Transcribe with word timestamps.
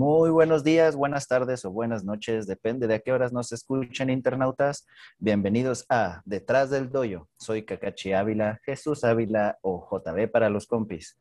Muy 0.00 0.30
buenos 0.30 0.64
días, 0.64 0.96
buenas 0.96 1.28
tardes 1.28 1.62
o 1.66 1.70
buenas 1.70 2.04
noches, 2.04 2.46
depende 2.46 2.86
de 2.86 2.94
a 2.94 2.98
qué 3.00 3.12
horas 3.12 3.34
nos 3.34 3.52
escuchen 3.52 4.08
internautas. 4.08 4.86
Bienvenidos 5.18 5.84
a 5.90 6.22
Detrás 6.24 6.70
del 6.70 6.88
Doyo. 6.88 7.28
Soy 7.36 7.66
Kakachi 7.66 8.14
Ávila, 8.14 8.58
Jesús 8.64 9.04
Ávila 9.04 9.58
o 9.60 9.86
JB 9.90 10.30
para 10.30 10.48
los 10.48 10.66
compis. 10.66 11.18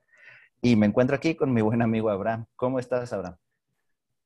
Y 0.61 0.77
me 0.77 0.85
encuentro 0.85 1.17
aquí 1.17 1.35
con 1.35 1.53
mi 1.53 1.59
buen 1.59 1.81
amigo 1.81 2.09
Abraham. 2.09 2.45
¿Cómo 2.55 2.79
estás, 2.79 3.11
Abraham? 3.11 3.35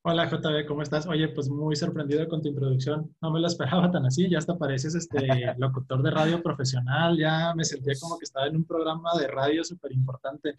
Hola 0.04 0.30
JB, 0.30 0.68
¿cómo 0.68 0.84
estás? 0.84 1.08
Oye, 1.08 1.30
pues 1.30 1.50
muy 1.50 1.76
sorprendido 1.76 2.28
con 2.28 2.44
tu 2.44 2.50
introducción. 2.50 3.12
No 3.24 3.32
me 3.32 3.40
lo 3.40 3.48
esperaba 3.48 3.90
tan 3.90 4.06
así, 4.06 4.30
ya 4.30 4.38
hasta 4.38 4.56
pareces 4.56 4.94
este 4.94 5.18
locutor 5.58 6.04
de 6.04 6.12
radio 6.12 6.44
profesional, 6.44 7.18
ya 7.18 7.56
me 7.56 7.66
sentía 7.66 7.96
como 8.00 8.20
que 8.20 8.26
estaba 8.26 8.46
en 8.46 8.58
un 8.58 8.66
programa 8.66 9.18
de 9.18 9.28
radio 9.30 9.64
súper 9.64 9.94
importante. 9.94 10.54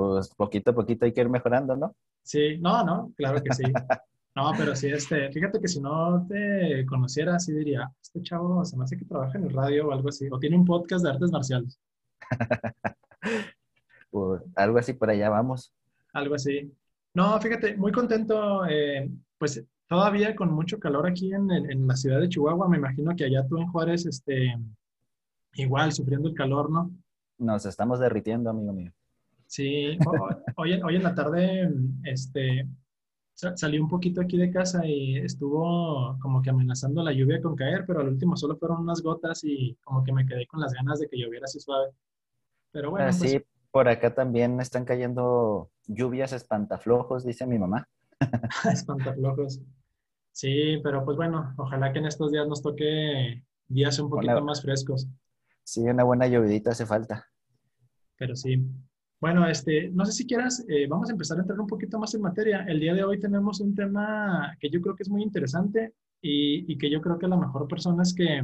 Pues 0.00 0.34
poquito 0.34 0.70
a 0.70 0.74
poquito 0.74 1.04
hay 1.04 1.12
que 1.12 1.20
ir 1.20 1.28
mejorando, 1.28 1.76
¿no? 1.76 1.94
Sí, 2.22 2.56
no, 2.56 2.82
no, 2.82 3.12
claro 3.18 3.42
que 3.42 3.52
sí. 3.52 3.64
No, 4.34 4.52
pero 4.56 4.74
sí, 4.74 4.86
este, 4.86 5.30
fíjate 5.30 5.60
que 5.60 5.68
si 5.68 5.78
no 5.80 6.24
te 6.26 6.86
conociera, 6.86 7.38
sí 7.40 7.52
diría, 7.52 7.92
este 8.00 8.22
chavo 8.22 8.64
se 8.64 8.76
me 8.78 8.84
hace 8.84 8.96
que 8.96 9.04
trabaja 9.04 9.36
en 9.36 9.44
el 9.44 9.52
radio 9.52 9.88
o 9.88 9.92
algo 9.92 10.08
así, 10.08 10.26
o 10.30 10.38
tiene 10.38 10.56
un 10.56 10.64
podcast 10.64 11.04
de 11.04 11.10
artes 11.10 11.30
marciales. 11.30 11.78
pues 14.10 14.42
algo 14.54 14.78
así 14.78 14.94
por 14.94 15.10
allá 15.10 15.28
vamos. 15.28 15.74
Algo 16.14 16.36
así. 16.36 16.72
No, 17.12 17.38
fíjate, 17.38 17.76
muy 17.76 17.92
contento, 17.92 18.64
eh, 18.66 19.10
pues 19.36 19.62
todavía 19.86 20.34
con 20.34 20.50
mucho 20.50 20.78
calor 20.78 21.08
aquí 21.08 21.34
en, 21.34 21.50
en, 21.50 21.86
la 21.86 21.96
ciudad 21.96 22.20
de 22.20 22.28
Chihuahua, 22.28 22.68
me 22.68 22.78
imagino 22.78 23.14
que 23.14 23.24
allá 23.24 23.46
tú 23.46 23.58
en 23.58 23.66
Juárez, 23.66 24.06
este, 24.06 24.56
igual 25.54 25.92
sufriendo 25.92 26.28
el 26.28 26.34
calor, 26.34 26.70
¿no? 26.70 26.90
Nos 27.36 27.66
estamos 27.66 27.98
derritiendo, 27.98 28.48
amigo 28.48 28.72
mío. 28.72 28.92
Sí, 29.50 29.98
hoy, 30.56 30.80
hoy 30.80 30.94
en 30.94 31.02
la 31.02 31.12
tarde 31.12 31.68
este, 32.04 32.68
salí 33.34 33.80
un 33.80 33.88
poquito 33.88 34.20
aquí 34.20 34.36
de 34.36 34.52
casa 34.52 34.86
y 34.86 35.16
estuvo 35.16 36.16
como 36.20 36.40
que 36.40 36.50
amenazando 36.50 37.02
la 37.02 37.12
lluvia 37.12 37.42
con 37.42 37.56
caer, 37.56 37.84
pero 37.84 37.98
al 37.98 38.10
último 38.10 38.36
solo 38.36 38.56
fueron 38.56 38.82
unas 38.82 39.02
gotas 39.02 39.42
y 39.42 39.76
como 39.82 40.04
que 40.04 40.12
me 40.12 40.24
quedé 40.24 40.46
con 40.46 40.60
las 40.60 40.72
ganas 40.72 41.00
de 41.00 41.08
que 41.08 41.18
lloviera 41.18 41.46
así 41.46 41.58
suave. 41.58 41.90
Pero 42.70 42.92
bueno. 42.92 43.08
Así, 43.08 43.40
pues, 43.40 43.44
por 43.72 43.88
acá 43.88 44.14
también 44.14 44.60
están 44.60 44.84
cayendo 44.84 45.72
lluvias 45.88 46.32
espantaflojos, 46.32 47.24
dice 47.24 47.44
mi 47.44 47.58
mamá. 47.58 47.88
espantaflojos. 48.72 49.60
Sí, 50.30 50.78
pero 50.84 51.04
pues 51.04 51.16
bueno, 51.16 51.54
ojalá 51.56 51.92
que 51.92 51.98
en 51.98 52.06
estos 52.06 52.30
días 52.30 52.46
nos 52.46 52.62
toque 52.62 53.42
días 53.66 53.98
un 53.98 54.10
poquito 54.10 54.44
más 54.44 54.62
frescos. 54.62 55.08
Sí, 55.64 55.80
una 55.80 56.04
buena 56.04 56.28
llovidita 56.28 56.70
hace 56.70 56.86
falta. 56.86 57.26
Pero 58.16 58.36
sí, 58.36 58.64
bueno, 59.20 59.46
este, 59.46 59.90
no 59.90 60.04
sé 60.06 60.12
si 60.12 60.26
quieras, 60.26 60.64
eh, 60.68 60.86
vamos 60.88 61.10
a 61.10 61.12
empezar 61.12 61.36
a 61.38 61.42
entrar 61.42 61.60
un 61.60 61.66
poquito 61.66 61.98
más 61.98 62.14
en 62.14 62.22
materia. 62.22 62.64
El 62.66 62.80
día 62.80 62.94
de 62.94 63.04
hoy 63.04 63.20
tenemos 63.20 63.60
un 63.60 63.74
tema 63.74 64.56
que 64.58 64.70
yo 64.70 64.80
creo 64.80 64.96
que 64.96 65.02
es 65.02 65.10
muy 65.10 65.22
interesante 65.22 65.94
y, 66.22 66.78
que 66.78 66.90
yo 66.90 67.00
creo 67.02 67.18
que 67.18 67.28
la 67.28 67.36
mejor 67.36 67.68
persona 67.68 68.02
es 68.02 68.14
que, 68.14 68.42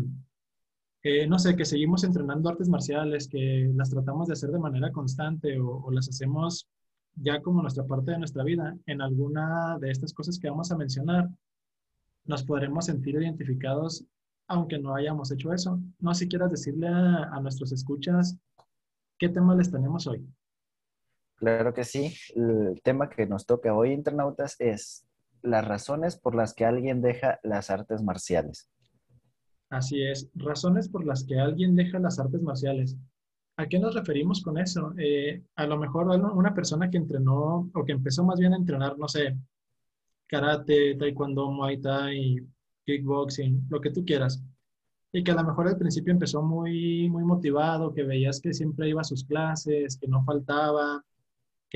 no 1.27 1.39
sé, 1.39 1.57
que 1.57 1.65
seguimos 1.65 2.05
entrenando 2.05 2.51
artes 2.51 2.69
marciales, 2.69 3.29
que 3.29 3.71
las 3.75 3.91
tratamos 3.91 4.29
de 4.29 4.35
hacer 4.35 4.51
de 4.51 4.59
manera 4.59 4.93
constante 4.93 5.59
o, 5.59 5.85
o 5.85 5.91
las 5.91 6.09
hacemos 6.09 6.69
ya 7.15 7.41
como 7.41 7.63
nuestra 7.63 7.85
parte 7.87 8.11
de 8.13 8.19
nuestra 8.19 8.45
vida. 8.45 8.77
En 8.87 9.01
alguna 9.01 9.79
de 9.81 9.91
estas 9.91 10.13
cosas 10.13 10.39
que 10.39 10.51
vamos 10.51 10.71
a 10.73 10.77
mencionar, 10.77 11.29
nos 12.27 12.45
podremos 12.45 12.87
sentir 12.87 13.15
identificados 13.15 14.05
aunque 14.49 14.79
no 14.79 14.95
hayamos 14.95 15.31
hecho 15.33 15.53
eso. 15.53 15.81
No 15.99 16.15
sé 16.15 16.25
si 16.25 16.29
quieras 16.29 16.51
decirle 16.51 16.89
a, 16.89 17.25
a 17.33 17.41
nuestros 17.41 17.73
escuchas 17.73 18.37
qué 19.19 19.29
tema 19.29 19.55
les 19.55 19.71
tenemos 19.71 20.07
hoy. 20.07 20.25
Claro 21.37 21.75
que 21.75 21.85
sí. 21.85 22.15
El 22.35 22.81
tema 22.83 23.09
que 23.09 23.27
nos 23.27 23.47
toca 23.47 23.75
hoy, 23.75 23.93
internautas, 23.93 24.57
es 24.59 25.07
las 25.43 25.67
razones 25.67 26.17
por 26.17 26.35
las 26.35 26.55
que 26.55 26.65
alguien 26.65 27.01
deja 27.01 27.39
las 27.43 27.71
artes 27.71 28.03
marciales. 28.03 28.71
Así 29.69 30.03
es, 30.03 30.31
razones 30.35 30.89
por 30.89 31.05
las 31.05 31.25
que 31.25 31.39
alguien 31.39 31.75
deja 31.75 31.99
las 31.99 32.19
artes 32.19 32.41
marciales. 32.41 32.97
¿A 33.57 33.67
qué 33.67 33.79
nos 33.79 33.95
referimos 33.95 34.43
con 34.43 34.59
eso? 34.59 34.93
Eh, 34.99 35.43
a 35.57 35.67
lo 35.67 35.79
mejor 35.79 36.09
una 36.09 36.55
persona 36.55 36.91
que 36.91 36.99
entrenó 36.99 37.71
o 37.75 37.85
que 37.85 37.93
empezó 37.93 38.25
más 38.25 38.39
bien 38.39 38.53
a 38.53 38.57
entrenar, 38.57 38.99
no 38.99 39.09
sé, 39.09 39.37
karate, 40.27 40.95
taekwondo, 40.97 41.51
muay 41.51 41.81
thai, 41.81 42.37
kickboxing, 42.85 43.67
lo 43.69 43.81
que 43.81 43.91
tú 43.91 44.05
quieras. 44.05 44.43
Y 45.13 45.25
que 45.25 45.31
a 45.31 45.35
lo 45.35 45.45
mejor 45.45 45.69
al 45.69 45.79
principio 45.79 46.13
empezó 46.13 46.43
muy, 46.43 47.09
muy 47.09 47.25
motivado, 47.25 47.95
que 47.95 48.05
veías 48.05 48.41
que 48.41 48.53
siempre 48.53 48.89
iba 48.89 49.01
a 49.01 49.05
sus 49.05 49.25
clases, 49.25 49.97
que 49.97 50.07
no 50.07 50.23
faltaba, 50.25 51.03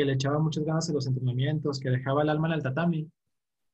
que 0.01 0.07
le 0.07 0.15
echaba 0.15 0.39
muchas 0.39 0.65
ganas 0.65 0.89
a 0.89 0.95
los 0.95 1.07
entrenamientos, 1.07 1.79
que 1.79 1.91
dejaba 1.91 2.23
el 2.23 2.31
alma 2.31 2.49
en 2.49 2.55
el 2.55 2.63
tatami, 2.63 3.07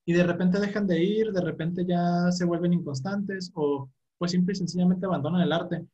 y 0.04 0.12
de 0.12 0.25
repente 0.25 0.59
dejan 0.59 0.87
de 0.88 1.00
ir, 1.03 1.31
de 1.32 1.41
repente 1.41 1.84
ya 1.87 2.32
se 2.32 2.44
vuelven 2.44 2.72
inconstantes 2.72 3.53
o 3.54 3.88
pues 4.19 4.32
simple 4.32 4.53
y 4.53 4.56
sencillamente 4.56 5.06
abandonan 5.06 5.42
el 5.42 5.53
arte. 5.53 5.86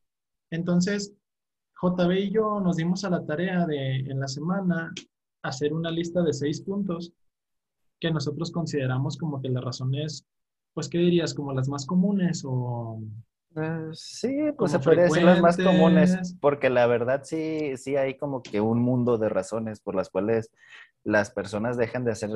Entonces, 0.51 1.13
JB 1.83 2.13
y 2.13 2.31
yo 2.31 2.61
nos 2.61 2.77
dimos 2.77 3.05
a 3.05 3.11
la 3.11 3.27
tarea 3.27 3.67
de 3.67 3.97
en 3.97 4.21
la 4.21 4.29
semana 4.29 4.91
hacer 5.43 5.75
una 5.75 5.91
lista 5.91 6.23
de 6.23 6.33
seis 6.33 6.63
puntos 6.63 7.13
que 8.01 8.11
nosotros 8.11 8.51
consideramos 8.51 9.19
como 9.19 9.43
que 9.43 9.51
las 9.51 9.65
razones, 9.65 10.25
pues, 10.73 10.89
¿qué 10.89 10.97
dirías? 10.97 11.35
Como 11.35 11.53
las 11.53 11.69
más 11.69 11.85
comunes 11.85 12.43
o 12.47 13.03
eh, 13.57 13.91
sí, 13.93 14.53
pues 14.57 14.73
se 14.73 14.79
podría 14.79 15.05
decir 15.05 15.23
las 15.23 15.41
más 15.41 15.57
comunes, 15.57 16.37
porque 16.41 16.71
la 16.71 16.87
verdad 16.87 17.23
sí, 17.25 17.77
sí 17.77 17.97
hay 17.97 18.17
como 18.17 18.43
que 18.43 18.61
un 18.61 18.81
mundo 18.81 19.19
de 19.19 19.29
razones 19.29 19.81
por 19.81 19.95
las 19.95 20.09
cuales 20.09 20.51
las 21.05 21.31
personas 21.31 21.77
dejan 21.77 22.05
de 22.05 22.13
hacer 22.13 22.31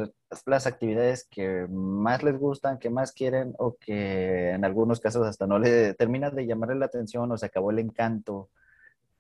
las 0.45 0.67
actividades 0.67 1.27
que 1.31 1.67
más 1.71 2.23
les 2.23 2.39
gustan, 2.39 2.79
que 2.79 2.91
más 2.91 3.13
quieren, 3.13 3.55
o 3.59 3.77
que 3.77 4.51
en 4.51 4.65
algunos 4.65 5.01
casos 5.01 5.27
hasta 5.27 5.47
no 5.47 5.59
le 5.59 5.95
terminan 5.95 6.35
de 6.35 6.47
llamarle 6.47 6.75
la 6.77 6.87
atención 6.87 7.31
o 7.31 7.39
se 7.39 7.47
acabó 7.47 7.71
el 7.71 7.79
encanto. 7.79 8.51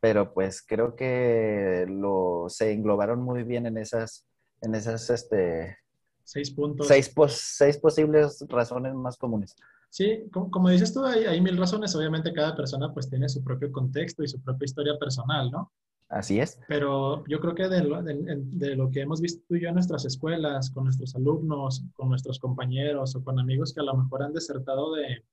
Pero 0.00 0.34
pues 0.34 0.62
creo 0.62 0.94
que 0.94 1.86
lo, 1.88 2.46
se 2.48 2.72
englobaron 2.72 3.22
muy 3.22 3.44
bien 3.44 3.66
en 3.66 3.78
esas, 3.78 4.26
en 4.60 4.74
esas, 4.74 5.08
este... 5.10 5.78
Seis 6.24 6.50
puntos. 6.50 6.88
Seis, 6.88 7.12
seis 7.28 7.78
posibles 7.78 8.44
razones 8.48 8.94
más 8.94 9.16
comunes. 9.16 9.56
Sí, 9.96 10.28
como, 10.30 10.68
dices 10.68 10.92
tú, 10.92 11.06
hay, 11.06 11.40
mil 11.40 11.56
razones. 11.56 11.96
Obviamente 11.96 12.30
cada 12.34 12.54
persona 12.54 12.92
pues 12.92 13.08
tiene 13.08 13.30
su 13.30 13.42
propio 13.42 13.72
contexto 13.72 14.22
y 14.22 14.28
su 14.28 14.38
propia 14.42 14.66
historia 14.66 14.98
personal, 14.98 15.50
¿no? 15.50 15.72
Así 16.10 16.38
es. 16.38 16.60
Pero 16.68 17.24
yo 17.28 17.40
creo 17.40 17.54
que 17.54 17.66
de 17.66 18.76
lo, 18.76 18.90
que 18.90 19.00
hemos 19.00 19.22
visto 19.22 19.42
tú 19.48 19.54
y 19.54 19.62
yo 19.62 19.68
en 19.70 19.74
nuestras 19.76 20.04
escuelas, 20.04 20.70
con 20.70 20.84
nuestros 20.84 21.16
alumnos, 21.16 21.82
con 21.94 22.10
nuestros 22.10 22.38
compañeros 22.38 23.16
o 23.16 23.24
con 23.24 23.38
amigos 23.38 23.72
que 23.72 23.80
a 23.80 23.84
lo 23.84 23.96
mejor 23.96 24.22
han 24.22 24.34
desertado 24.34 24.94
de, 24.94 25.24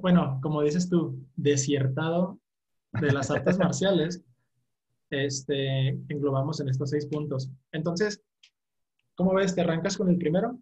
bueno, 0.00 0.40
como 0.42 0.62
dices 0.62 0.88
tú, 0.88 1.22
desiertado 1.36 2.38
de 2.98 3.12
las 3.12 3.30
artes 3.30 3.58
marciales, 3.58 4.24
este, 5.10 5.88
englobamos 6.08 6.60
en 6.60 6.70
estos 6.70 6.88
seis 6.88 7.04
puntos. 7.04 7.50
Entonces, 7.72 8.22
¿cómo 9.16 9.34
ves? 9.34 9.54
¿Te 9.54 9.60
arrancas 9.60 9.98
con 9.98 10.08
el 10.08 10.16
primero? 10.16 10.58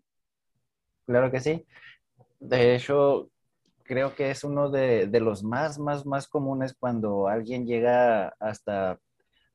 Claro 1.06 1.30
que 1.30 1.38
sí. 1.38 1.64
De 2.44 2.74
hecho, 2.74 3.30
creo 3.84 4.14
que 4.14 4.30
es 4.30 4.44
uno 4.44 4.70
de, 4.70 5.08
los 5.20 5.42
más, 5.42 5.78
más, 5.78 6.04
más 6.04 6.28
comunes 6.28 6.74
cuando 6.78 7.26
alguien 7.26 7.66
llega 7.66 8.28
hasta 8.38 9.00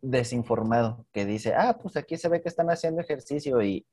desinformado, 0.01 1.05
que 1.13 1.25
dice, 1.25 1.53
ah, 1.55 1.77
pues 1.81 1.97
aquí 1.97 2.17
se 2.17 2.29
ve 2.29 2.41
que 2.41 2.49
están 2.49 2.69
haciendo 2.71 3.01
ejercicio 3.01 3.61
y, 3.61 3.85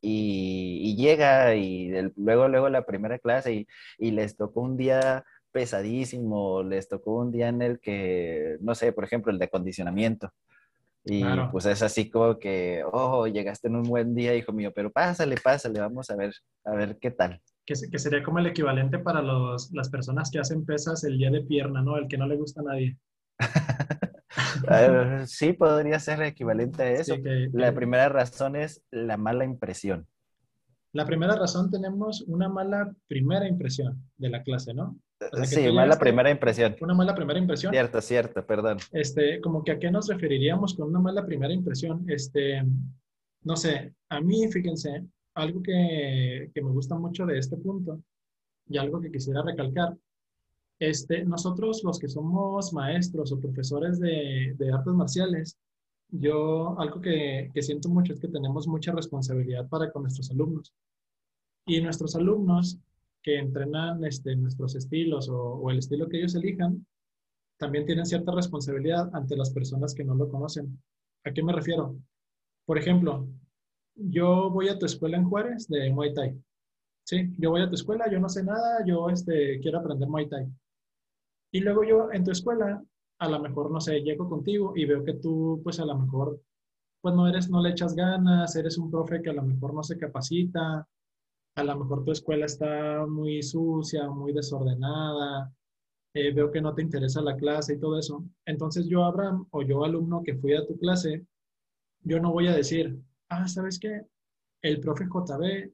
llega 0.97 1.55
y 1.56 1.91
luego, 2.17 2.49
luego 2.49 2.69
la 2.70 2.87
primera 2.87 3.19
clase 3.19 3.67
y, 3.99 4.11
les 4.12 4.37
tocó 4.37 4.62
un 4.62 4.79
día 4.79 5.25
pesadísimo, 5.53 6.62
les 6.62 6.88
tocó 6.88 7.17
un 7.19 7.32
día 7.32 7.49
en 7.49 7.61
el 7.62 7.81
que, 7.81 8.56
no 8.61 8.75
sé, 8.75 8.93
por 8.93 9.05
ejemplo, 9.05 9.31
el 9.31 9.38
de 9.38 9.47
acondicionamiento. 9.47 10.32
Y 11.06 11.23
pues 11.53 11.67
es 11.67 11.82
así 11.82 12.11
como 12.11 12.38
que, 12.38 12.82
oh, 12.93 13.26
llegaste 13.26 13.69
en 13.69 13.76
un 13.76 13.85
buen 13.85 14.14
día, 14.14 14.35
hijo 14.35 14.53
mío, 14.53 14.73
pero 14.75 14.91
pásale, 14.91 15.37
pásale, 15.37 15.81
vamos 15.81 16.11
a 16.11 16.17
ver, 16.17 16.35
a 16.64 16.73
ver 16.73 16.99
qué 17.00 17.12
tal 17.12 17.41
que, 17.67 17.99
sería 17.99 18.23
como 18.23 18.38
el 18.38 18.47
equivalente 18.47 18.99
para 19.00 19.20
los, 19.20 19.73
las 19.73 19.91
personas 19.91 20.31
que 20.31 20.38
hacen 20.38 20.64
pesas 20.64 21.03
el 21.05 21.19
día 21.19 21.31
de 21.31 21.43
pierna, 21.43 21.82
¿no? 21.82 21.97
El 21.99 22.06
que 22.06 22.17
no 22.17 22.26
le 22.26 22.37
gusta 22.37 22.61
a 22.61 22.64
nadie. 22.64 22.97
sí, 25.26 25.53
podría 25.53 25.99
ser 25.99 26.23
equivalente 26.23 26.82
a 26.82 26.91
eso. 26.93 27.17
la 27.53 27.75
primera 27.75 28.08
razón 28.08 28.55
es 28.56 28.82
la 28.91 29.17
mala 29.17 29.44
impresión. 29.44 30.06
La 30.93 31.05
primera 31.05 31.35
razón 31.37 31.70
tenemos 31.70 32.23
una 32.23 32.49
mala 32.49 32.94
primera 33.08 33.47
impresión 33.47 34.00
de 34.17 34.31
la 34.31 34.43
clase, 34.43 34.73
¿no? 34.73 34.97
Sí, 35.45 35.73
mala 35.73 35.99
primera 35.99 36.31
impresión. 36.31 36.77
Una 36.81 36.95
mala 36.95 37.15
primera 37.15 37.39
impresión. 37.39 37.73
Cierto, 37.73 38.01
cierto, 38.01 38.47
perdón. 38.47 38.79
Este, 38.93 39.41
como 39.41 39.65
que 39.65 39.73
a 39.73 39.79
qué 39.79 39.91
nos 39.91 40.09
referiríamos 40.09 40.75
con 40.75 40.89
una 40.89 41.01
mala 41.01 41.25
primera 41.25 41.53
impresión. 41.53 42.05
Este, 42.09 42.63
no 43.43 43.57
sé, 43.57 43.95
a 44.09 44.21
mí, 44.21 44.49
fíjense, 44.49 45.05
algo 45.37 45.63
que, 45.63 46.51
me 46.55 46.71
gusta 46.71 46.97
mucho 46.97 47.27
de 47.27 47.39
este 47.39 47.57
punto 47.57 48.03
y 48.69 48.79
algo 48.79 49.01
que 49.01 49.13
quisiera 49.13 49.43
recalcar, 49.43 49.97
este, 50.79 51.25
nosotros 51.25 51.85
los 51.85 51.99
que 51.99 52.09
somos 52.09 52.73
maestros 52.73 53.33
o 53.33 53.41
profesores 53.41 54.01
de, 54.01 54.57
artes 54.73 54.93
marciales, 54.95 55.57
yo 56.09 56.79
algo 56.81 57.01
que, 57.01 57.51
siento 57.61 57.89
mucho 57.89 58.15
es 58.15 58.21
que 58.21 58.29
tenemos 58.29 58.67
mucha 58.67 58.93
responsabilidad 58.93 59.69
para 59.69 59.91
con 59.93 60.03
nuestros 60.03 60.31
alumnos. 60.31 60.75
Y 61.67 61.81
nuestros 61.81 62.17
alumnos 62.17 62.79
que 63.26 63.40
entrenan 63.40 64.05
este, 64.05 64.37
nuestros 64.37 64.76
estilos 64.76 65.28
o, 65.28 65.55
o 65.55 65.70
el 65.73 65.78
estilo 65.78 66.08
que 66.08 66.19
ellos 66.19 66.37
elijan, 66.37 66.87
también 67.58 67.84
tienen 67.84 68.06
cierta 68.06 68.31
responsabilidad 68.31 69.11
ante 69.12 69.37
las 69.37 69.50
personas 69.50 69.94
que 69.94 70.05
no 70.05 70.14
lo 70.14 70.31
conocen. 70.31 70.81
¿A 71.25 71.32
qué 71.32 71.43
me 71.43 71.52
refiero? 71.52 71.96
Por 72.64 72.78
ejemplo, 72.78 73.26
yo 73.96 74.49
voy 74.50 74.69
a 74.69 74.78
tu 74.78 74.87
escuela 74.87 75.17
en 75.17 75.28
Juárez 75.28 75.67
de 75.67 75.90
Muay 75.90 76.14
Thai. 76.14 76.40
Sí, 77.05 77.34
yo 77.37 77.50
voy 77.50 77.62
a 77.62 77.69
tu 77.69 77.75
escuela, 77.75 78.08
yo 78.08 78.20
no 78.20 78.28
sé 78.28 78.44
nada, 78.44 78.84
yo 78.87 79.11
este, 79.11 79.58
quiero 79.58 79.81
aprender 79.81 80.08
Muay 80.08 80.29
Thai. 80.29 80.46
Y 81.50 81.61
luego 81.61 81.82
yo 81.82 82.12
en 82.12 82.22
tu 82.22 82.31
escuela, 82.31 82.81
a 83.19 83.29
lo 83.29 83.40
mejor, 83.40 83.72
no 83.72 83.81
sé, 83.81 84.02
llego 84.02 84.29
contigo 84.29 84.72
y 84.76 84.84
veo 84.84 85.02
que 85.02 85.14
tú, 85.14 85.61
pues 85.64 85.81
a 85.81 85.84
lo 85.84 85.99
mejor, 85.99 86.40
pues 87.00 87.12
no 87.12 87.26
eres, 87.26 87.50
no 87.50 87.61
le 87.61 87.70
echas 87.70 87.96
ganas, 87.96 88.55
eres 88.55 88.79
un 88.79 88.88
profe 88.88 89.20
que 89.20 89.31
a 89.31 89.32
lo 89.34 89.43
mejor 89.43 89.75
no 89.75 89.82
se 89.82 89.99
capacita, 89.99 90.87
a 91.56 91.64
lo 91.64 91.76
mejor 91.79 92.05
tu 92.05 92.12
escuela 92.12 92.44
está 92.44 93.06
muy 93.06 93.43
sucia, 93.43 94.08
muy 94.11 94.32
desordenada, 94.32 95.53
eh, 96.14 96.32
veo 96.32 96.50
que 96.50 96.61
no 96.61 96.75
te 96.75 96.82
interesa 96.82 97.23
la 97.23 97.37
clase 97.37 97.75
y 97.75 97.81
todo 97.81 97.99
eso. 97.99 98.25
Entonces 98.44 98.87
yo, 98.87 99.05
Abraham, 99.05 99.47
o 99.50 99.62
yo, 99.62 99.82
alumno 99.85 100.23
que 100.23 100.37
fui 100.37 100.55
a 100.55 100.67
tu 100.67 100.76
clase, 100.79 101.26
yo 102.03 102.20
no 102.20 102.32
voy 102.32 102.49
a 102.49 102.55
decir, 102.55 102.99
ah, 103.31 103.49
¿sabes 103.49 103.79
qué? 103.79 104.03
El 104.62 104.81
profe 104.81 105.06
JB 105.06 105.73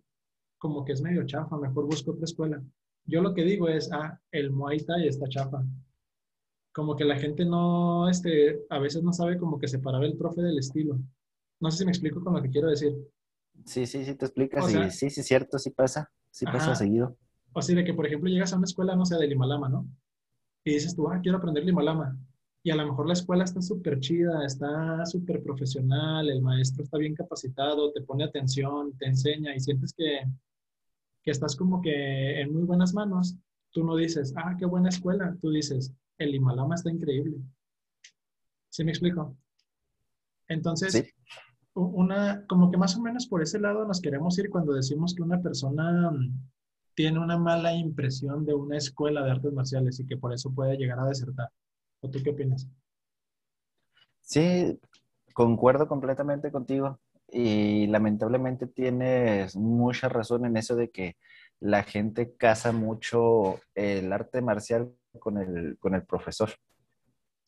como 0.58 0.84
que 0.84 0.92
es 0.92 1.02
medio 1.02 1.26
chafa, 1.26 1.56
mejor 1.58 1.86
busco 1.86 2.12
otra 2.12 2.24
escuela. 2.24 2.62
Yo 3.04 3.20
lo 3.20 3.34
que 3.34 3.42
digo 3.42 3.68
es, 3.68 3.90
ah, 3.92 4.20
el 4.30 4.52
Muay 4.52 4.78
Thai 4.84 5.08
está 5.08 5.28
chafa. 5.28 5.64
Como 6.72 6.94
que 6.94 7.04
la 7.04 7.18
gente 7.18 7.44
no, 7.44 8.08
este, 8.08 8.64
a 8.70 8.78
veces 8.78 9.02
no 9.02 9.12
sabe 9.12 9.36
como 9.36 9.58
que 9.58 9.66
separar 9.66 10.04
el 10.04 10.16
profe 10.16 10.42
del 10.42 10.58
estilo. 10.58 11.00
No 11.60 11.70
sé 11.72 11.78
si 11.78 11.84
me 11.84 11.90
explico 11.90 12.22
con 12.22 12.34
lo 12.34 12.42
que 12.42 12.50
quiero 12.50 12.68
decir. 12.68 12.96
Sí, 13.64 13.86
sí, 13.86 14.04
sí, 14.04 14.14
te 14.14 14.26
explicas. 14.26 14.66
sí, 14.66 14.90
sí, 14.90 15.10
sí, 15.10 15.22
cierto, 15.22 15.58
sí 15.58 15.70
pasa. 15.70 16.10
Sí 16.30 16.46
pasa 16.46 16.74
seguido. 16.74 17.16
O 17.52 17.60
sea, 17.60 17.76
de 17.76 17.84
que, 17.84 17.92
por 17.92 18.06
ejemplo, 18.06 18.30
llegas 18.30 18.52
a 18.52 18.56
una 18.56 18.64
escuela, 18.64 18.96
no 18.96 19.04
sé, 19.04 19.16
de 19.16 19.26
Limalama, 19.26 19.68
¿no? 19.68 19.86
Y 20.64 20.72
dices 20.72 20.96
tú, 20.96 21.08
ah, 21.08 21.20
quiero 21.22 21.38
aprender 21.38 21.64
Limalama. 21.64 22.18
Y 22.62 22.70
a 22.70 22.76
lo 22.76 22.86
mejor 22.86 23.06
la 23.06 23.12
escuela 23.12 23.44
está 23.44 23.60
súper 23.60 24.00
chida, 24.00 24.46
está 24.46 25.04
súper 25.04 25.42
profesional, 25.42 26.30
el 26.30 26.40
maestro 26.40 26.84
está 26.84 26.96
bien 26.96 27.14
capacitado, 27.14 27.92
te 27.92 28.00
pone 28.02 28.24
atención, 28.24 28.96
te 28.96 29.06
enseña 29.06 29.54
y 29.54 29.60
sientes 29.60 29.92
que, 29.92 30.20
que 31.22 31.30
estás 31.30 31.56
como 31.56 31.82
que 31.82 32.40
en 32.40 32.52
muy 32.52 32.62
buenas 32.62 32.94
manos, 32.94 33.36
tú 33.72 33.84
no 33.84 33.96
dices, 33.96 34.32
ah, 34.36 34.54
qué 34.58 34.64
buena 34.64 34.88
escuela, 34.88 35.36
tú 35.40 35.50
dices, 35.50 35.92
el 36.18 36.34
Himalama 36.34 36.76
está 36.76 36.90
increíble. 36.90 37.38
¿Sí 38.70 38.84
me 38.84 38.92
explico? 38.92 39.36
Entonces, 40.48 41.12
una, 41.74 42.44
como 42.46 42.70
que 42.70 42.76
más 42.76 42.96
o 42.96 43.00
menos 43.00 43.26
por 43.26 43.42
ese 43.42 43.58
lado 43.58 43.86
nos 43.86 44.00
queremos 44.00 44.38
ir 44.38 44.50
cuando 44.50 44.72
decimos 44.74 45.14
que 45.14 45.22
una 45.22 45.40
persona 45.40 46.10
mm, 46.10 46.50
tiene 46.94 47.18
una 47.18 47.38
mala 47.38 47.74
impresión 47.74 48.44
de 48.44 48.54
una 48.54 48.76
escuela 48.76 49.22
de 49.22 49.30
artes 49.30 49.52
marciales 49.52 49.98
y 50.00 50.06
que 50.06 50.16
por 50.16 50.32
eso 50.32 50.52
puede 50.52 50.76
llegar 50.76 50.98
a 50.98 51.06
desertar. 51.06 51.48
¿O 52.00 52.10
tú 52.10 52.20
qué 52.22 52.30
opinas? 52.30 52.68
Sí, 54.20 54.78
concuerdo 55.32 55.88
completamente 55.88 56.50
contigo. 56.50 57.00
Y 57.28 57.86
lamentablemente 57.86 58.66
tienes 58.66 59.56
mucha 59.56 60.08
razón 60.08 60.44
en 60.44 60.58
eso 60.58 60.76
de 60.76 60.90
que 60.90 61.16
la 61.60 61.82
gente 61.82 62.34
casa 62.36 62.72
mucho 62.72 63.60
el 63.74 64.12
arte 64.12 64.42
marcial 64.42 64.92
con 65.18 65.38
el, 65.38 65.78
con 65.78 65.94
el 65.94 66.04
profesor. 66.04 66.50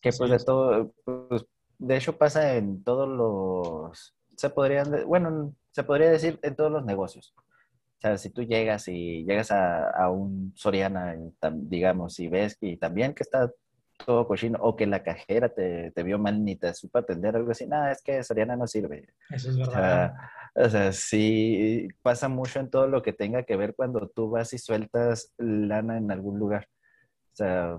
Que 0.00 0.10
pues 0.16 0.30
de 0.30 0.38
todo, 0.38 0.94
pues, 1.04 1.44
de 1.78 1.96
hecho 1.96 2.16
pasa 2.16 2.56
en 2.56 2.82
todos 2.82 3.08
los, 3.08 4.14
se 4.36 4.50
podrían, 4.50 5.06
bueno, 5.06 5.54
se 5.72 5.84
podría 5.84 6.10
decir 6.10 6.38
en 6.42 6.56
todos 6.56 6.70
los 6.70 6.84
negocios. 6.84 7.34
O 7.36 8.00
sea, 8.00 8.18
si 8.18 8.30
tú 8.30 8.42
llegas 8.42 8.88
y 8.88 9.24
llegas 9.24 9.50
a, 9.50 9.90
a 9.90 10.10
un 10.10 10.52
Soriana, 10.56 11.16
digamos, 11.52 12.18
y 12.20 12.28
ves 12.28 12.56
que 12.56 12.76
también 12.76 13.14
que 13.14 13.22
está 13.22 13.50
todo 14.04 14.26
cochino 14.26 14.58
o 14.60 14.76
que 14.76 14.86
la 14.86 15.02
cajera 15.02 15.48
te, 15.48 15.90
te, 15.92 16.02
vio 16.02 16.18
mal 16.18 16.44
ni 16.44 16.56
te 16.56 16.74
supo 16.74 16.98
atender, 16.98 17.36
algo 17.36 17.50
así. 17.50 17.66
Nada, 17.66 17.92
es 17.92 18.02
que 18.02 18.22
Soriana 18.22 18.56
no 18.56 18.66
sirve. 18.66 19.14
Eso 19.30 19.50
es 19.50 19.56
verdad. 19.56 20.14
O 20.54 20.68
sea, 20.68 20.92
sí 20.92 21.88
pasa 22.02 22.28
mucho 22.28 22.60
en 22.60 22.70
todo 22.70 22.86
lo 22.86 23.02
que 23.02 23.12
tenga 23.12 23.42
que 23.44 23.56
ver 23.56 23.74
cuando 23.74 24.08
tú 24.08 24.30
vas 24.30 24.52
y 24.52 24.58
sueltas 24.58 25.32
lana 25.38 25.96
en 25.96 26.10
algún 26.10 26.38
lugar. 26.38 26.68
O 27.32 27.36
sea, 27.36 27.78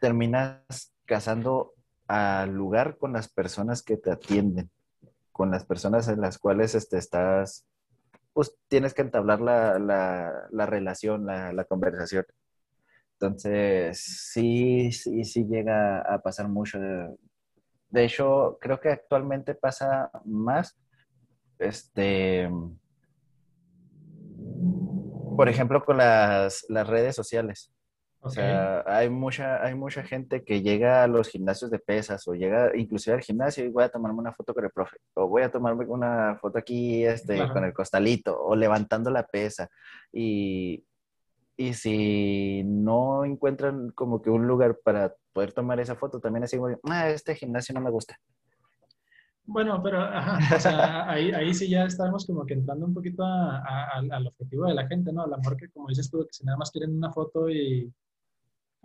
terminas 0.00 0.92
casando 1.04 1.74
al 2.06 2.52
lugar 2.52 2.98
con 2.98 3.12
las 3.12 3.28
personas 3.28 3.82
que 3.82 3.96
te 3.96 4.10
atienden, 4.10 4.70
con 5.32 5.50
las 5.50 5.64
personas 5.64 6.08
en 6.08 6.20
las 6.20 6.38
cuales 6.38 6.74
este, 6.74 6.98
estás, 6.98 7.66
pues 8.32 8.54
tienes 8.68 8.94
que 8.94 9.02
entablar 9.02 9.40
la, 9.40 9.78
la, 9.78 10.32
la 10.50 10.66
relación, 10.66 11.26
la, 11.26 11.52
la 11.52 11.64
conversación. 11.64 12.24
Entonces, 13.18 13.98
sí, 13.98 14.92
sí, 14.92 15.24
sí 15.24 15.46
llega 15.46 16.00
a 16.00 16.20
pasar 16.20 16.48
mucho. 16.48 16.78
De 17.88 18.04
hecho, 18.04 18.58
creo 18.60 18.78
que 18.78 18.90
actualmente 18.90 19.54
pasa 19.54 20.10
más, 20.24 20.78
este, 21.58 22.50
por 25.36 25.48
ejemplo, 25.48 25.84
con 25.84 25.96
las, 25.96 26.66
las 26.68 26.86
redes 26.86 27.16
sociales. 27.16 27.72
O 28.20 28.30
sea, 28.30 28.82
hay 28.86 29.08
mucha, 29.08 29.64
hay 29.64 29.74
mucha 29.74 30.02
gente 30.02 30.42
que 30.44 30.60
llega 30.60 31.04
a 31.04 31.06
los 31.06 31.28
gimnasios 31.28 31.70
de 31.70 31.78
pesas 31.78 32.26
o 32.26 32.34
llega 32.34 32.76
inclusive 32.76 33.14
al 33.14 33.22
gimnasio 33.22 33.64
y 33.64 33.68
voy 33.68 33.84
a 33.84 33.88
tomarme 33.88 34.18
una 34.18 34.32
foto 34.32 34.52
con 34.52 34.64
el 34.64 34.70
profe 34.70 34.96
o 35.14 35.28
voy 35.28 35.42
a 35.42 35.50
tomarme 35.50 35.84
una 35.84 36.36
foto 36.40 36.58
aquí 36.58 37.04
este, 37.04 37.46
con 37.48 37.64
el 37.64 37.72
costalito 37.72 38.36
o 38.36 38.56
levantando 38.56 39.10
la 39.10 39.24
pesa. 39.24 39.68
Y, 40.12 40.84
y 41.56 41.72
si 41.74 42.62
no 42.64 43.24
encuentran 43.24 43.90
como 43.90 44.20
que 44.20 44.30
un 44.30 44.46
lugar 44.46 44.78
para 44.82 45.14
poder 45.32 45.52
tomar 45.52 45.78
esa 45.80 45.94
foto, 45.94 46.20
también 46.20 46.44
así 46.44 46.56
como, 46.56 46.76
ah, 46.84 47.08
este 47.10 47.34
gimnasio 47.34 47.74
no 47.74 47.80
me 47.80 47.90
gusta. 47.90 48.18
Bueno, 49.48 49.80
pero 49.80 50.00
ajá, 50.00 50.56
o 50.56 50.60
sea, 50.60 51.08
ahí, 51.08 51.30
ahí 51.30 51.54
sí 51.54 51.70
ya 51.70 51.84
estamos 51.84 52.26
como 52.26 52.44
que 52.44 52.54
entrando 52.54 52.84
un 52.84 52.92
poquito 52.92 53.24
al 53.24 54.26
objetivo 54.26 54.66
de 54.66 54.74
la 54.74 54.88
gente, 54.88 55.12
¿no? 55.12 55.22
A 55.22 55.28
lo 55.28 55.38
mejor 55.38 55.56
que 55.56 55.68
como 55.70 55.88
dices 55.88 56.10
tú, 56.10 56.26
que 56.26 56.32
si 56.32 56.44
nada 56.44 56.58
más 56.58 56.72
quieren 56.72 56.96
una 56.96 57.12
foto 57.12 57.48
y 57.48 57.92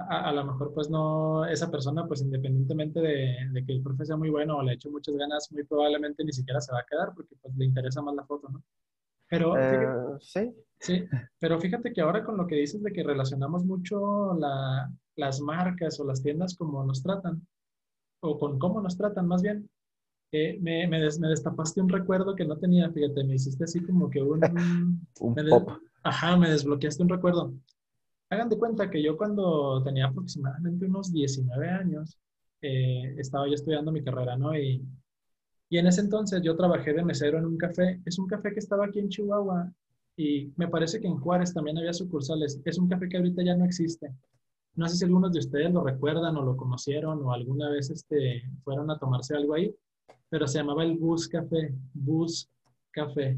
a, 0.09 0.31
lo 0.31 0.45
mejor 0.45 0.73
pues 0.73 0.89
no, 0.89 1.45
esa 1.45 1.69
persona 1.69 2.07
pues 2.07 2.21
independientemente 2.21 2.99
de, 2.99 3.49
de, 3.51 3.65
que 3.65 3.73
el 3.73 3.81
profe 3.81 4.05
sea 4.05 4.17
muy 4.17 4.29
bueno 4.29 4.57
o 4.57 4.63
le 4.63 4.73
eche 4.73 4.89
muchas 4.89 5.15
ganas, 5.15 5.51
muy 5.51 5.63
probablemente 5.63 6.23
ni 6.23 6.33
siquiera 6.33 6.61
se 6.61 6.71
va 6.71 6.79
a 6.79 6.85
quedar 6.89 7.13
porque 7.15 7.35
pues 7.41 7.55
le 7.55 7.65
interesa 7.65 8.01
más 8.01 8.15
la 8.15 8.25
foto, 8.25 8.49
¿no? 8.49 8.63
Pero 9.29 9.57
eh, 9.57 10.17
sí. 10.19 10.53
Sí, 10.77 11.05
pero 11.39 11.59
fíjate 11.59 11.93
que 11.93 12.01
ahora 12.01 12.23
con 12.23 12.35
lo 12.37 12.47
que 12.47 12.55
dices 12.55 12.81
de 12.81 12.91
que 12.91 13.03
relacionamos 13.03 13.63
mucho 13.63 14.33
la, 14.33 14.91
las 15.15 15.39
marcas 15.39 15.99
o 15.99 16.05
las 16.05 16.21
tiendas 16.21 16.55
como 16.55 16.83
nos 16.83 17.03
tratan, 17.03 17.47
o 18.19 18.37
con 18.37 18.59
cómo 18.59 18.81
nos 18.81 18.97
tratan 18.97 19.27
más 19.27 19.41
bien, 19.41 19.69
eh, 20.31 20.57
me, 20.59 20.87
me, 20.87 20.99
me, 20.99 21.27
destapaste 21.27 21.81
un 21.81 21.89
recuerdo 21.89 22.35
que 22.35 22.45
no 22.45 22.57
tenía, 22.57 22.89
fíjate, 22.89 23.23
me 23.23 23.35
hiciste 23.35 23.65
así 23.65 23.81
como 23.81 24.09
que 24.09 24.21
un... 24.21 24.41
un 25.19 25.35
pop. 25.35 25.69
Ajá, 26.03 26.35
me 26.35 26.49
desbloqueaste 26.49 27.03
un 27.03 27.09
recuerdo. 27.09 27.53
Hagan 28.31 28.47
de 28.47 28.57
cuenta 28.57 28.89
que 28.89 29.03
yo 29.03 29.17
cuando 29.17 29.83
tenía 29.83 30.05
aproximadamente 30.05 30.85
unos 30.85 31.11
19 31.11 31.69
años, 31.69 32.17
eh, 32.61 33.13
estaba 33.17 33.45
yo 33.45 33.55
estudiando 33.55 33.91
mi 33.91 34.01
carrera, 34.01 34.37
¿no? 34.37 34.57
Y, 34.57 34.81
y 35.69 35.77
en 35.77 35.87
ese 35.87 35.99
entonces 35.99 36.41
yo 36.41 36.55
trabajé 36.55 36.93
de 36.93 37.03
mesero 37.03 37.39
en 37.39 37.45
un 37.45 37.57
café. 37.57 37.99
Es 38.05 38.17
un 38.19 38.27
café 38.27 38.53
que 38.53 38.59
estaba 38.59 38.85
aquí 38.85 38.99
en 38.99 39.09
Chihuahua 39.09 39.69
y 40.15 40.53
me 40.55 40.69
parece 40.69 41.01
que 41.01 41.07
en 41.07 41.19
Juárez 41.19 41.53
también 41.53 41.77
había 41.77 41.91
sucursales. 41.91 42.61
Es 42.63 42.77
un 42.77 42.87
café 42.87 43.09
que 43.09 43.17
ahorita 43.17 43.43
ya 43.43 43.53
no 43.53 43.65
existe. 43.65 44.15
No 44.75 44.87
sé 44.87 44.95
si 44.95 45.03
algunos 45.03 45.33
de 45.33 45.39
ustedes 45.39 45.69
lo 45.73 45.83
recuerdan 45.83 46.37
o 46.37 46.43
lo 46.43 46.55
conocieron 46.55 47.21
o 47.25 47.33
alguna 47.33 47.69
vez 47.69 47.89
este, 47.89 48.43
fueron 48.63 48.89
a 48.91 48.97
tomarse 48.97 49.35
algo 49.35 49.55
ahí, 49.55 49.75
pero 50.29 50.47
se 50.47 50.59
llamaba 50.59 50.85
el 50.85 50.97
Bus 50.97 51.27
Café, 51.27 51.73
Bus 51.93 52.49
Café. 52.91 53.37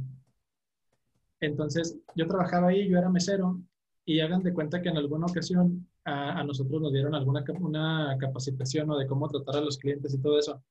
Entonces, 1.40 1.98
yo 2.16 2.28
trabajaba 2.28 2.68
ahí, 2.68 2.88
yo 2.88 3.00
era 3.00 3.10
mesero, 3.10 3.60
y 4.05 4.19
hagan 4.19 4.43
de 4.43 4.53
cuenta 4.53 4.81
que 4.81 4.89
en 4.89 4.98
alguna 4.98 5.27
ocasión 5.27 5.88
a, 6.05 6.43
nosotros 6.43 6.81
nos 6.81 6.91
dieron 6.91 7.15
alguna 7.15 7.43
una 7.60 8.17
capacitación 8.19 8.89
o 8.91 8.98
de 8.98 9.07
cómo 9.07 9.29
tratar 9.29 9.57
a 9.57 9.62
los 9.62 9.77
clientes 9.77 10.13
y 10.13 10.17
todo 10.17 10.38
eso. 10.38 10.62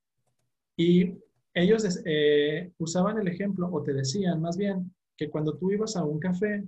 Y 0.76 1.14
ellos 1.54 2.00
eh, 2.04 2.72
usaban 2.78 3.18
el 3.18 3.28
ejemplo, 3.28 3.68
o 3.70 3.82
te 3.82 3.92
decían 3.92 4.40
más 4.40 4.56
bien, 4.56 4.94
que 5.16 5.30
cuando 5.30 5.54
tú 5.54 5.70
ibas 5.70 5.96
a 5.96 6.04
un 6.04 6.18
café, 6.18 6.64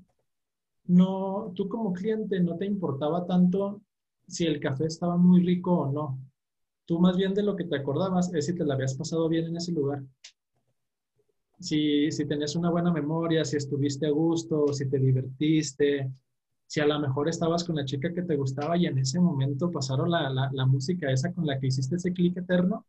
no, 0.87 1.53
tú 1.55 1.69
como 1.69 1.93
cliente 1.93 2.41
no 2.41 2.57
te 2.57 2.67
importaba 2.67 3.27
tanto 3.27 3.81
si 4.27 4.47
el 4.47 4.61
café 4.61 4.87
estaba 4.87 5.17
muy 5.17 5.43
rico 5.43 5.73
o 5.73 5.93
no. 5.93 6.19
Tú 6.87 6.99
más 6.99 7.17
bien 7.17 7.33
de 7.33 7.43
lo 7.43 7.57
que 7.57 7.65
te 7.65 7.77
acordabas 7.77 8.33
es 8.35 8.47
si 8.47 8.55
te 8.55 8.65
la 8.65 8.75
habías 8.75 8.95
pasado 8.95 9.29
bien 9.29 9.47
en 9.47 9.57
ese 9.57 9.73
lugar. 9.73 10.03
Si, 11.59 12.11
si 12.11 12.27
tenías 12.27 12.57
una 12.57 12.71
buena 12.71 12.93
memoria, 12.93 13.45
si 13.45 13.57
estuviste 13.57 14.07
a 14.07 14.11
gusto, 14.11 14.73
si 14.73 14.89
te 14.89 14.99
divertiste, 14.99 16.11
si 16.75 16.81
a 16.81 16.87
lo 16.87 16.99
mejor 16.99 17.29
estabas 17.29 17.63
con 17.63 17.77
la 17.77 17.85
chica 17.85 18.13
que 18.13 18.23
te 18.23 18.35
gustaba 18.35 18.77
y 18.77 18.87
en 18.87 18.99
ese 18.99 19.21
momento 19.21 19.71
pasaron 19.71 20.11
la, 20.11 20.29
la, 20.29 20.51
la 20.53 20.67
música 20.67 21.09
esa 21.09 21.33
con 21.33 21.47
la 21.47 21.61
que 21.61 21.69
hiciste 21.69 21.95
ese 21.95 22.13
clic 22.13 22.37
eterno, 22.37 22.85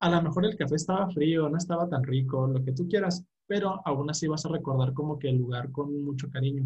a 0.00 0.10
lo 0.10 0.20
mejor 0.20 0.44
el 0.44 0.54
café 0.54 0.74
estaba 0.74 1.08
frío, 1.08 1.48
no 1.48 1.56
estaba 1.56 1.88
tan 1.88 2.04
rico, 2.04 2.46
lo 2.46 2.62
que 2.62 2.72
tú 2.72 2.86
quieras, 2.86 3.24
pero 3.46 3.80
aún 3.86 4.10
así 4.10 4.28
vas 4.28 4.44
a 4.44 4.50
recordar 4.50 4.92
como 4.92 5.18
que 5.18 5.30
el 5.30 5.38
lugar 5.38 5.72
con 5.72 6.04
mucho 6.04 6.28
cariño. 6.28 6.64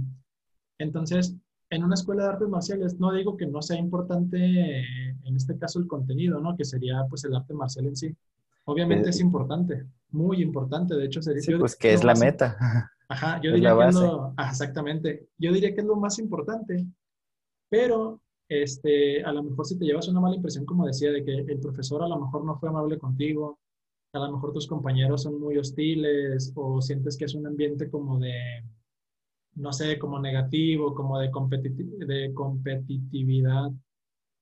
Entonces, 0.76 1.37
en 1.71 1.85
una 1.85 1.95
escuela 1.95 2.25
de 2.25 2.28
artes 2.31 2.49
marciales, 2.49 2.99
no 2.99 3.12
digo 3.12 3.37
que 3.37 3.47
no 3.47 3.62
sea 3.62 3.78
importante, 3.78 4.81
en 4.81 5.37
este 5.37 5.57
caso, 5.57 5.78
el 5.78 5.87
contenido, 5.87 6.40
¿no? 6.40 6.57
Que 6.57 6.64
sería 6.64 7.05
pues 7.09 7.23
el 7.23 7.37
arte 7.37 7.55
marcial 7.55 7.87
en 7.87 7.95
sí. 7.95 8.16
Obviamente 8.64 9.11
es 9.11 9.21
importante, 9.21 9.87
muy 10.11 10.43
importante, 10.43 10.97
de 10.97 11.05
hecho 11.05 11.23
sería... 11.23 11.43
Sí, 11.43 11.55
pues 11.55 11.76
que 11.76 11.93
es 11.93 12.02
la 12.02 12.16
meta. 12.16 12.90
Ajá, 13.09 13.41
yo 13.43 13.53
diría 13.53 13.77
que 13.77 13.89
es 13.89 13.95
lo... 13.95 14.35
exactamente, 14.39 15.29
yo 15.39 15.53
diría 15.53 15.75
que 15.75 15.81
es 15.81 15.87
lo 15.87 15.97
más 15.97 16.19
importante, 16.19 16.87
pero 17.69 18.21
este, 18.49 19.23
a 19.23 19.33
lo 19.33 19.43
mejor 19.43 19.67
si 19.67 19.79
te 19.79 19.85
llevas 19.85 20.09
una 20.09 20.21
mala 20.21 20.37
impresión, 20.37 20.65
como 20.65 20.87
decía, 20.87 21.13
de 21.13 21.25
que 21.25 21.33
el 21.33 21.61
profesor 21.61 22.03
a 22.03 22.09
lo 22.09 22.19
mejor 22.19 22.45
no 22.45 22.59
fue 22.59 22.69
amable 22.69 22.99
contigo, 22.99 23.59
a 24.13 24.19
lo 24.19 24.33
mejor 24.33 24.53
tus 24.53 24.67
compañeros 24.67 25.23
son 25.23 25.41
muy 25.41 25.59
hostiles 25.59 26.53
o 26.55 26.81
sientes 26.81 27.17
que 27.17 27.27
es 27.27 27.35
un 27.35 27.47
ambiente 27.47 27.91
como 27.91 28.19
de, 28.19 28.35
no 29.55 29.73
sé, 29.73 29.99
como 29.99 30.21
negativo, 30.21 30.95
como 30.95 31.19
de, 31.19 31.31
de 32.07 32.35
competitividad 32.35 33.71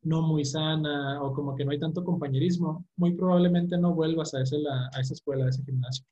no 0.04 0.22
muy 0.22 0.44
sana 0.44 1.22
o 1.22 1.32
como 1.32 1.54
que 1.56 1.64
no 1.64 1.70
hay 1.72 1.78
tanto 1.80 2.04
compañerismo, 2.04 2.84
muy 2.96 3.14
probablemente 3.14 3.76
no 3.78 3.94
vuelvas 3.94 4.34
a, 4.34 4.42
ese, 4.42 4.56
a 4.92 5.00
esa 5.00 5.14
escuela, 5.14 5.46
a 5.46 5.48
ese 5.48 5.64
gimnasio. 5.64 6.04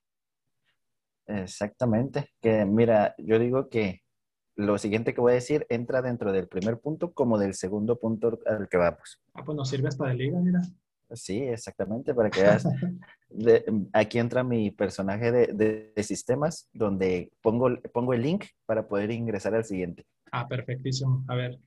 Exactamente, 1.41 2.29
que 2.41 2.65
mira, 2.65 3.15
yo 3.19 3.39
digo 3.39 3.69
que 3.69 4.03
lo 4.55 4.77
siguiente 4.77 5.15
que 5.15 5.21
voy 5.21 5.33
a 5.33 5.37
decir 5.37 5.67
entra 5.71 6.03
dentro 6.03 6.33
del 6.33 6.47
primer 6.47 6.79
punto 6.79 7.13
como 7.13 7.39
del 7.39 7.55
segundo 7.55 7.99
punto 7.99 8.39
al 8.47 8.69
que 8.69 8.77
vamos. 8.77 9.21
Ah, 9.35 9.43
pues 9.45 9.57
nos 9.57 9.69
sirve 9.71 9.89
hasta 9.89 10.07
de 10.07 10.15
liga, 10.15 10.39
mira. 10.41 10.61
Sí, 11.11 11.43
exactamente, 11.43 12.15
para 12.15 12.31
que 12.31 12.43
veas. 12.43 12.65
aquí 13.93 14.19
entra 14.19 14.45
mi 14.45 14.71
personaje 14.71 15.33
de, 15.33 15.93
de, 15.95 16.03
sistemas, 16.03 16.69
donde 16.73 17.33
pongo, 17.41 17.71
pongo 17.93 18.15
el 18.15 18.23
link 18.23 18.45
para 18.67 18.87
poder 18.87 19.11
ingresar 19.11 19.55
al 19.55 19.65
siguiente. 19.65 20.05
Ah, 20.31 20.47
perfectísimo. 20.47 21.25
A 21.29 21.35
ver. 21.35 21.59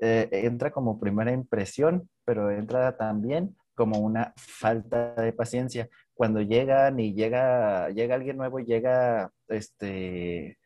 Eh, 0.00 0.28
entra 0.32 0.70
como 0.70 0.98
primera 0.98 1.32
impresión, 1.32 2.08
pero 2.24 2.50
entra 2.50 2.96
también 2.96 3.56
como 3.74 3.98
una 3.98 4.32
falta 4.36 5.14
de 5.14 5.32
paciencia. 5.32 5.88
Cuando 6.22 6.40
llegan 6.40 7.00
y 7.00 7.14
llega, 7.14 7.90
llega 7.90 8.14
alguien 8.14 8.36
nuevo 8.36 8.60
llega 8.60 9.32
este, 9.48 10.56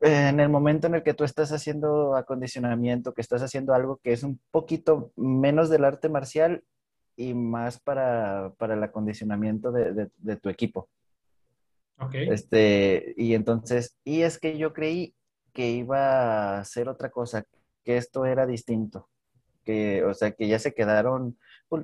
en 0.00 0.40
el 0.40 0.48
momento 0.48 0.88
en 0.88 0.96
el 0.96 1.04
que 1.04 1.14
tú 1.14 1.22
estás 1.22 1.52
haciendo 1.52 2.16
acondicionamiento, 2.16 3.14
que 3.14 3.20
estás 3.20 3.40
haciendo 3.44 3.72
algo 3.72 3.98
que 4.02 4.12
es 4.12 4.24
un 4.24 4.40
poquito 4.50 5.12
menos 5.14 5.70
del 5.70 5.84
arte 5.84 6.08
marcial 6.08 6.64
y 7.14 7.34
más 7.34 7.78
para, 7.78 8.52
el 8.58 8.82
acondicionamiento 8.82 9.70
de, 9.70 10.36
tu 10.42 10.48
equipo. 10.48 10.88
Ok. 12.00 12.14
Este, 12.16 13.14
y 13.16 13.34
entonces, 13.34 13.96
y 14.02 14.22
es 14.22 14.40
que 14.40 14.58
yo 14.58 14.72
creí 14.72 15.14
que 15.52 15.70
iba 15.70 16.58
a 16.58 16.64
ser 16.64 16.88
otra 16.88 17.10
cosa, 17.10 17.44
que 17.84 17.96
esto 17.96 18.26
era 18.26 18.44
distinto, 18.44 19.08
que, 19.62 20.02
o 20.02 20.14
sea, 20.14 20.32
que 20.32 20.48
ya 20.48 20.58
se 20.58 20.74
quedaron, 20.74 21.38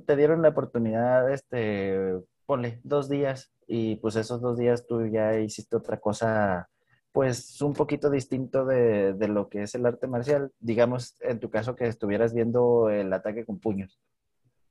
te 0.05 0.17
dieron 0.17 0.43
la 0.43 0.49
oportunidad, 0.49 1.33
este, 1.33 2.21
ponle, 2.53 2.81
dos 2.85 3.09
días, 3.09 3.51
y 3.67 3.97
pues 3.97 4.15
esos 4.17 4.43
dos 4.43 4.59
días 4.59 4.87
tú 4.87 5.07
ya 5.07 5.39
hiciste 5.39 5.75
otra 5.75 5.99
cosa 5.99 6.69
pues 7.11 7.63
un 7.63 7.73
poquito 7.73 8.11
distinto 8.11 8.67
de, 8.67 9.15
lo 9.29 9.49
que 9.49 9.63
es 9.63 9.75
el 9.75 9.87
arte 9.87 10.07
marcial. 10.07 10.51
Digamos, 10.61 11.17
en 11.21 11.41
tu 11.41 11.49
caso 11.49 11.75
que 11.75 11.87
estuvieras 11.87 12.35
viendo 12.35 12.91
el 12.91 13.11
ataque 13.11 13.47
con 13.47 13.59
puños 13.59 13.99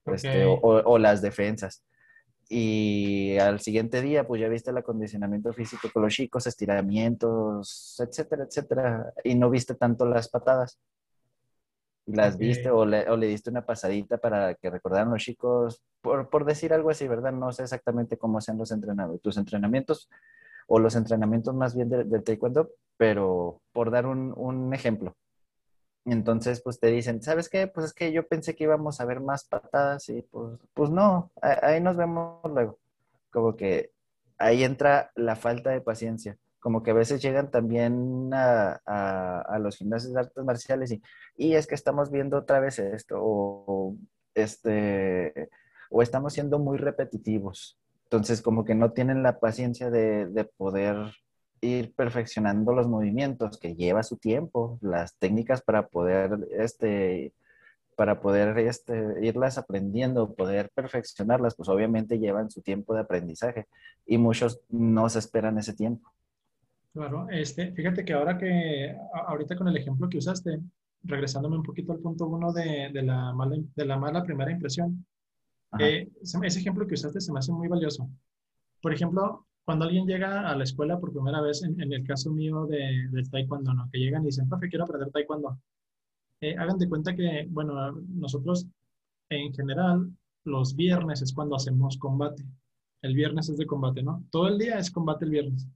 este, 0.06 0.46
o, 0.46 0.98
las 1.00 1.24
defensas. 1.24 1.84
Y 2.50 3.38
al 3.40 3.60
siguiente 3.62 4.00
día, 4.02 4.28
pues 4.28 4.42
ya 4.42 4.48
viste 4.48 4.70
el 4.70 4.78
acondicionamiento 4.78 5.52
físico 5.54 5.90
con 5.92 6.04
los 6.04 6.14
chicos, 6.14 6.46
estiramientos, 6.46 7.96
etcétera, 8.00 8.44
etcétera. 8.44 9.14
Y 9.24 9.34
no 9.34 9.50
viste 9.50 9.74
tanto 9.74 10.06
las 10.06 10.30
patadas. 10.30 10.80
Las 12.14 12.38
viste 12.38 12.70
o 12.70 12.86
le, 12.86 13.10
o 13.10 13.18
le, 13.18 13.28
diste 13.28 13.50
una 13.50 13.66
pasadita 13.66 14.18
para 14.18 14.56
que 14.56 14.70
recordaran 14.70 15.12
los 15.12 15.22
chicos, 15.22 15.82
por, 16.02 16.30
por 16.30 16.46
decir 16.46 16.74
algo 16.74 16.90
así, 16.90 17.08
¿verdad? 17.08 17.32
No 17.32 17.52
sé 17.52 17.64
exactamente 17.64 18.18
cómo 18.18 18.42
sean 18.42 18.58
los 18.58 18.72
entrenamientos. 18.72 19.22
Tus 19.22 19.38
entrenamientos 19.38 20.10
o 20.68 20.80
los 20.80 20.96
entrenamientos 20.96 21.54
más 21.54 21.76
bien 21.76 21.90
del 21.90 22.24
taekwondo, 22.24 22.72
pero 22.96 23.62
por 23.74 23.92
dar 23.92 24.06
un, 24.06 24.74
ejemplo. 24.74 25.16
Entonces, 26.06 26.62
pues 26.62 26.80
te 26.80 26.88
dicen, 26.88 27.22
¿sabes 27.22 27.50
qué? 27.50 27.68
Pues 27.68 27.88
es 27.88 27.94
que 27.94 28.12
yo 28.12 28.26
pensé 28.26 28.56
que 28.56 28.64
íbamos 28.64 29.02
a 29.02 29.06
ver 29.06 29.20
más 29.20 29.44
patadas 29.44 30.08
y 30.08 30.22
pues, 30.22 30.60
pues 30.74 30.90
no, 30.90 31.30
ahí 31.42 31.82
nos 31.82 31.98
vemos 31.98 32.40
luego. 32.46 32.80
Como 33.32 33.56
que 33.56 33.92
ahí 34.38 34.64
entra 34.64 35.12
la 35.16 35.36
falta 35.36 35.72
de 35.72 35.82
paciencia. 35.82 36.38
Como 36.62 36.82
que 36.84 36.92
a 36.92 36.94
veces 36.94 37.22
llegan 37.22 37.52
también 37.52 38.30
a, 38.34 39.58
los 39.60 39.76
gimnasios 39.76 40.14
de 40.14 40.20
artes 40.22 40.44
marciales 40.46 40.92
y, 40.92 41.02
y, 41.36 41.56
es 41.56 41.68
que 41.68 41.76
estamos 41.76 42.10
viendo 42.10 42.38
otra 42.38 42.62
vez 42.62 42.80
esto 42.80 43.18
o, 43.20 43.98
este, 44.34 45.50
o 45.90 46.02
estamos 46.02 46.34
siendo 46.34 46.60
muy 46.60 46.78
repetitivos. 46.78 47.78
Entonces, 48.12 48.42
como 48.42 48.66
que 48.66 48.76
no 48.76 48.92
tienen 48.92 49.24
la 49.24 49.40
paciencia 49.40 49.90
de, 49.90 50.50
poder 50.58 50.98
ir 51.62 51.94
perfeccionando 51.96 52.74
los 52.74 52.88
movimientos, 52.88 53.58
que 53.58 53.76
lleva 53.76 54.04
su 54.04 54.18
tiempo, 54.18 54.80
las 54.82 55.16
técnicas 55.18 55.62
para 55.62 55.88
poder, 55.88 56.32
este, 56.52 57.34
para 57.96 58.20
poder 58.20 58.58
este, 58.60 59.16
irlas 59.22 59.58
aprendiendo, 59.58 60.34
poder 60.34 60.72
perfeccionarlas, 60.74 61.56
pues 61.56 61.70
obviamente 61.70 62.20
llevan 62.20 62.52
su 62.52 62.62
tiempo 62.62 62.94
de 62.94 63.02
aprendizaje 63.02 63.68
y 64.06 64.18
muchos 64.18 64.62
no 64.70 65.08
se 65.08 65.20
esperan 65.20 65.58
ese 65.58 65.74
tiempo. 65.74 66.12
Claro, 66.94 67.28
este, 67.30 67.72
fíjate 67.72 68.04
que 68.04 68.14
ahora 68.14 68.38
que, 68.38 68.96
ahorita 69.28 69.56
con 69.56 69.68
el 69.70 69.78
ejemplo 69.78 70.10
que 70.10 70.18
usaste, 70.18 70.60
regresándome 71.04 71.58
un 71.58 71.64
poquito 71.64 71.94
al 71.94 72.00
punto 72.00 72.28
uno 72.28 72.52
de, 72.52 72.90
de, 72.94 73.02
la, 73.02 73.34
mala, 73.34 73.56
de 73.76 73.86
la 73.86 73.98
mala 73.98 74.24
primera 74.24 74.52
impresión, 74.52 75.06
eh, 75.80 76.10
ese 76.22 76.60
ejemplo 76.60 76.86
que 76.86 76.96
usaste 76.96 77.22
se 77.22 77.32
me 77.32 77.40
hace 77.40 77.54
muy 77.54 77.70
valioso. 77.70 78.10
Por 78.82 78.94
ejemplo, 78.94 79.46
cuando 79.64 79.86
alguien 79.86 80.06
llega 80.06 80.50
a 80.50 80.56
la 80.56 80.64
escuela 80.64 81.00
por 81.00 81.14
primera 81.14 81.40
vez, 81.40 81.64
en, 81.64 81.80
el 81.80 82.06
caso 82.06 82.30
mío 82.32 82.66
de, 82.66 83.08
del 83.12 83.30
taekwondo, 83.30 83.74
¿no? 83.74 83.90
que 83.92 84.00
llegan 84.00 84.24
y 84.24 84.26
dicen, 84.28 84.50
profe, 84.50 84.68
quiero 84.68 84.84
aprender 84.84 85.12
taekwondo. 85.12 85.58
Eh, 86.42 86.56
hagan 86.58 86.78
de 86.78 86.90
cuenta 86.90 87.16
que, 87.16 87.48
bueno, 87.50 87.92
nosotros 87.92 88.68
en 89.30 89.54
general, 89.54 90.12
los 90.44 90.76
viernes 90.76 91.22
es 91.22 91.34
cuando 91.34 91.56
hacemos 91.56 91.98
combate. 91.98 92.44
El 93.02 93.16
viernes 93.16 93.50
es 93.50 93.58
de 93.58 93.66
combate, 93.66 94.04
¿no? 94.04 94.24
Todo 94.30 94.48
el 94.50 94.58
día 94.58 94.78
es 94.78 94.92
combate 94.92 95.26
el 95.26 95.32
viernes. 95.32 95.68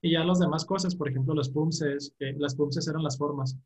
Y 0.00 0.12
ya 0.12 0.24
las 0.24 0.38
demás 0.38 0.64
cosas, 0.64 0.94
por 0.94 1.08
ejemplo, 1.08 1.34
los 1.34 1.50
pumses, 1.50 2.14
las 2.18 2.54
pumses 2.54 2.86
eran 2.86 3.02
las 3.02 3.18
formas, 3.18 3.56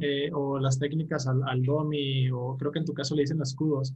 eh, 0.00 0.30
o 0.32 0.58
las 0.58 0.78
técnicas 0.78 1.26
al, 1.26 1.42
al, 1.44 1.62
domi, 1.62 2.30
o 2.30 2.56
creo 2.56 2.70
que 2.70 2.78
en 2.78 2.84
tu 2.84 2.94
caso 2.94 3.14
le 3.14 3.22
dicen 3.22 3.40
escudos 3.40 3.94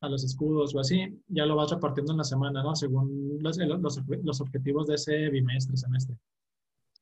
a 0.00 0.08
los 0.08 0.24
escudos 0.24 0.74
o 0.74 0.80
así, 0.80 1.22
ya 1.28 1.46
lo 1.46 1.56
vas 1.56 1.70
repartiendo 1.70 2.12
en 2.12 2.18
la 2.18 2.24
semana, 2.24 2.62
¿no? 2.62 2.74
Según 2.74 3.38
los, 3.40 3.58
los, 3.58 4.40
objetivos 4.40 4.86
de 4.86 4.94
ese 4.94 5.30
bimestre, 5.30 5.76
semestre. 5.76 6.16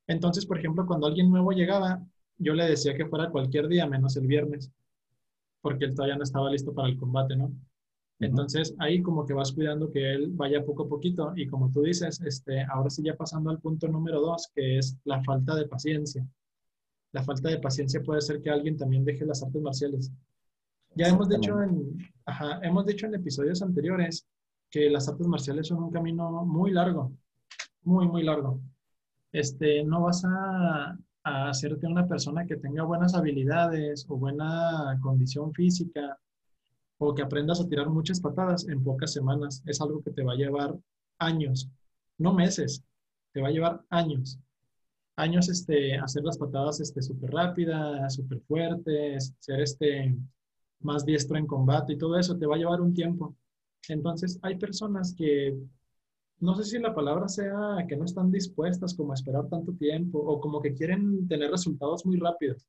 Entonces, 0.06 0.46
por 0.46 0.58
ejemplo, 0.58 0.86
cuando 0.86 1.06
alguien 1.06 1.30
nuevo 1.30 1.52
llegaba, 1.52 2.04
yo 2.38 2.54
le 2.54 2.64
decía 2.64 2.94
que 2.96 3.06
fuera 3.06 3.30
cualquier 3.30 3.68
día 3.68 3.86
menos 3.86 4.16
el 4.16 4.26
viernes, 4.26 4.70
porque 5.60 5.86
él 5.86 5.94
todavía 5.94 6.16
no 6.16 6.24
estaba 6.24 6.50
listo 6.50 6.72
para 6.72 6.88
el 6.88 6.96
combate, 6.96 7.36
¿no? 7.36 7.52
Entonces, 8.24 8.74
ahí 8.78 9.02
como 9.02 9.26
que 9.26 9.34
vas 9.34 9.52
cuidando 9.52 9.90
que 9.90 10.14
él 10.14 10.30
vaya 10.32 10.64
poco 10.64 10.84
a 10.84 10.88
poquito 10.88 11.32
y 11.36 11.46
como 11.46 11.70
tú 11.70 11.82
dices, 11.82 12.20
este, 12.22 12.62
ahora 12.62 12.90
sí 12.90 13.02
ya 13.02 13.16
pasando 13.16 13.50
al 13.50 13.60
punto 13.60 13.88
número 13.88 14.20
dos, 14.20 14.50
que 14.54 14.78
es 14.78 14.96
la 15.04 15.22
falta 15.22 15.54
de 15.54 15.66
paciencia. 15.66 16.26
La 17.12 17.22
falta 17.22 17.48
de 17.48 17.58
paciencia 17.58 18.02
puede 18.02 18.20
ser 18.20 18.40
que 18.40 18.50
alguien 18.50 18.76
también 18.76 19.04
deje 19.04 19.24
las 19.24 19.42
artes 19.42 19.60
marciales. 19.60 20.10
Ya 20.94 21.08
hemos 21.08 21.28
dicho, 21.28 21.60
en, 21.62 21.98
hemos 22.62 22.86
dicho 22.86 23.06
en 23.06 23.14
episodios 23.14 23.62
anteriores 23.62 24.26
que 24.70 24.88
las 24.90 25.08
artes 25.08 25.26
marciales 25.26 25.68
son 25.68 25.82
un 25.82 25.90
camino 25.90 26.44
muy 26.44 26.70
largo, 26.70 27.12
muy, 27.82 28.06
muy 28.06 28.22
largo. 28.22 28.60
Este, 29.32 29.84
no 29.84 30.02
vas 30.02 30.24
a, 30.24 30.96
a 31.24 31.48
hacerte 31.48 31.86
una 31.86 32.06
persona 32.06 32.46
que 32.46 32.56
tenga 32.56 32.84
buenas 32.84 33.14
habilidades 33.14 34.06
o 34.08 34.16
buena 34.16 34.98
condición 35.02 35.52
física 35.52 36.18
o 36.98 37.14
que 37.14 37.22
aprendas 37.22 37.60
a 37.60 37.68
tirar 37.68 37.88
muchas 37.90 38.20
patadas 38.20 38.68
en 38.68 38.82
pocas 38.82 39.12
semanas. 39.12 39.62
Es 39.66 39.80
algo 39.80 40.02
que 40.02 40.10
te 40.10 40.22
va 40.22 40.32
a 40.32 40.36
llevar 40.36 40.76
años, 41.18 41.68
no 42.18 42.32
meses, 42.32 42.82
te 43.32 43.40
va 43.40 43.48
a 43.48 43.52
llevar 43.52 43.82
años. 43.90 44.38
Años 45.16 45.48
este, 45.48 45.96
hacer 45.96 46.24
las 46.24 46.38
patadas 46.38 46.80
este, 46.80 47.00
súper 47.02 47.30
rápidas, 47.30 48.14
súper 48.14 48.40
fuertes, 48.40 49.34
ser 49.38 49.60
este, 49.60 50.16
más 50.80 51.04
diestro 51.04 51.36
en 51.38 51.46
combate 51.46 51.92
y 51.92 51.98
todo 51.98 52.18
eso, 52.18 52.36
te 52.36 52.46
va 52.46 52.56
a 52.56 52.58
llevar 52.58 52.80
un 52.80 52.94
tiempo. 52.94 53.36
Entonces, 53.88 54.38
hay 54.42 54.56
personas 54.56 55.14
que, 55.16 55.56
no 56.40 56.54
sé 56.54 56.64
si 56.64 56.78
la 56.78 56.94
palabra 56.94 57.28
sea 57.28 57.84
que 57.88 57.96
no 57.96 58.04
están 58.04 58.30
dispuestas 58.30 58.94
como 58.94 59.12
a 59.12 59.14
esperar 59.14 59.48
tanto 59.48 59.72
tiempo 59.72 60.18
o 60.18 60.40
como 60.40 60.60
que 60.60 60.74
quieren 60.74 61.28
tener 61.28 61.50
resultados 61.50 62.04
muy 62.06 62.18
rápidos. 62.18 62.66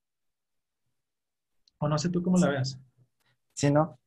O 1.80 1.88
no 1.88 1.98
sé 1.98 2.10
tú 2.10 2.22
cómo 2.22 2.38
la 2.38 2.50
veas. 2.50 2.80
Sí, 3.54 3.72
no. 3.72 3.98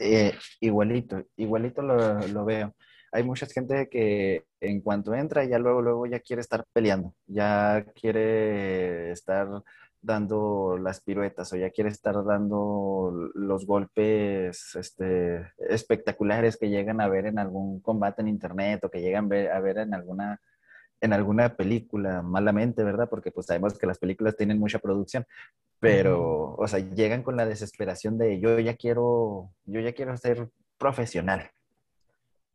Eh, 0.00 0.32
igualito, 0.60 1.22
igualito 1.36 1.82
lo, 1.82 2.18
lo, 2.28 2.44
veo. 2.44 2.74
Hay 3.12 3.22
mucha 3.24 3.46
gente 3.46 3.88
que 3.88 4.44
en 4.60 4.80
cuanto 4.80 5.14
entra 5.14 5.44
ya 5.44 5.58
luego, 5.58 5.82
luego 5.82 6.06
ya 6.06 6.20
quiere 6.20 6.42
estar 6.42 6.64
peleando, 6.72 7.14
ya 7.26 7.84
quiere 7.94 9.10
estar 9.12 9.48
dando 10.06 10.78
las 10.78 11.00
piruetas 11.00 11.52
o 11.52 11.56
ya 11.56 11.70
quiere 11.70 11.90
estar 11.90 12.24
dando 12.24 13.30
los 13.34 13.66
golpes 13.66 14.74
este, 14.76 15.52
espectaculares 15.58 16.56
que 16.56 16.68
llegan 16.68 17.00
a 17.00 17.08
ver 17.08 17.26
en 17.26 17.38
algún 17.38 17.80
combate 17.80 18.22
en 18.22 18.28
internet 18.28 18.84
o 18.84 18.90
que 18.90 19.00
llegan 19.00 19.24
a 19.32 19.60
ver 19.60 19.78
en 19.78 19.94
alguna, 19.94 20.40
en 21.00 21.12
alguna 21.12 21.56
película, 21.56 22.22
malamente, 22.22 22.82
¿verdad? 22.82 23.08
Porque 23.08 23.30
pues 23.30 23.46
sabemos 23.46 23.78
que 23.78 23.86
las 23.86 23.98
películas 23.98 24.36
tienen 24.36 24.58
mucha 24.58 24.78
producción, 24.78 25.26
pero, 25.78 26.54
o 26.56 26.68
sea, 26.68 26.78
llegan 26.78 27.22
con 27.22 27.36
la 27.36 27.46
desesperación 27.46 28.18
de 28.18 28.40
yo 28.40 28.58
ya 28.58 28.76
quiero, 28.76 29.50
yo 29.66 29.80
ya 29.80 29.92
quiero 29.92 30.16
ser 30.16 30.48
profesional. 30.78 31.50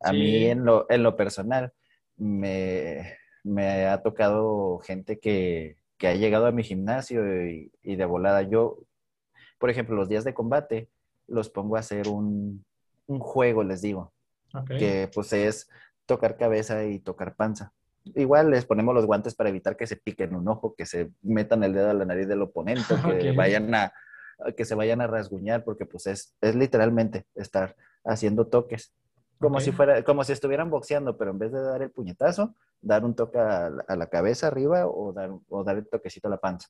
A 0.00 0.12
mí 0.12 0.46
en 0.46 0.64
lo, 0.64 0.86
en 0.90 1.04
lo 1.04 1.16
personal 1.16 1.72
me, 2.16 3.16
me 3.44 3.86
ha 3.86 4.02
tocado 4.02 4.78
gente 4.78 5.18
que, 5.20 5.76
que 5.96 6.08
ha 6.08 6.14
llegado 6.14 6.46
a 6.46 6.52
mi 6.52 6.64
gimnasio 6.64 7.46
y, 7.46 7.70
de 7.82 8.04
volada 8.04 8.42
yo, 8.42 8.78
por 9.58 9.70
ejemplo, 9.70 9.94
los 9.94 10.08
días 10.08 10.24
de 10.24 10.34
combate 10.34 10.88
los 11.28 11.48
pongo 11.48 11.76
a 11.76 11.80
hacer 11.80 12.08
un, 12.08 12.64
un 13.06 13.20
juego, 13.20 13.62
les 13.62 13.82
digo, 13.82 14.12
que 14.66 15.08
pues 15.14 15.32
es 15.32 15.70
tocar 16.04 16.36
cabeza 16.36 16.84
y 16.84 16.98
tocar 16.98 17.36
panza. 17.36 17.72
Igual 18.04 18.50
les 18.50 18.64
ponemos 18.64 18.94
los 18.94 19.06
guantes 19.06 19.34
para 19.34 19.50
evitar 19.50 19.76
que 19.76 19.86
se 19.86 19.96
piquen 19.96 20.34
un 20.34 20.48
ojo, 20.48 20.74
que 20.74 20.86
se 20.86 21.10
metan 21.22 21.62
el 21.62 21.72
dedo 21.72 21.90
a 21.90 21.94
la 21.94 22.04
nariz 22.04 22.28
del 22.28 22.42
oponente, 22.42 22.82
que 23.20 23.32
vayan 23.32 23.74
a 23.74 23.92
que 24.56 24.64
se 24.64 24.74
vayan 24.74 25.00
a 25.00 25.06
rasguñar, 25.06 25.62
porque 25.62 25.86
pues 25.86 26.06
es, 26.06 26.34
es 26.40 26.56
literalmente 26.56 27.26
estar 27.34 27.76
haciendo 28.04 28.46
toques. 28.46 28.92
Como 29.38 29.60
si 29.60 29.72
fuera, 29.72 30.04
como 30.04 30.22
si 30.22 30.32
estuvieran 30.32 30.70
boxeando, 30.70 31.16
pero 31.16 31.32
en 31.32 31.38
vez 31.38 31.52
de 31.52 31.60
dar 31.60 31.82
el 31.82 31.90
puñetazo, 31.90 32.54
dar 32.80 33.04
un 33.04 33.14
toque 33.14 33.38
a, 33.38 33.70
la 33.70 34.06
cabeza 34.06 34.46
arriba 34.46 34.86
o 34.86 35.12
dar, 35.12 35.30
o 35.48 35.64
dar 35.64 35.78
el 35.78 35.88
toquecito 35.88 36.28
a 36.28 36.30
la 36.30 36.36
panza. 36.36 36.68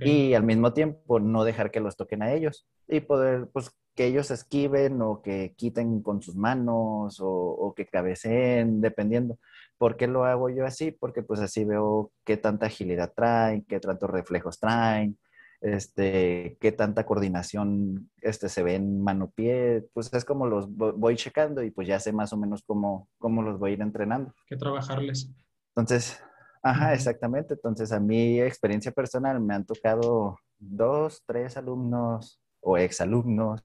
Y 0.00 0.34
al 0.34 0.42
mismo 0.42 0.72
tiempo 0.72 1.20
no 1.20 1.44
dejar 1.44 1.70
que 1.70 1.80
los 1.80 1.96
toquen 1.96 2.22
a 2.22 2.32
ellos 2.32 2.66
y 2.88 3.00
poder, 3.00 3.48
pues, 3.52 3.70
que 3.94 4.06
ellos 4.06 4.30
esquiven 4.30 5.00
o 5.02 5.22
que 5.22 5.54
quiten 5.56 6.02
con 6.02 6.20
sus 6.20 6.34
manos 6.34 7.20
o, 7.20 7.28
o 7.28 7.74
que 7.74 7.86
cabeceen, 7.86 8.80
dependiendo. 8.80 9.38
¿Por 9.78 9.96
qué 9.96 10.06
lo 10.06 10.24
hago 10.24 10.50
yo 10.50 10.66
así? 10.66 10.90
Porque 10.90 11.22
pues 11.22 11.40
así 11.40 11.64
veo 11.64 12.10
qué 12.24 12.36
tanta 12.36 12.66
agilidad 12.66 13.12
traen, 13.14 13.64
qué 13.64 13.80
tantos 13.80 14.10
reflejos 14.10 14.58
traen, 14.58 15.18
este, 15.60 16.56
qué 16.60 16.72
tanta 16.72 17.04
coordinación 17.04 18.10
este, 18.20 18.48
se 18.48 18.62
ve 18.62 18.76
en 18.76 19.02
mano-pie, 19.02 19.88
pues 19.92 20.12
es 20.12 20.24
como 20.24 20.46
los 20.46 20.68
voy 20.70 21.16
checando 21.16 21.62
y 21.62 21.70
pues 21.70 21.88
ya 21.88 21.98
sé 21.98 22.12
más 22.12 22.32
o 22.32 22.36
menos 22.36 22.62
cómo, 22.66 23.08
cómo 23.18 23.42
los 23.42 23.58
voy 23.58 23.70
a 23.70 23.74
ir 23.74 23.82
entrenando. 23.82 24.34
Que 24.46 24.56
trabajarles. 24.56 25.30
Entonces, 25.74 26.20
ajá, 26.62 26.94
exactamente. 26.94 27.54
Entonces, 27.54 27.92
a 27.92 28.00
mi 28.00 28.40
experiencia 28.40 28.92
personal 28.92 29.40
me 29.40 29.54
han 29.54 29.64
tocado 29.64 30.38
dos, 30.58 31.22
tres 31.26 31.56
alumnos 31.56 32.40
o 32.60 32.76
exalumnos, 32.76 33.62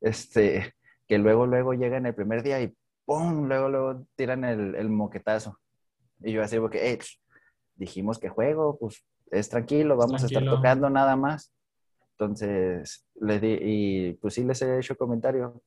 este, 0.00 0.74
que 1.06 1.18
luego, 1.18 1.46
luego 1.46 1.74
llegan 1.74 2.06
el 2.06 2.14
primer 2.14 2.42
día 2.42 2.60
y 2.60 2.74
¡pum! 3.12 3.46
Luego, 3.46 3.68
luego 3.68 4.06
tiran 4.16 4.44
el, 4.44 4.74
el 4.74 4.88
moquetazo. 4.88 5.58
Y 6.20 6.32
yo 6.32 6.42
así, 6.42 6.58
porque, 6.58 6.98
dijimos 7.74 8.18
que 8.18 8.28
juego, 8.28 8.78
pues 8.78 9.04
es 9.30 9.48
tranquilo, 9.48 9.96
vamos 9.96 10.22
a 10.22 10.26
estar 10.26 10.44
tocando 10.44 10.88
nada 10.88 11.16
más. 11.16 11.52
Entonces, 12.12 13.04
le 13.20 13.40
di, 13.40 13.58
y 13.60 14.12
pues 14.14 14.34
sí 14.34 14.44
les 14.44 14.62
he 14.62 14.78
hecho 14.78 14.96
comentario. 14.96 15.62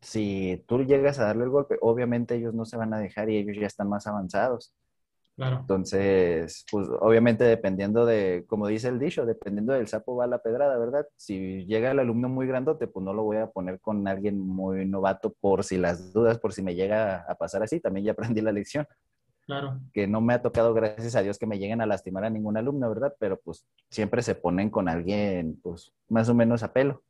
Si 0.00 0.62
tú 0.68 0.84
llegas 0.84 1.18
a 1.18 1.24
darle 1.24 1.44
el 1.44 1.50
golpe, 1.50 1.78
obviamente 1.80 2.36
ellos 2.36 2.54
no 2.54 2.64
se 2.64 2.76
van 2.76 2.92
a 2.94 2.98
dejar 2.98 3.30
y 3.30 3.38
ellos 3.38 3.56
ya 3.58 3.66
están 3.66 3.88
más 3.88 4.06
avanzados. 4.06 4.74
Claro. 5.36 5.58
Entonces, 5.60 6.64
pues 6.70 6.86
obviamente 7.00 7.42
dependiendo 7.42 8.06
de, 8.06 8.44
como 8.46 8.68
dice 8.68 8.88
el 8.88 9.00
dicho, 9.00 9.26
dependiendo 9.26 9.72
del 9.72 9.88
sapo 9.88 10.14
va 10.14 10.28
la 10.28 10.38
pedrada, 10.38 10.78
¿verdad? 10.78 11.06
Si 11.16 11.66
llega 11.66 11.90
el 11.90 11.98
alumno 11.98 12.28
muy 12.28 12.46
grandote, 12.46 12.86
pues 12.86 13.04
no 13.04 13.12
lo 13.12 13.24
voy 13.24 13.38
a 13.38 13.48
poner 13.48 13.80
con 13.80 14.06
alguien 14.06 14.38
muy 14.38 14.86
novato 14.86 15.34
por 15.40 15.64
si 15.64 15.76
las 15.76 16.12
dudas, 16.12 16.38
por 16.38 16.52
si 16.52 16.62
me 16.62 16.76
llega 16.76 17.24
a 17.28 17.34
pasar 17.34 17.64
así, 17.64 17.80
también 17.80 18.06
ya 18.06 18.12
aprendí 18.12 18.40
la 18.42 18.52
lección. 18.52 18.86
Claro. 19.46 19.80
Que 19.92 20.06
no 20.06 20.20
me 20.20 20.34
ha 20.34 20.40
tocado, 20.40 20.72
gracias 20.72 21.16
a 21.16 21.22
Dios, 21.22 21.38
que 21.38 21.46
me 21.46 21.58
lleguen 21.58 21.80
a 21.80 21.86
lastimar 21.86 22.24
a 22.24 22.30
ningún 22.30 22.56
alumno, 22.56 22.88
¿verdad? 22.88 23.14
Pero 23.18 23.38
pues 23.40 23.66
siempre 23.90 24.22
se 24.22 24.36
ponen 24.36 24.70
con 24.70 24.88
alguien, 24.88 25.60
pues 25.62 25.92
más 26.08 26.28
o 26.28 26.34
menos 26.34 26.62
a 26.62 26.72
pelo. 26.72 27.02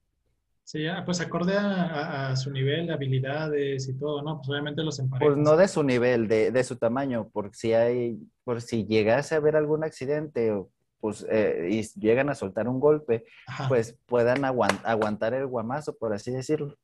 Sí, 0.64 0.86
pues 1.04 1.20
acorde 1.20 1.56
a, 1.58 2.34
su 2.36 2.50
nivel 2.50 2.86
de 2.86 2.94
habilidades 2.94 3.86
y 3.86 3.98
todo, 3.98 4.22
¿no? 4.22 4.38
Pues 4.38 4.48
obviamente 4.48 4.82
los 4.82 4.98
emparejas. 4.98 5.34
Pues 5.34 5.44
no 5.44 5.56
de 5.58 5.68
su 5.68 5.82
nivel, 5.82 6.26
de, 6.26 6.50
de 6.50 6.64
su 6.64 6.76
tamaño, 6.76 7.28
por 7.28 7.54
si 7.54 7.74
hay, 7.74 8.18
por 8.44 8.62
si 8.62 8.86
llegase 8.86 9.34
a 9.34 9.38
haber 9.38 9.56
algún 9.56 9.84
accidente 9.84 10.52
pues, 11.00 11.26
eh, 11.30 11.68
y 11.70 12.00
llegan 12.00 12.30
a 12.30 12.34
soltar 12.34 12.66
un 12.66 12.80
golpe, 12.80 13.26
pues 13.68 13.98
puedan 14.06 14.42
aguantar 14.42 15.34
el 15.34 15.46
guamazo, 15.46 15.94
por 15.98 16.14
así 16.14 16.30
decirlo. 16.30 16.78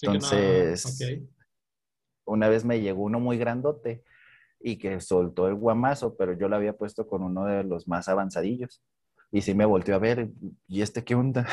Entonces, 0.00 0.98
una 2.24 2.48
vez 2.48 2.64
me 2.64 2.80
llegó 2.80 3.04
uno 3.04 3.20
muy 3.20 3.38
grandote 3.38 4.02
y 4.58 4.76
que 4.76 5.00
soltó 5.00 5.46
el 5.46 5.54
guamazo, 5.54 6.16
pero 6.16 6.36
yo 6.36 6.48
lo 6.48 6.56
había 6.56 6.76
puesto 6.76 7.06
con 7.06 7.22
uno 7.22 7.44
de 7.44 7.62
los 7.62 7.86
más 7.86 8.08
avanzadillos. 8.08 8.82
Y 9.30 9.42
sí 9.42 9.54
me 9.54 9.66
volteó 9.66 9.94
a 9.94 9.98
ver, 9.98 10.30
¿y 10.66 10.82
este 10.82 11.04
qué 11.04 11.14
onda? 11.14 11.46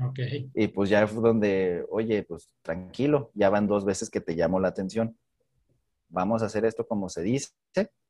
Ok. 0.00 0.18
Y 0.54 0.68
pues 0.68 0.90
ya 0.90 1.06
fue 1.06 1.22
donde, 1.22 1.84
oye, 1.90 2.22
pues 2.22 2.50
tranquilo, 2.62 3.30
ya 3.34 3.50
van 3.50 3.66
dos 3.66 3.84
veces 3.84 4.10
que 4.10 4.20
te 4.20 4.34
llamo 4.34 4.60
la 4.60 4.68
atención. 4.68 5.16
Vamos 6.08 6.42
a 6.42 6.46
hacer 6.46 6.64
esto 6.64 6.86
como 6.86 7.08
se 7.08 7.22
dice, 7.22 7.52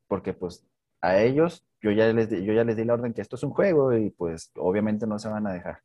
porque 0.09 0.35
pues 0.35 0.65
a 1.01 1.19
ellos 1.21 1.65
yo 1.81 1.91
ya 1.91 2.13
les, 2.13 2.31
yo 2.31 2.53
ya 2.53 2.65
les 2.65 2.77
di 2.77 2.85
la 2.85 2.95
orden 2.95 3.13
que 3.13 3.21
esto 3.21 3.37
es 3.37 3.43
un 3.43 3.51
juego 3.51 3.97
y 3.97 4.11
pues 4.11 4.53
obviamente 4.57 5.07
no 5.07 5.19
se 5.19 5.29
van 5.29 5.47
a 5.47 5.53
dejar. 5.53 5.81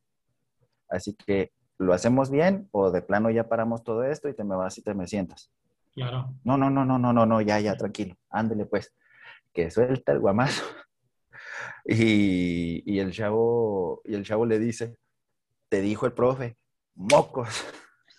Así 0.89 1.13
que 1.13 1.51
lo 1.77 1.93
hacemos 1.93 2.29
bien 2.29 2.67
o 2.71 2.91
de 2.91 3.01
plano 3.01 3.29
ya 3.29 3.47
paramos 3.47 3.83
todo 3.83 4.03
esto 4.03 4.29
y 4.29 4.33
te 4.33 4.43
me 4.43 4.55
vas 4.55 4.77
y 4.77 4.81
te 4.81 4.93
me 4.93 5.07
sientas. 5.07 5.51
Claro. 5.93 6.33
No, 6.43 6.57
no, 6.57 6.69
no, 6.69 6.85
no, 6.85 6.99
no, 6.99 7.13
no, 7.13 7.25
no, 7.25 7.41
ya, 7.41 7.59
ya, 7.59 7.75
tranquilo. 7.75 8.15
Ándele 8.29 8.65
pues, 8.65 8.93
que 9.53 9.71
suelta 9.71 10.11
el 10.11 10.19
guamazo. 10.19 10.63
Y, 11.85 12.83
y, 12.85 12.99
el 12.99 13.13
chavo, 13.13 14.01
y 14.03 14.13
el 14.13 14.25
chavo 14.25 14.45
le 14.45 14.59
dice, 14.59 14.97
te 15.69 15.81
dijo 15.81 16.05
el 16.05 16.13
profe, 16.13 16.57
mocos. 16.95 17.65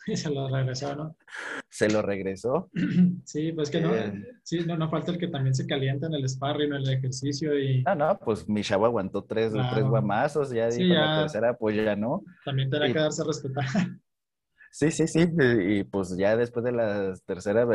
Y 0.07 0.17
se 0.17 0.31
lo 0.31 0.49
regresó, 0.49 0.95
¿no? 0.97 1.17
Se 1.71 1.89
lo 1.91 2.03
regresó. 2.03 2.71
Sí, 3.25 3.53
pues 3.53 3.71
que 3.71 3.81
no, 3.81 3.95
eh. 3.95 4.13
sí, 4.43 4.61
no, 4.67 4.77
no 4.77 4.89
falta 4.89 5.13
el 5.13 5.19
que 5.19 5.29
también 5.29 5.55
se 5.55 5.67
calienta 5.67 6.07
en 6.07 6.15
el 6.15 6.29
sparring, 6.29 6.73
en 6.73 6.81
el 6.81 6.91
ejercicio 6.91 7.59
y... 7.59 7.83
No, 7.83 7.95
no, 7.95 8.19
pues 8.19 8.49
mi 8.49 8.63
chavo 8.63 8.87
aguantó 8.87 9.23
tres, 9.25 9.53
tres 9.53 9.85
guamazos, 9.85 10.51
ya 10.51 10.69
dijo 10.69 10.95
la 10.95 11.21
tercera, 11.21 11.57
pues 11.57 11.77
ya 11.77 11.95
no. 11.95 12.23
También 12.45 12.71
tendrá 12.71 12.91
que 12.91 12.99
darse 12.99 13.23
a 13.23 13.27
respetar. 13.27 13.67
Sí, 14.71 14.91
sí, 14.91 15.09
sí, 15.09 15.27
y 15.41 15.85
pues 15.85 16.15
ya 16.17 16.37
después 16.37 16.63
de 16.63 16.73
la 16.73 17.15
tercera 17.25 17.67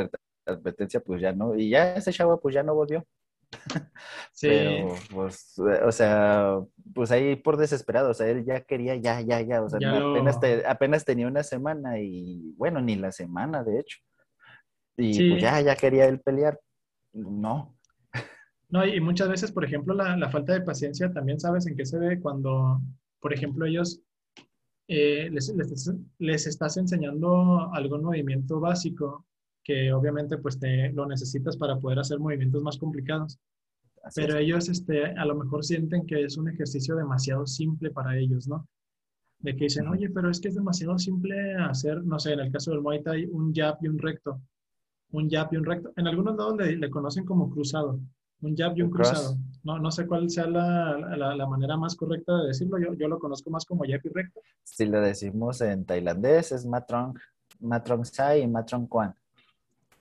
advertencia, 0.45 0.99
pues 0.99 1.19
ya 1.21 1.33
no, 1.33 1.55
y 1.55 1.71
ya 1.71 1.95
ese 1.95 2.13
chavo 2.13 2.39
pues 2.39 2.53
ya 2.53 2.61
no 2.61 2.75
volvió. 2.75 3.03
Sí. 4.31 4.47
Pero, 4.47 4.95
pues, 5.11 5.59
o 5.59 5.91
sea, 5.91 6.57
pues 6.93 7.11
ahí 7.11 7.35
por 7.35 7.55
desesperado, 7.57 8.09
o 8.09 8.13
sea, 8.13 8.27
él 8.27 8.43
ya 8.43 8.61
quería, 8.61 8.95
ya, 8.95 9.21
ya, 9.21 9.41
ya, 9.41 9.61
o 9.61 9.69
sea, 9.69 9.77
apenas, 9.77 10.39
apenas 10.67 11.05
tenía 11.05 11.27
una 11.27 11.43
semana 11.43 11.99
y, 11.99 12.53
bueno, 12.57 12.81
ni 12.81 12.95
la 12.95 13.11
semana, 13.11 13.63
de 13.63 13.79
hecho. 13.79 13.99
Y 14.97 15.29
pues 15.29 15.41
ya, 15.41 15.61
ya 15.61 15.75
quería 15.75 16.05
él 16.05 16.19
pelear. 16.19 16.59
No. 17.13 17.77
No, 18.69 18.85
y 18.85 18.99
muchas 18.99 19.29
veces, 19.29 19.51
por 19.51 19.63
ejemplo, 19.63 19.93
la, 19.93 20.17
la 20.17 20.29
falta 20.29 20.53
de 20.53 20.61
paciencia 20.61 21.13
también 21.13 21.39
sabes 21.39 21.67
en 21.67 21.75
qué 21.75 21.85
se 21.85 21.99
ve 21.99 22.19
cuando, 22.19 22.81
por 23.19 23.33
ejemplo, 23.33 23.67
ellos 23.67 24.01
eh, 24.87 25.29
les, 25.31 26.47
estás 26.47 26.77
enseñando 26.77 27.73
algún 27.73 28.03
movimiento 28.03 28.59
básico 28.59 29.25
que 29.63 29.93
obviamente 29.93 30.37
pues 30.37 30.59
te 30.59 30.91
lo 30.91 31.05
necesitas 31.05 31.57
para 31.57 31.79
poder 31.79 31.99
hacer 31.99 32.19
movimientos 32.19 32.61
más 32.63 32.77
complicados. 32.77 33.39
Pero 34.15 34.37
ellos 34.37 34.67
este, 34.67 35.05
a 35.05 35.25
lo 35.25 35.35
mejor 35.35 35.63
sienten 35.63 36.05
que 36.05 36.23
es 36.23 36.37
un 36.37 36.49
ejercicio 36.49 36.95
demasiado 36.95 37.47
simple 37.47 37.89
para 37.91 38.17
ellos, 38.17 38.47
¿no? 38.47 38.67
De 39.39 39.55
que 39.55 39.65
dicen, 39.65 39.87
oye, 39.87 40.09
pero 40.09 40.29
es 40.29 40.41
que 40.41 40.49
es 40.49 40.55
demasiado 40.55 40.97
simple 40.97 41.55
hacer, 41.55 42.03
no 42.03 42.19
sé, 42.19 42.33
en 42.33 42.41
el 42.41 42.51
caso 42.51 42.71
del 42.71 42.81
Muay 42.81 43.01
Thai, 43.01 43.25
un 43.31 43.53
jab 43.53 43.77
y 43.81 43.87
un 43.87 43.97
recto. 43.97 44.41
Un 45.11 45.29
jab 45.29 45.53
y 45.53 45.57
un 45.57 45.65
recto. 45.65 45.93
En 45.95 46.07
algunos 46.07 46.35
lados 46.35 46.57
le 46.57 46.89
conocen 46.89 47.23
como 47.23 47.49
cruzado 47.49 47.99
un 48.43 48.55
jab 48.55 48.77
y 48.77 48.81
un 48.81 48.89
cruzado. 48.89 49.37
No, 49.63 49.79
no 49.79 49.91
sé 49.91 50.05
cuál 50.05 50.29
sea 50.29 50.47
la, 50.47 50.97
la, 50.97 51.47
manera 51.47 51.77
más 51.77 51.95
correcta 51.95 52.37
de 52.41 52.47
decirlo. 52.47 52.77
Yo, 52.77 52.93
yo, 52.93 53.07
lo 53.07 53.19
conozco 53.19 53.49
más 53.49 53.65
como 53.65 53.83
jab 53.85 54.01
y 54.03 54.09
recto. 54.09 54.41
Si 54.63 54.85
lo 54.85 54.99
decimos 54.99 55.61
en 55.61 55.85
tailandés 55.85 56.51
es 56.51 56.65
matrong, 56.65 57.17
matrong 57.61 58.05
sai 58.05 58.41
y 58.41 58.47
matrong 58.47 58.87
kwan. 58.87 59.15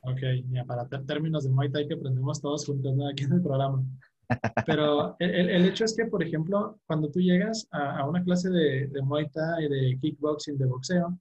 Ok, 0.04 0.20
ya 0.50 0.64
para 0.64 0.88
términos 1.06 1.44
de 1.44 1.50
Muay 1.50 1.70
Thai 1.70 1.86
que 1.86 1.94
aprendemos 1.94 2.40
todos 2.40 2.66
juntos 2.66 2.94
aquí 3.10 3.24
en 3.24 3.34
el 3.34 3.42
programa. 3.42 3.84
Pero 4.66 5.16
el, 5.18 5.50
el, 5.50 5.66
hecho 5.66 5.84
es 5.84 5.94
que, 5.96 6.06
por 6.06 6.22
ejemplo, 6.22 6.80
cuando 6.86 7.08
tú 7.10 7.20
llegas 7.20 7.68
a, 7.70 7.98
a 7.98 8.08
una 8.08 8.22
clase 8.24 8.50
de, 8.50 8.88
de 8.88 9.02
Muay 9.02 9.28
Thai, 9.30 9.68
de 9.68 9.98
kickboxing, 10.00 10.58
de 10.58 10.66
boxeo, 10.66 11.18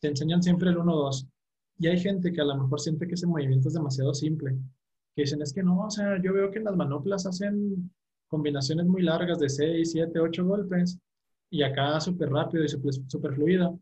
te 0.00 0.08
enseñan 0.08 0.42
siempre 0.42 0.70
el 0.70 0.76
1-2. 0.76 1.26
Y 1.78 1.88
hay 1.88 1.98
gente 1.98 2.32
que 2.32 2.40
a 2.40 2.44
lo 2.44 2.56
mejor 2.56 2.80
siente 2.80 3.06
que 3.06 3.14
ese 3.14 3.26
movimiento 3.26 3.68
es 3.68 3.74
demasiado 3.74 4.14
simple. 4.14 4.56
Que 5.16 5.22
dicen, 5.22 5.42
es 5.42 5.52
que 5.52 5.62
no, 5.62 5.86
o 5.86 5.90
sea, 5.90 6.20
yo 6.22 6.32
veo 6.32 6.50
que 6.50 6.58
en 6.58 6.64
las 6.64 6.76
manoplas 6.76 7.26
hacen 7.26 7.90
combinaciones 8.28 8.86
muy 8.86 9.02
largas 9.02 9.38
de 9.38 9.48
6, 9.48 9.90
7, 9.90 10.20
8 10.20 10.44
golpes 10.44 10.98
y 11.50 11.62
acá 11.62 12.00
súper 12.00 12.30
rápido 12.30 12.64
y 12.64 12.68
súper 12.68 13.34
fluido. 13.34 13.80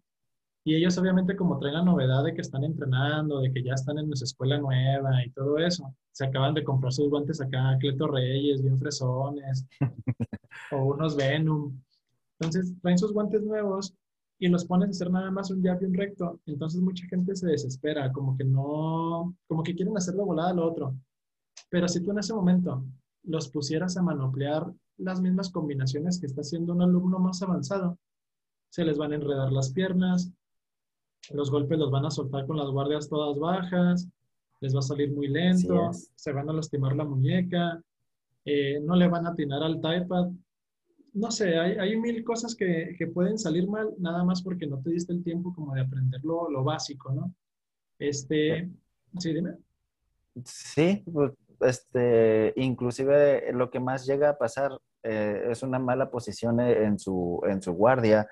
Y 0.64 0.76
ellos 0.76 0.96
obviamente 0.98 1.34
como 1.34 1.58
traen 1.58 1.74
la 1.74 1.82
novedad 1.82 2.22
de 2.22 2.34
que 2.34 2.40
están 2.40 2.62
entrenando, 2.62 3.40
de 3.40 3.52
que 3.52 3.62
ya 3.62 3.74
están 3.74 3.98
en 3.98 4.06
nuestra 4.06 4.26
escuela 4.26 4.58
nueva 4.58 5.24
y 5.24 5.30
todo 5.30 5.58
eso, 5.58 5.92
se 6.12 6.24
acaban 6.24 6.54
de 6.54 6.62
comprar 6.62 6.92
sus 6.92 7.08
guantes 7.08 7.40
acá, 7.40 7.76
Cleto 7.80 8.06
Reyes, 8.06 8.62
bien 8.62 8.78
fresones, 8.78 9.66
o 10.70 10.94
unos 10.94 11.16
Venom. 11.16 11.76
Entonces 12.38 12.74
traen 12.80 12.98
sus 12.98 13.12
guantes 13.12 13.42
nuevos 13.42 13.92
y 14.38 14.48
los 14.48 14.64
pones 14.64 14.88
a 14.88 14.90
hacer 14.90 15.10
nada 15.10 15.30
más 15.30 15.50
un 15.50 15.62
jab 15.62 15.82
y 15.82 15.86
un 15.86 15.94
recto. 15.94 16.40
Entonces 16.46 16.80
mucha 16.80 17.06
gente 17.06 17.34
se 17.34 17.48
desespera, 17.48 18.12
como 18.12 18.36
que 18.36 18.44
no, 18.44 19.34
como 19.48 19.62
que 19.62 19.74
quieren 19.74 19.96
hacerlo 19.96 20.26
volada 20.26 20.52
lo 20.52 20.68
otro. 20.68 20.96
Pero 21.70 21.88
si 21.88 22.02
tú 22.02 22.12
en 22.12 22.18
ese 22.18 22.34
momento 22.34 22.84
los 23.24 23.48
pusieras 23.48 23.96
a 23.96 24.02
manoplear 24.02 24.72
las 24.98 25.20
mismas 25.20 25.50
combinaciones 25.50 26.20
que 26.20 26.26
está 26.26 26.42
haciendo 26.42 26.72
un 26.72 26.82
alumno 26.82 27.18
más 27.18 27.42
avanzado, 27.42 27.98
se 28.68 28.84
les 28.84 28.98
van 28.98 29.12
a 29.12 29.16
enredar 29.16 29.52
las 29.52 29.72
piernas, 29.72 30.32
los 31.30 31.50
golpes 31.50 31.78
los 31.78 31.90
van 31.90 32.06
a 32.06 32.10
soltar 32.10 32.46
con 32.46 32.56
las 32.56 32.68
guardias 32.68 33.08
todas 33.08 33.38
bajas, 33.38 34.08
les 34.60 34.74
va 34.74 34.80
a 34.80 34.82
salir 34.82 35.12
muy 35.12 35.28
lento, 35.28 35.90
se 35.92 36.32
van 36.32 36.48
a 36.48 36.52
lastimar 36.52 36.94
la 36.96 37.04
muñeca, 37.04 37.82
eh, 38.44 38.80
no 38.80 38.96
le 38.96 39.08
van 39.08 39.26
a 39.26 39.30
atinar 39.30 39.62
al 39.62 39.76
iPad. 39.76 40.30
No 41.14 41.30
sé, 41.30 41.58
hay, 41.58 41.96
mil 41.96 42.24
cosas 42.24 42.54
que, 42.54 42.96
pueden 43.12 43.38
salir 43.38 43.68
mal, 43.68 43.90
nada 43.98 44.24
más 44.24 44.42
porque 44.42 44.66
no 44.66 44.80
te 44.80 44.90
diste 44.90 45.12
el 45.12 45.22
tiempo 45.22 45.54
como 45.54 45.74
de 45.74 45.82
aprender 45.82 46.22
lo, 46.24 46.64
básico, 46.64 47.12
¿no? 47.12 47.34
Este, 47.98 48.70
sí, 49.18 49.34
dime. 49.34 49.56
Sí, 50.44 51.04
pues, 51.12 51.32
este, 51.60 52.54
inclusive 52.56 53.52
lo 53.52 53.70
que 53.70 53.78
más 53.78 54.06
llega 54.06 54.30
a 54.30 54.38
pasar 54.38 54.72
eh, 55.02 55.48
es 55.50 55.62
una 55.62 55.78
mala 55.78 56.10
posición 56.10 56.60
en 56.60 56.98
su, 56.98 57.42
en 57.46 57.60
su 57.60 57.72
guardia 57.72 58.26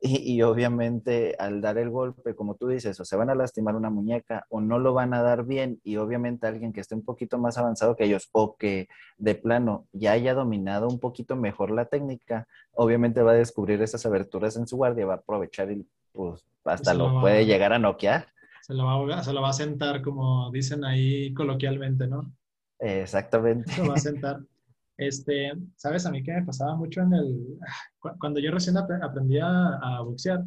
y, 0.00 0.42
obviamente 0.42 1.34
al 1.38 1.60
dar 1.60 1.78
el 1.78 1.90
golpe, 1.90 2.34
como 2.34 2.54
tú 2.54 2.68
dices, 2.68 2.98
o 3.00 3.04
se 3.04 3.16
van 3.16 3.30
a 3.30 3.34
lastimar 3.34 3.76
una 3.76 3.90
muñeca 3.90 4.46
o 4.48 4.60
no 4.60 4.78
lo 4.78 4.94
van 4.94 5.14
a 5.14 5.22
dar 5.22 5.44
bien 5.44 5.80
y 5.84 5.96
obviamente 5.96 6.46
alguien 6.46 6.72
que 6.72 6.80
esté 6.80 6.94
un 6.94 7.04
poquito 7.04 7.38
más 7.38 7.58
avanzado 7.58 7.96
que 7.96 8.04
ellos 8.04 8.28
o 8.32 8.56
que 8.56 8.88
de 9.16 9.34
plano 9.34 9.86
ya 9.92 10.12
haya 10.12 10.34
dominado 10.34 10.88
un 10.88 10.98
poquito 10.98 11.36
mejor 11.36 11.70
la 11.70 11.86
técnica, 11.86 12.46
obviamente 12.72 13.22
va 13.22 13.32
a 13.32 13.34
descubrir 13.34 13.80
esas 13.82 14.04
aberturas 14.06 14.56
en 14.56 14.66
su 14.66 14.76
guardia, 14.76 15.06
va 15.06 15.14
a 15.14 15.16
aprovechar 15.18 15.70
y 15.70 15.86
pues 16.12 16.44
hasta 16.64 16.94
lo, 16.94 17.20
puede 17.20 17.46
llegar 17.46 17.72
a 17.72 17.78
noquear. 17.78 18.26
Se 18.62 18.74
lo, 18.74 18.84
va, 18.84 19.22
se 19.22 19.32
lo 19.32 19.40
va 19.40 19.50
a 19.50 19.54
sentar 19.54 20.02
como 20.02 20.50
dicen 20.50 20.84
ahí 20.84 21.32
coloquialmente, 21.32 22.06
¿no? 22.06 22.32
Exactamente. 22.78 23.72
Se 23.72 23.82
lo 23.82 23.88
va 23.88 23.94
a 23.94 23.98
sentar. 23.98 24.40
Este, 24.98 25.52
sabes, 25.76 26.06
a 26.06 26.10
mí 26.10 26.24
que 26.24 26.32
me 26.32 26.44
pasaba 26.44 26.74
mucho 26.74 27.02
en 27.02 27.14
el, 27.14 27.58
cuando 28.20 28.40
yo 28.40 28.50
recién 28.50 28.76
aprendí 28.76 29.38
a, 29.40 30.00
boxear, 30.02 30.44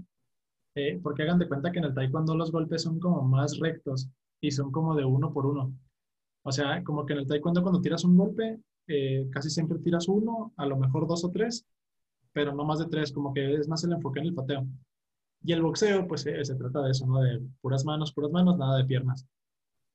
eh, 0.76 1.00
porque 1.02 1.24
hagan 1.24 1.40
de 1.40 1.48
cuenta 1.48 1.72
que 1.72 1.80
en 1.80 1.86
el 1.86 1.94
taekwondo 1.94 2.36
los 2.36 2.52
golpes 2.52 2.84
son 2.84 3.00
como 3.00 3.22
más 3.24 3.58
rectos 3.60 4.10
y 4.42 4.52
son 4.52 4.72
como 4.72 4.96
de 4.96 5.06
uno 5.06 5.34
por 5.34 5.46
uno. 5.46 5.74
O 6.44 6.52
sea, 6.52 6.84
como 6.84 7.06
que 7.06 7.14
en 7.14 7.20
el 7.20 7.28
taekwondo 7.28 7.62
cuando 7.64 7.82
tiras 7.82 8.04
un 8.04 8.18
golpe, 8.18 8.60
eh, 8.88 9.28
casi 9.32 9.50
siempre 9.50 9.80
tiras 9.80 10.08
uno, 10.10 10.54
a 10.58 10.66
lo 10.66 10.78
mejor 10.78 11.08
dos 11.08 11.24
o 11.24 11.32
tres, 11.32 11.66
pero 12.34 12.54
no 12.54 12.66
más 12.66 12.80
de 12.80 12.88
tres, 12.88 13.12
como 13.14 13.34
que 13.34 13.56
es 13.56 13.68
más 13.68 13.84
el 13.84 13.94
enfoque 13.94 14.20
en 14.20 14.28
el 14.28 14.34
pateo. 14.34 14.68
Y 15.44 15.54
el 15.54 15.62
boxeo, 15.62 16.08
pues 16.08 16.26
eh, 16.26 16.44
se 16.44 16.56
trata 16.56 16.82
de 16.82 16.92
eso, 16.92 17.06
¿no? 17.08 17.22
De 17.22 17.42
puras 17.62 17.86
manos, 17.86 18.14
puras 18.14 18.32
manos, 18.32 18.58
nada 18.58 18.78
de 18.78 18.86
piernas. 18.86 19.26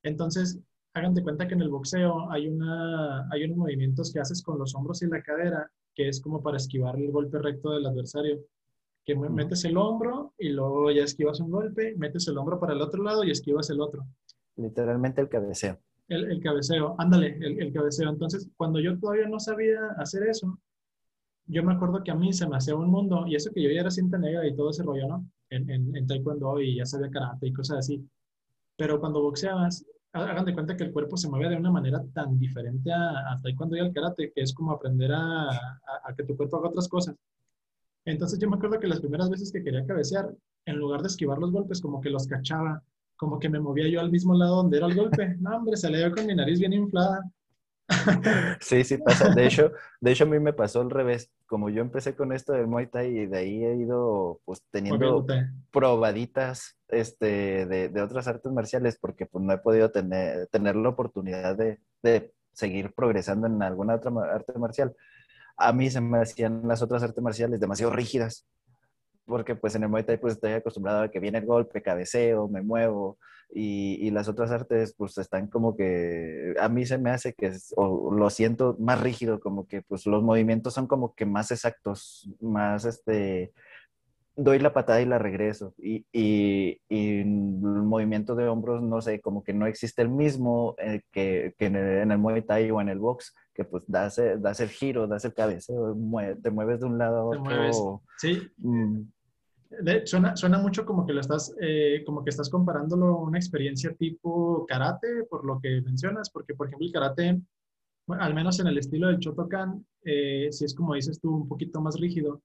Entonces, 0.03 0.59
hagan 0.97 1.15
de 1.15 1.23
cuenta 1.23 1.47
que 1.47 1.55
en 1.55 1.61
el 1.61 1.69
boxeo 1.69 2.31
hay, 2.31 2.49
una, 2.49 3.29
hay 3.31 3.45
unos 3.45 3.59
movimientos 3.59 4.11
que 4.11 4.19
haces 4.19 4.43
con 4.43 4.59
los 4.59 4.75
hombros 4.75 5.03
y 5.03 5.07
la 5.07 5.23
cadera, 5.23 5.71
que 5.95 6.09
es 6.09 6.23
como 6.23 6.43
para 6.43 6.57
esquivar 6.57 6.97
el 6.97 7.11
golpe 7.11 7.39
recto 7.39 7.71
del 7.73 7.87
adversario. 7.87 8.41
Que 9.05 9.15
metes 9.15 9.65
el 9.67 9.77
hombro 9.77 10.33
y 10.39 10.49
luego 10.49 10.91
ya 10.91 11.05
esquivas 11.05 11.39
un 11.41 11.51
golpe, 11.51 11.95
metes 11.97 12.27
el 12.29 12.39
hombro 12.39 12.59
para 12.59 12.73
el 12.73 12.81
otro 12.81 13.03
lado 13.03 13.25
y 13.25 13.31
esquivas 13.31 13.69
el 13.71 13.81
otro. 13.81 14.07
Literalmente 14.57 15.21
el 15.21 15.29
cabeceo. 15.29 15.79
El, 16.09 16.31
el 16.31 16.41
cabeceo, 16.43 16.97
ándale, 16.99 17.37
el, 17.41 17.61
el, 17.63 17.73
cabeceo. 17.73 18.09
Entonces, 18.09 18.49
cuando 18.57 18.81
yo 18.81 18.99
todavía 18.99 19.29
no 19.29 19.39
sabía 19.39 19.79
hacer 19.99 20.27
eso, 20.27 20.59
yo 21.47 21.63
me 21.63 21.75
acuerdo 21.75 22.03
que 22.03 22.11
a 22.11 22.15
mí 22.15 22.33
se 22.33 22.49
me 22.49 22.57
hacía 22.57 22.75
un 22.75 22.89
mundo, 22.89 23.27
y 23.27 23.37
eso 23.37 23.53
que 23.53 23.63
yo 23.63 23.71
ya 23.71 23.83
era 23.83 23.91
cinta 23.91 24.19
negra 24.19 24.47
y 24.47 24.57
todo 24.57 24.71
ese 24.71 24.83
rollo, 24.83 25.07
¿no? 25.07 25.27
En, 25.51 25.69
en, 25.71 25.95
en 25.95 26.07
taekwondo 26.07 26.61
y 26.61 26.77
ya 26.77 26.87
sabía 26.87 27.11
karate 27.11 27.49
y 27.49 27.53
cosas 27.53 27.79
así. 27.79 28.05
Pero 28.77 28.99
cuando 28.99 29.23
boxeabas, 29.23 29.85
hagan 30.23 30.45
de 30.45 30.55
cuenta 30.55 30.77
que 30.77 30.85
el 30.85 30.93
cuerpo 30.93 31.17
se 31.17 31.29
mueve 31.29 31.49
de 31.49 31.57
una 31.57 31.71
manera 31.71 32.03
tan 32.15 32.39
diferente 32.39 32.93
a, 32.93 33.33
a 33.33 33.41
taekwondo 33.43 33.77
y 33.77 33.81
al 33.81 33.93
karate, 33.93 34.33
que 34.35 34.43
es 34.43 34.53
como 34.53 34.73
aprender 34.73 35.13
a, 35.13 35.51
a, 35.51 36.15
que 36.17 36.25
tu 36.25 36.37
cuerpo 36.37 36.59
haga 36.59 36.69
otras 36.69 36.89
cosas. 36.89 37.15
Entonces 38.05 38.39
yo 38.39 38.49
me 38.49 38.57
acuerdo 38.57 38.79
que 38.79 38.87
las 38.87 39.01
primeras 39.01 39.31
veces 39.31 39.53
que 39.53 39.63
quería 39.63 39.85
cabecear, 39.85 40.33
en 40.65 40.77
lugar 40.77 41.03
de 41.03 41.09
esquivar 41.09 41.39
los 41.39 41.53
golpes, 41.53 41.81
como 41.81 42.01
que 42.01 42.11
los 42.11 42.27
cachaba, 42.27 42.83
como 43.17 43.39
que 43.39 43.49
me 43.49 43.61
movía 43.61 43.89
yo 43.89 44.01
al 44.01 44.11
mismo 44.11 44.35
lado 44.35 44.57
donde 44.57 44.77
era 44.77 44.87
el 44.87 44.95
golpe. 44.95 45.37
No, 45.41 45.57
hombre, 45.57 45.77
le 45.91 45.99
dio 45.99 46.13
con 46.13 46.27
mi 46.27 46.35
nariz 46.35 46.61
bien 46.61 46.73
inflada. 46.73 47.23
Sí, 48.61 48.85
sí 48.85 48.99
pasa. 48.99 49.29
De 49.31 49.47
hecho, 49.47 49.73
de 50.01 50.13
hecho, 50.13 50.25
a 50.25 50.27
mí 50.27 50.39
me 50.39 50.53
pasó 50.53 50.81
al 50.81 50.91
revés. 50.91 51.31
Como 51.47 51.71
yo 51.71 51.83
empecé 51.83 52.17
con 52.17 52.33
esto 52.33 52.53
del 52.53 52.67
Muay 52.67 52.89
Thai 52.89 53.19
y 53.19 53.27
de 53.27 53.39
ahí 53.39 53.65
he 53.65 53.77
ido 53.77 54.41
pues 54.45 54.63
teniendo 54.71 55.25
probaditas 55.71 56.77
este, 56.89 57.67
de, 57.67 58.03
otras 58.03 58.27
artes 58.27 58.51
marciales 58.53 58.99
porque 59.01 59.27
pues 59.27 59.45
no 59.45 59.53
he 59.53 59.59
podido 59.59 59.91
tener, 59.91 60.49
tener 60.49 60.77
la 60.77 60.89
oportunidad 60.89 61.57
de, 61.57 61.79
de 62.03 62.33
seguir 62.53 62.93
progresando 62.95 63.47
en 63.47 63.63
alguna 63.63 63.95
otra 63.95 64.13
arte 64.33 64.59
marcial. 64.59 64.95
A 65.57 65.73
mí 65.73 65.91
se 65.91 66.01
me 66.01 66.19
hacían 66.19 66.63
las 66.67 66.83
otras 66.83 67.03
artes 67.03 67.23
marciales 67.23 67.61
demasiado 67.61 67.93
rígidas 67.93 68.47
porque 69.27 69.57
pues 69.57 69.75
en 69.75 69.83
el 69.83 69.89
Muay 69.89 70.05
Thai 70.05 70.19
pues 70.19 70.35
estoy 70.35 70.53
acostumbrado 70.53 71.03
a 71.03 71.11
que 71.11 71.21
viene 71.21 71.39
el 71.39 71.47
golpe, 71.47 71.83
cabeceo, 71.83 72.49
me 72.49 72.63
muevo 72.63 73.19
y, 73.53 73.99
y, 74.07 74.11
las 74.11 74.29
otras 74.29 74.51
artes 74.51 74.95
pues 74.97 75.17
están 75.19 75.47
como 75.49 75.77
que 75.77 76.55
a 76.61 76.69
mí 76.69 76.85
se 76.85 76.99
me 76.99 77.11
hace 77.11 77.33
que 77.35 77.53
o 77.77 78.13
lo 78.13 78.31
siento 78.31 78.77
más 78.81 79.01
rígido, 79.01 79.41
como 79.41 79.67
que 79.67 79.83
pues 79.83 80.07
los 80.07 80.23
movimientos 80.23 80.75
son 80.75 80.87
como 80.87 81.15
que 81.15 81.27
más 81.27 81.51
exactos, 81.51 82.29
más 82.41 82.85
este, 82.85 83.53
doy 84.37 84.59
la 84.59 84.73
patada 84.73 85.01
y 85.01 85.07
la 85.07 85.19
regreso 85.19 85.75
y, 85.79 86.05
y, 86.13 86.81
y 86.89 87.21
el 87.21 87.27
movimiento 87.27 88.35
de 88.35 88.49
hombros 88.49 88.83
no 88.83 89.01
sé, 89.01 89.21
como 89.21 89.43
que 89.43 89.55
no 89.55 89.67
existe 89.67 90.03
el 90.03 90.11
mismo 90.11 90.75
eh, 90.79 91.01
que, 91.11 91.55
que 91.57 91.67
en, 91.67 91.77
el, 91.77 91.99
en, 92.03 92.13
el, 92.13 92.19
Muay 92.19 92.43
Thai 92.43 92.71
o 92.71 92.81
en 92.81 92.89
el 92.89 92.99
box, 92.99 93.35
que 93.55 93.65
pues 93.65 93.85
das, 93.87 94.21
das 94.39 94.61
el 94.61 94.69
giro, 94.69 95.07
das 95.07 95.25
el 95.25 95.35
cabeceo, 95.35 95.97
te 96.43 96.51
mueves 96.51 96.81
de 96.81 96.87
un 96.87 96.99
lado 96.99 97.19
a 97.19 97.25
otro. 97.25 98.03
Sí. 98.19 98.43
Mm, 98.59 99.03
suena, 100.05 100.37
suena 100.37 100.59
mucho 100.59 100.85
como 100.85 101.07
que 101.07 101.13
lo 101.13 101.21
estás, 101.21 101.55
eh, 101.61 102.03
como 102.05 102.25
que 102.25 102.31
estás 102.31 102.51
comparándolo 102.51 103.07
a 103.07 103.23
una 103.23 103.39
experiencia 103.39 103.95
tipo 103.95 104.65
karate, 104.67 105.25
por 105.29 105.45
lo 105.45 105.61
que 105.61 105.81
mencionas, 105.83 106.31
porque 106.31 106.55
por 106.55 106.67
ejemplo 106.67 106.87
el 106.87 106.93
karate, 106.93 107.41
al 108.09 108.35
menos 108.35 108.61
en 108.61 108.69
el 108.69 108.79
estilo 108.79 109.09
del 109.09 109.19
Shotokan, 109.19 109.85
eh, 110.05 110.49
si 110.51 110.65
es 110.65 110.75
como 110.75 110.95
dices 110.95 111.21
tú, 111.21 111.35
un 111.35 111.49
poquito 111.49 111.81
más 111.81 111.99
rígido. 111.99 112.43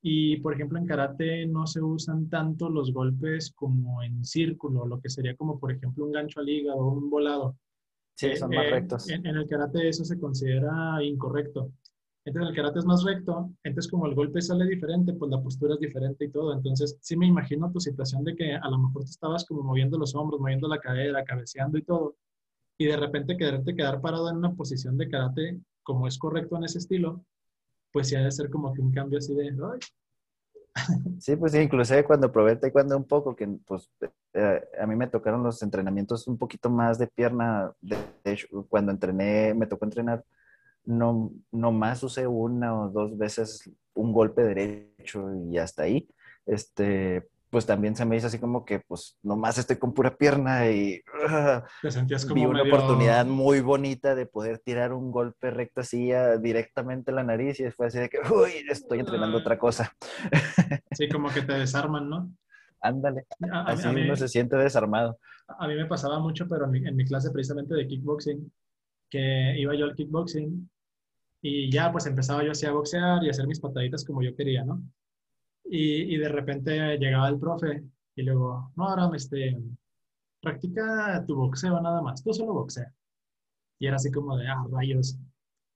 Y 0.00 0.36
por 0.36 0.54
ejemplo 0.54 0.78
en 0.78 0.86
karate 0.86 1.44
no 1.46 1.66
se 1.66 1.82
usan 1.82 2.28
tanto 2.28 2.70
los 2.70 2.92
golpes 2.92 3.52
como 3.52 4.02
en 4.02 4.24
círculo, 4.24 4.86
lo 4.86 5.00
que 5.00 5.08
sería 5.08 5.34
como 5.34 5.58
por 5.58 5.72
ejemplo 5.72 6.04
un 6.04 6.12
gancho 6.12 6.38
al 6.38 6.48
hígado 6.48 6.78
o 6.78 6.92
un 6.92 7.10
volado. 7.10 7.56
Sí, 8.14 8.36
son 8.36 8.50
más 8.50 8.66
eh, 8.66 8.70
rectos. 8.70 9.08
En, 9.10 9.26
en, 9.26 9.36
el 9.36 9.48
karate 9.48 9.88
eso 9.88 10.04
se 10.04 10.18
considera 10.18 11.02
incorrecto. 11.02 11.72
Entonces 12.28 12.50
el 12.50 12.56
karate 12.56 12.78
es 12.80 12.84
más 12.84 13.04
recto, 13.04 13.50
entonces 13.64 13.90
como 13.90 14.06
el 14.06 14.14
golpe 14.14 14.42
sale 14.42 14.66
diferente, 14.66 15.14
pues 15.14 15.30
la 15.30 15.40
postura 15.40 15.74
es 15.74 15.80
diferente 15.80 16.26
y 16.26 16.30
todo. 16.30 16.52
Entonces 16.52 16.98
sí 17.00 17.16
me 17.16 17.26
imagino 17.26 17.72
tu 17.72 17.80
situación 17.80 18.22
de 18.22 18.36
que 18.36 18.54
a 18.54 18.68
lo 18.68 18.78
mejor 18.78 19.02
tú 19.04 19.10
estabas 19.10 19.46
como 19.46 19.62
moviendo 19.62 19.96
los 19.98 20.14
hombros, 20.14 20.38
moviendo 20.38 20.68
la 20.68 20.78
cadera, 20.78 21.24
cabeceando 21.24 21.78
y 21.78 21.84
todo, 21.84 22.16
y 22.76 22.84
de 22.84 22.98
repente 22.98 23.38
quererte 23.38 23.74
quedar 23.74 24.02
parado 24.02 24.28
en 24.28 24.36
una 24.36 24.52
posición 24.52 24.98
de 24.98 25.08
karate 25.08 25.58
como 25.82 26.06
es 26.06 26.18
correcto 26.18 26.58
en 26.58 26.64
ese 26.64 26.78
estilo, 26.78 27.24
pues 27.90 28.08
sí 28.08 28.14
ha 28.14 28.20
de 28.20 28.30
ser 28.30 28.50
como 28.50 28.74
que 28.74 28.82
un 28.82 28.92
cambio 28.92 29.18
así 29.18 29.34
de... 29.34 29.48
¡Ay! 29.48 29.80
Sí, 31.18 31.34
pues 31.34 31.54
inclusive 31.54 32.04
cuando 32.04 32.30
probé 32.30 32.56
taekwondo 32.56 32.94
un 32.94 33.04
poco, 33.04 33.34
que 33.34 33.48
pues 33.66 33.90
eh, 34.34 34.60
a 34.78 34.86
mí 34.86 34.94
me 34.94 35.06
tocaron 35.06 35.42
los 35.42 35.62
entrenamientos 35.62 36.28
un 36.28 36.36
poquito 36.36 36.68
más 36.68 36.98
de 36.98 37.06
pierna, 37.06 37.72
de 37.80 37.96
hecho, 38.24 38.46
cuando 38.68 38.92
entrené, 38.92 39.54
me 39.54 39.66
tocó 39.66 39.86
entrenar 39.86 40.22
no, 40.88 41.30
no 41.52 41.70
más 41.70 42.02
usé 42.02 42.26
una 42.26 42.74
o 42.74 42.88
dos 42.88 43.16
veces 43.18 43.70
un 43.94 44.12
golpe 44.12 44.42
derecho 44.42 45.28
y 45.50 45.58
hasta 45.58 45.82
ahí. 45.82 46.08
Este, 46.46 47.28
pues 47.50 47.66
también 47.66 47.94
se 47.94 48.06
me 48.06 48.16
hizo 48.16 48.28
así 48.28 48.38
como 48.38 48.64
que, 48.64 48.80
pues, 48.80 49.18
nomás 49.22 49.58
estoy 49.58 49.76
con 49.76 49.92
pura 49.92 50.16
pierna 50.16 50.70
y 50.70 51.02
vi 52.34 52.46
una 52.46 52.62
oportunidad 52.62 53.26
muy 53.26 53.60
bonita 53.60 54.14
de 54.14 54.24
poder 54.24 54.60
tirar 54.60 54.94
un 54.94 55.12
golpe 55.12 55.50
recto 55.50 55.82
así 55.82 56.10
directamente 56.40 57.10
a 57.10 57.14
la 57.14 57.22
nariz 57.22 57.60
y 57.60 57.64
después 57.64 57.88
así 57.88 57.98
de 57.98 58.08
que, 58.08 58.18
uy, 58.32 58.64
estoy 58.70 59.00
entrenando 59.00 59.38
otra 59.38 59.58
cosa. 59.58 59.92
Sí, 60.92 61.08
como 61.08 61.28
que 61.28 61.42
te 61.42 61.52
desarman, 61.52 62.08
¿no? 62.08 62.32
Ándale. 62.80 63.26
Así 63.52 63.86
uno 63.86 64.16
se 64.16 64.26
siente 64.26 64.56
desarmado. 64.56 65.18
A 65.46 65.68
mí 65.68 65.76
me 65.76 65.86
pasaba 65.86 66.18
mucho, 66.18 66.48
pero 66.48 66.64
en 66.64 66.70
mi, 66.72 66.78
en 66.88 66.96
mi 66.96 67.04
clase 67.04 67.30
precisamente 67.30 67.74
de 67.74 67.86
kickboxing, 67.86 68.50
que 69.08 69.54
iba 69.58 69.76
yo 69.76 69.84
al 69.84 69.94
kickboxing 69.94 70.68
y 71.40 71.70
ya 71.70 71.92
pues 71.92 72.06
empezaba 72.06 72.44
yo 72.44 72.52
así 72.52 72.66
a 72.66 72.72
boxear 72.72 73.22
y 73.22 73.28
a 73.28 73.30
hacer 73.30 73.46
mis 73.46 73.60
pataditas 73.60 74.04
como 74.04 74.22
yo 74.22 74.34
quería, 74.34 74.64
¿no? 74.64 74.82
Y, 75.64 76.14
y 76.14 76.16
de 76.16 76.28
repente 76.28 76.98
llegaba 76.98 77.28
el 77.28 77.38
profe 77.38 77.84
y 78.16 78.22
luego, 78.22 78.72
no, 78.74 78.88
ahora 78.88 79.10
este, 79.14 79.56
practica 80.40 81.24
tu 81.26 81.36
boxeo 81.36 81.80
nada 81.80 82.02
más, 82.02 82.22
tú 82.22 82.32
solo 82.32 82.52
boxea. 82.52 82.92
Y 83.78 83.86
era 83.86 83.96
así 83.96 84.10
como 84.10 84.36
de, 84.36 84.48
ah, 84.48 84.64
rayos. 84.70 85.16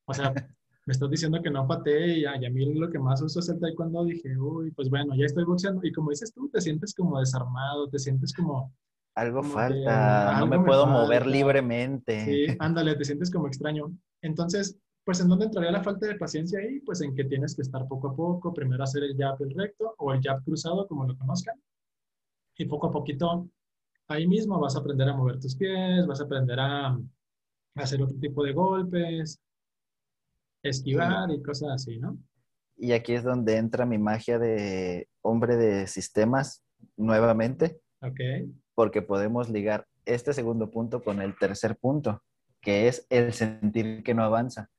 O 0.06 0.14
sea, 0.14 0.32
me 0.86 0.92
estás 0.92 1.10
diciendo 1.10 1.40
que 1.40 1.50
no 1.50 1.66
patee 1.66 2.18
y, 2.18 2.24
a 2.24 2.36
mí 2.50 2.74
lo 2.74 2.90
que 2.90 2.98
más 2.98 3.22
uso 3.22 3.40
es 3.40 3.48
el 3.48 3.60
taekwondo. 3.60 4.04
Dije, 4.04 4.36
uy, 4.36 4.70
pues 4.72 4.90
bueno, 4.90 5.14
ya 5.14 5.26
estoy 5.26 5.44
boxeando. 5.44 5.80
Y 5.84 5.92
como 5.92 6.10
dices 6.10 6.32
tú, 6.32 6.48
te 6.48 6.60
sientes 6.60 6.94
como 6.94 7.20
desarmado, 7.20 7.88
te 7.88 7.98
sientes 7.98 8.32
como... 8.32 8.74
Algo 9.14 9.42
falta, 9.42 10.40
no 10.40 10.46
me 10.46 10.58
puedo 10.58 10.86
mover 10.86 11.26
libremente. 11.26 12.24
Sí, 12.24 12.56
ándale, 12.58 12.96
te 12.96 13.04
sientes 13.04 13.30
como 13.30 13.46
extraño. 13.46 13.92
Entonces, 14.22 14.78
pues 15.04 15.20
¿en 15.20 15.28
dónde 15.28 15.46
entraría 15.46 15.72
la 15.72 15.82
falta 15.82 16.06
de 16.06 16.14
paciencia 16.14 16.60
ahí? 16.60 16.80
Pues 16.80 17.00
en 17.00 17.14
que 17.14 17.24
tienes 17.24 17.56
que 17.56 17.62
estar 17.62 17.86
poco 17.88 18.08
a 18.08 18.16
poco, 18.16 18.54
primero 18.54 18.84
hacer 18.84 19.02
el 19.02 19.16
jab 19.16 19.40
el 19.42 19.54
recto 19.54 19.94
o 19.98 20.12
el 20.12 20.20
jab 20.22 20.44
cruzado, 20.44 20.86
como 20.86 21.06
lo 21.06 21.16
conozcan, 21.16 21.60
y 22.56 22.66
poco 22.66 22.86
a 22.86 22.92
poquito 22.92 23.48
ahí 24.08 24.26
mismo 24.26 24.60
vas 24.60 24.76
a 24.76 24.80
aprender 24.80 25.08
a 25.08 25.16
mover 25.16 25.40
tus 25.40 25.56
pies, 25.56 26.06
vas 26.06 26.20
a 26.20 26.24
aprender 26.24 26.58
a, 26.60 26.98
hacer 27.74 28.02
otro 28.02 28.16
tipo 28.18 28.44
de 28.44 28.52
golpes, 28.52 29.40
esquivar 30.62 31.30
y 31.30 31.42
cosas 31.42 31.70
así, 31.70 31.98
¿no? 31.98 32.18
Y 32.76 32.92
aquí 32.92 33.14
es 33.14 33.24
donde 33.24 33.56
entra 33.56 33.86
mi 33.86 33.98
magia 33.98 34.38
de 34.38 35.08
hombre 35.22 35.56
de 35.56 35.86
sistemas 35.86 36.62
nuevamente. 36.96 37.80
Ok. 38.02 38.20
Porque 38.74 39.02
podemos 39.02 39.48
ligar 39.48 39.86
este 40.04 40.32
segundo 40.32 40.70
punto 40.70 41.02
con 41.02 41.22
el 41.22 41.36
tercer 41.38 41.76
punto, 41.76 42.22
que 42.60 42.88
es 42.88 43.06
el 43.08 43.32
sentir 43.32 44.02
que 44.02 44.14
no 44.14 44.22
avanza 44.22 44.70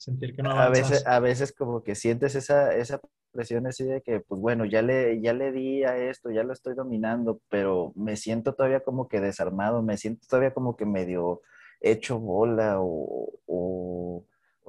sentir 0.00 0.34
que 0.34 0.42
no 0.42 0.50
A 0.52 0.70
veces, 0.70 1.06
a 1.06 1.20
veces 1.20 1.52
como 1.52 1.82
que 1.82 1.94
sientes 1.94 2.34
esa, 2.34 2.74
esa 2.74 3.00
presión 3.32 3.66
así 3.66 3.84
de 3.84 4.00
que, 4.00 4.20
pues 4.20 4.40
bueno, 4.40 4.64
ya 4.64 4.80
le, 4.80 5.20
ya 5.20 5.34
le 5.34 5.52
di 5.52 5.84
a 5.84 5.96
esto, 5.96 6.30
ya 6.30 6.42
lo 6.42 6.54
estoy 6.54 6.74
dominando, 6.74 7.40
pero 7.50 7.92
me 7.94 8.16
siento 8.16 8.54
todavía 8.54 8.80
como 8.80 9.08
que 9.08 9.20
desarmado, 9.20 9.82
me 9.82 9.98
siento 9.98 10.26
todavía 10.26 10.54
como 10.54 10.74
que 10.74 10.86
medio 10.86 11.42
hecho 11.80 12.18
bola 12.18 12.80
o, 12.80 13.30
o, 13.46 14.24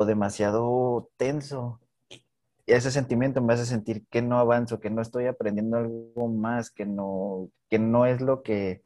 demasiado 0.06 1.12
tenso. 1.15 1.80
Y 2.10 2.74
ese 2.74 2.89
sentimiento 2.89 3.39
me 3.39 3.54
hace 3.54 3.65
sentir 3.65 4.08
que 4.10 4.24
no 4.24 4.39
avanzo, 4.39 4.80
que 4.80 4.89
no 4.89 5.02
estoy 5.02 5.28
aprendiendo 5.28 5.78
algo 5.78 6.28
más, 6.28 6.72
que 6.72 6.88
no, 6.88 7.50
que 7.70 7.78
no 7.78 8.08
es 8.08 8.20
lo 8.20 8.41
que, 8.41 8.82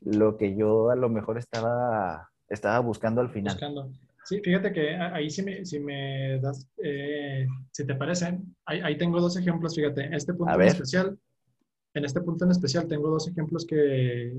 lo 0.00 0.36
que 0.36 0.54
yo 0.54 0.90
a 0.90 0.96
lo 0.96 1.08
mejor 1.08 1.38
estaba, 1.38 2.30
estaba 2.48 2.78
buscando 2.78 3.20
al 3.20 3.30
final. 3.30 3.54
Buscando. 3.54 3.90
Sí, 4.30 4.40
fíjate 4.44 4.72
que 4.72 4.94
ahí 4.94 5.28
si 5.28 5.42
me, 5.42 5.66
si 5.66 5.80
me 5.80 6.38
das, 6.38 6.64
eh, 6.76 7.48
si 7.72 7.84
te 7.84 7.96
parece, 7.96 8.38
ahí, 8.64 8.96
tengo 8.96 9.20
dos 9.20 9.36
ejemplos, 9.36 9.74
fíjate, 9.74 10.08
este 10.14 10.34
punto 10.34 10.54
en 10.54 10.68
especial, 10.68 11.18
en 11.94 12.04
este 12.04 12.20
punto 12.20 12.44
en 12.44 12.52
especial 12.52 12.86
tengo 12.86 13.08
dos 13.08 13.26
ejemplos 13.26 13.66
que, 13.66 14.32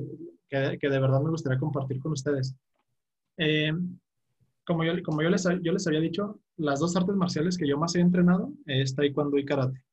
que, 0.48 0.78
que 0.80 0.90
de 0.90 0.98
verdad 0.98 1.20
me 1.20 1.32
gustaría 1.32 1.60
compartir 1.60 2.00
con 2.00 2.14
ustedes. 2.14 2.56
Eh, 3.36 3.74
como 4.66 4.86
yo, 4.86 4.94
como 5.04 5.24
yo, 5.24 5.30
les, 5.30 5.44
yo 5.62 5.74
les 5.74 5.86
había 5.86 6.00
dicho, 6.00 6.40
las 6.56 6.80
dos 6.80 6.96
artes 6.96 7.16
marciales 7.18 7.58
que 7.58 7.68
yo 7.68 7.78
más 7.78 7.94
he 7.96 8.00
entrenado 8.00 8.54
es 8.68 8.96
taekwondo 8.96 9.38
y 9.38 9.44
karate. 9.44 9.84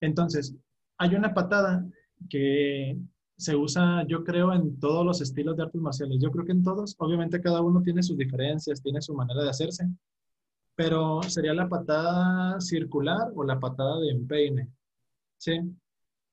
Entonces, 0.00 0.56
hay 0.96 1.14
una 1.14 1.34
patada 1.34 1.86
que 2.30 2.96
se 3.36 3.54
usa, 3.54 4.06
yo 4.06 4.24
creo, 4.24 4.52
en 4.52 4.78
todos 4.80 5.04
los 5.04 5.20
estilos 5.20 5.56
de 5.56 5.64
artes 5.64 5.80
marciales. 5.80 6.18
Yo 6.20 6.30
creo 6.30 6.44
que 6.44 6.52
en 6.52 6.62
todos, 6.62 6.94
obviamente 6.98 7.40
cada 7.40 7.60
uno 7.60 7.82
tiene 7.82 8.02
sus 8.02 8.16
diferencias, 8.16 8.82
tiene 8.82 9.02
su 9.02 9.14
manera 9.14 9.42
de 9.42 9.50
hacerse, 9.50 9.88
pero 10.74 11.22
sería 11.22 11.54
la 11.54 11.68
patada 11.68 12.60
circular 12.60 13.32
o 13.34 13.44
la 13.44 13.60
patada 13.60 14.00
de 14.00 14.10
empeine. 14.10 14.70
¿Sí? 15.38 15.52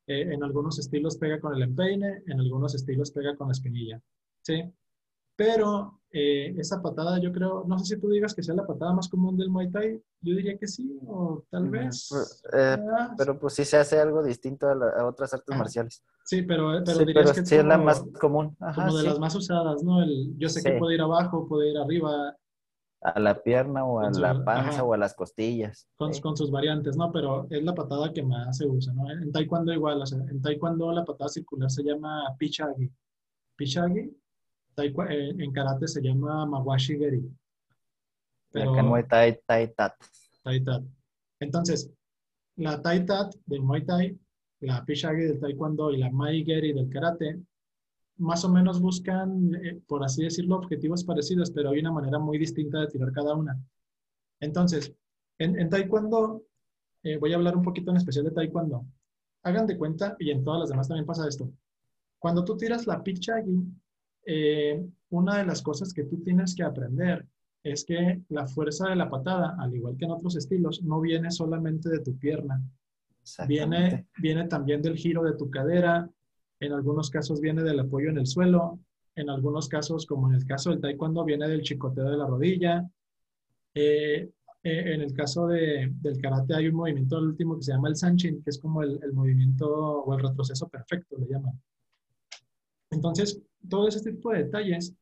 Eh, 0.08 0.34
en 0.34 0.44
algunos 0.44 0.80
estilos 0.80 1.18
pega 1.18 1.40
con 1.40 1.56
el 1.56 1.64
empeine, 1.64 2.24
en 2.28 2.40
algunos 2.40 2.76
estilos 2.76 3.12
pega 3.12 3.36
con 3.36 3.48
la 3.48 3.54
espinilla. 3.54 4.02
¿Sí? 4.42 4.64
Pero 5.36 6.00
eh, 6.16 6.54
esa 6.60 6.80
patada 6.80 7.20
yo 7.20 7.32
creo, 7.32 7.64
no 7.68 7.80
sé 7.80 7.96
si 7.96 8.00
tú 8.00 8.08
digas 8.08 8.36
que 8.36 8.44
sea 8.44 8.54
la 8.54 8.68
patada 8.68 8.94
más 8.94 9.10
común 9.10 9.36
del 9.36 9.50
Muay 9.50 9.72
Thai, 9.72 10.00
yo 10.22 10.36
diría 10.36 10.56
que 10.60 10.68
sí, 10.68 11.00
o 11.08 11.44
tal 11.50 11.70
vez. 11.70 12.08
Pues, 12.08 12.44
eh, 12.54 12.78
ah, 13.00 13.16
pero 13.18 13.40
pues 13.40 13.56
sí 13.56 13.66
se 13.66 13.78
hace 13.78 14.00
algo 14.00 14.22
distinto 14.22 14.68
a, 14.68 15.08
otras 15.08 15.34
artes 15.34 15.58
marciales. 15.58 16.04
Sí, 16.24 16.44
pero, 16.44 16.72
pero 16.86 17.00
dirías 17.00 17.34
que 17.34 17.44
sí 17.44 17.56
es 17.56 17.66
la 17.66 17.80
más 17.80 18.04
común. 18.22 18.56
como 18.76 18.96
de 18.96 19.04
las 19.04 19.18
más 19.18 19.34
usadas, 19.34 19.84
¿no? 19.84 20.04
El, 20.04 20.38
yo 20.38 20.50
sé 20.50 20.62
que 20.62 20.78
puede 20.78 20.94
ir 20.94 21.02
abajo, 21.02 21.48
puede 21.48 21.72
ir 21.72 21.78
arriba. 21.80 22.38
A 23.02 23.20
la 23.20 23.42
pierna 23.42 23.84
o 23.84 24.00
a 24.00 24.12
la 24.12 24.46
panza 24.46 24.84
o 24.84 24.94
a 24.94 24.98
las 24.98 25.16
costillas. 25.16 25.90
Con, 25.98 26.14
con, 26.22 26.38
sus 26.38 26.52
variantes, 26.52 26.96
¿no? 26.96 27.12
Pero 27.12 27.48
es 27.50 27.62
la 27.62 27.74
patada 27.74 28.14
que 28.14 28.22
más 28.22 28.56
se 28.56 28.68
usa, 28.68 28.94
¿no? 28.94 29.12
En 29.12 29.32
taekwondo 29.32 29.74
igual, 29.74 30.02
o 30.02 30.06
sea, 30.06 30.20
en 30.20 30.42
taekwondo 30.42 30.92
la 30.94 31.04
patada 31.04 31.28
circular 31.28 31.72
se 31.72 31.84
llama 31.84 32.24
pichagi. 32.38 32.90
Pichagi 33.58 34.00
eh, 34.00 34.23
en 34.78 35.52
karate 35.52 35.88
se 35.88 36.02
llama 36.02 36.46
Mawashi 36.46 36.98
Geri. 36.98 37.24
Pero, 38.52 38.78
en 38.78 38.86
Muay 38.86 39.08
Thai, 39.08 39.40
Tai 39.46 39.68
Tat. 39.74 39.94
Tai 40.44 40.64
Tat. 40.64 40.84
Entonces, 41.40 41.90
la 42.56 42.82
Tai 42.82 43.06
Tat 43.06 43.34
del 43.46 43.62
Muay 43.62 43.86
Thai, 43.86 44.18
la 44.62 44.86
Pishagi 44.86 45.24
del 45.24 45.40
Taekwondo 45.40 45.92
y 45.92 45.98
la 45.98 46.12
Mai 46.12 46.44
Geri 46.44 46.74
del 46.74 46.90
karate, 46.90 47.40
más 48.18 48.46
o 48.46 48.50
menos 48.50 48.80
buscan, 48.80 49.56
eh, 49.56 49.82
por 49.88 50.04
así 50.04 50.24
decirlo, 50.24 50.56
objetivos 50.56 51.04
parecidos, 51.04 51.52
pero 51.52 51.72
hay 51.72 51.80
una 51.80 51.92
manera 51.92 52.20
muy 52.20 52.38
distinta 52.38 52.80
de 52.80 52.88
tirar 52.88 53.12
cada 53.12 53.36
una. 53.36 53.60
Entonces, 54.40 54.94
en, 55.40 55.70
Taekwondo, 55.70 56.44
eh, 57.04 57.18
voy 57.18 57.34
a 57.34 57.36
hablar 57.36 57.58
un 57.58 57.64
poquito 57.64 57.92
en 57.92 57.98
especial 57.98 58.26
de 58.26 58.32
Taekwondo. 58.32 58.86
Hagan 59.44 59.68
de 59.68 59.78
cuenta, 59.78 60.16
y 60.20 60.32
en 60.32 60.44
todas 60.44 60.62
las 60.62 60.70
demás 60.70 60.88
también 60.88 61.06
pasa 61.06 61.28
esto. 61.28 61.52
Cuando 62.20 62.46
tú 62.46 62.56
tiras 62.56 62.88
la 62.88 63.04
Pichagi, 63.04 63.66
eh, 64.26 64.86
una 65.10 65.38
de 65.38 65.46
las 65.46 65.62
cosas 65.62 65.94
que 65.94 66.04
tú 66.04 66.18
tienes 66.24 66.56
que 66.56 66.64
aprender 66.64 67.26
es 67.64 67.86
que 67.86 68.22
la 68.30 68.46
fuerza 68.46 68.90
de 68.90 68.96
la 68.96 69.10
patada, 69.10 69.56
al 69.60 69.74
igual 69.74 69.96
que 69.98 70.06
en 70.06 70.12
otros 70.12 70.36
estilos, 70.36 70.84
no 70.84 71.00
viene 71.00 71.32
solamente 71.32 71.90
de 71.90 72.00
tu 72.00 72.18
pierna. 72.18 72.62
Viene, 73.48 74.08
viene 74.18 74.48
también 74.48 74.82
del 74.82 74.98
giro 74.98 75.24
de 75.24 75.38
tu 75.38 75.50
cadera, 75.50 76.10
en 76.60 76.74
algunos 76.74 77.10
casos 77.10 77.40
viene 77.40 77.64
del 77.64 77.80
apoyo 77.80 78.10
en 78.10 78.18
el 78.18 78.28
suelo, 78.28 78.80
en 79.16 79.30
algunos 79.30 79.70
casos, 79.70 80.06
como 80.06 80.30
en 80.30 80.36
el 80.36 80.46
caso 80.46 80.72
del 80.72 80.82
taekwondo, 80.82 81.24
viene 81.24 81.48
del 81.48 81.62
chicoteo 81.62 82.10
de 82.10 82.18
la 82.18 82.26
rodilla. 82.26 82.90
Eh, 83.74 84.30
eh, 84.64 84.94
en 84.94 85.02
el 85.02 85.14
caso 85.14 85.48
de, 85.48 85.92
del 86.02 86.22
karate 86.22 86.56
hay 86.56 86.68
un 86.68 86.76
movimiento 86.76 87.18
último 87.18 87.58
que 87.58 87.64
se 87.64 87.74
llama 87.74 87.90
el 87.90 87.96
sanchin, 87.96 88.42
que 88.42 88.50
es 88.50 88.60
como 88.60 88.82
el, 88.82 89.00
el 89.04 89.14
movimiento 89.14 89.68
o 89.70 90.14
el 90.14 90.24
retroceso 90.24 90.68
perfecto, 90.68 91.18
le 91.18 91.28
llaman. 91.28 91.62
Entonces, 92.90 93.42
todo 93.70 93.88
ese 93.88 94.02
tipo 94.02 94.32
de 94.32 94.44
detalles 94.44 94.94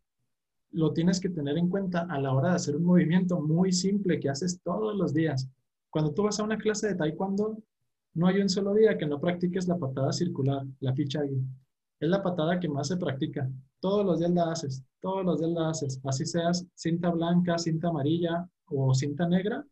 lo 0.71 0.93
tienes 0.93 1.19
que 1.19 1.29
tener 1.29 1.57
en 1.57 1.69
cuenta 1.69 2.07
a 2.09 2.19
la 2.19 2.33
hora 2.33 2.49
de 2.49 2.55
hacer 2.55 2.75
un 2.75 2.85
movimiento 2.85 3.39
muy 3.41 3.71
simple 3.71 4.19
que 4.19 4.29
haces 4.29 4.61
todos 4.61 4.95
los 4.95 5.13
días. 5.13 5.49
Cuando 5.89 6.13
tú 6.13 6.23
vas 6.23 6.39
a 6.39 6.43
una 6.43 6.57
clase 6.57 6.87
de 6.87 6.95
taekwondo, 6.95 7.57
no 8.13 8.27
hay 8.27 8.41
un 8.41 8.49
solo 8.49 8.73
día 8.73 8.97
que 8.97 9.05
no 9.05 9.19
practiques 9.19 9.67
la 9.67 9.77
patada 9.77 10.11
circular, 10.13 10.65
la 10.79 10.93
pichagi. 10.93 11.41
Es 11.99 12.09
la 12.09 12.23
patada 12.23 12.59
que 12.59 12.69
más 12.69 12.87
se 12.87 12.97
practica. 12.97 13.49
Todos 13.79 14.05
los 14.05 14.19
días 14.19 14.31
la 14.31 14.51
haces, 14.51 14.83
todos 15.01 15.25
los 15.25 15.39
días 15.39 15.51
la 15.51 15.69
haces. 15.69 15.99
Así 16.03 16.25
seas 16.25 16.65
cinta 16.73 17.09
blanca, 17.09 17.57
cinta 17.57 17.89
amarilla 17.89 18.49
o 18.65 18.93
cinta 18.93 19.27
negra, 19.27 19.65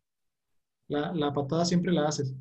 la, 0.87 1.13
la 1.13 1.33
patada 1.33 1.65
siempre 1.65 1.91
la 1.93 2.07
haces. 2.07 2.33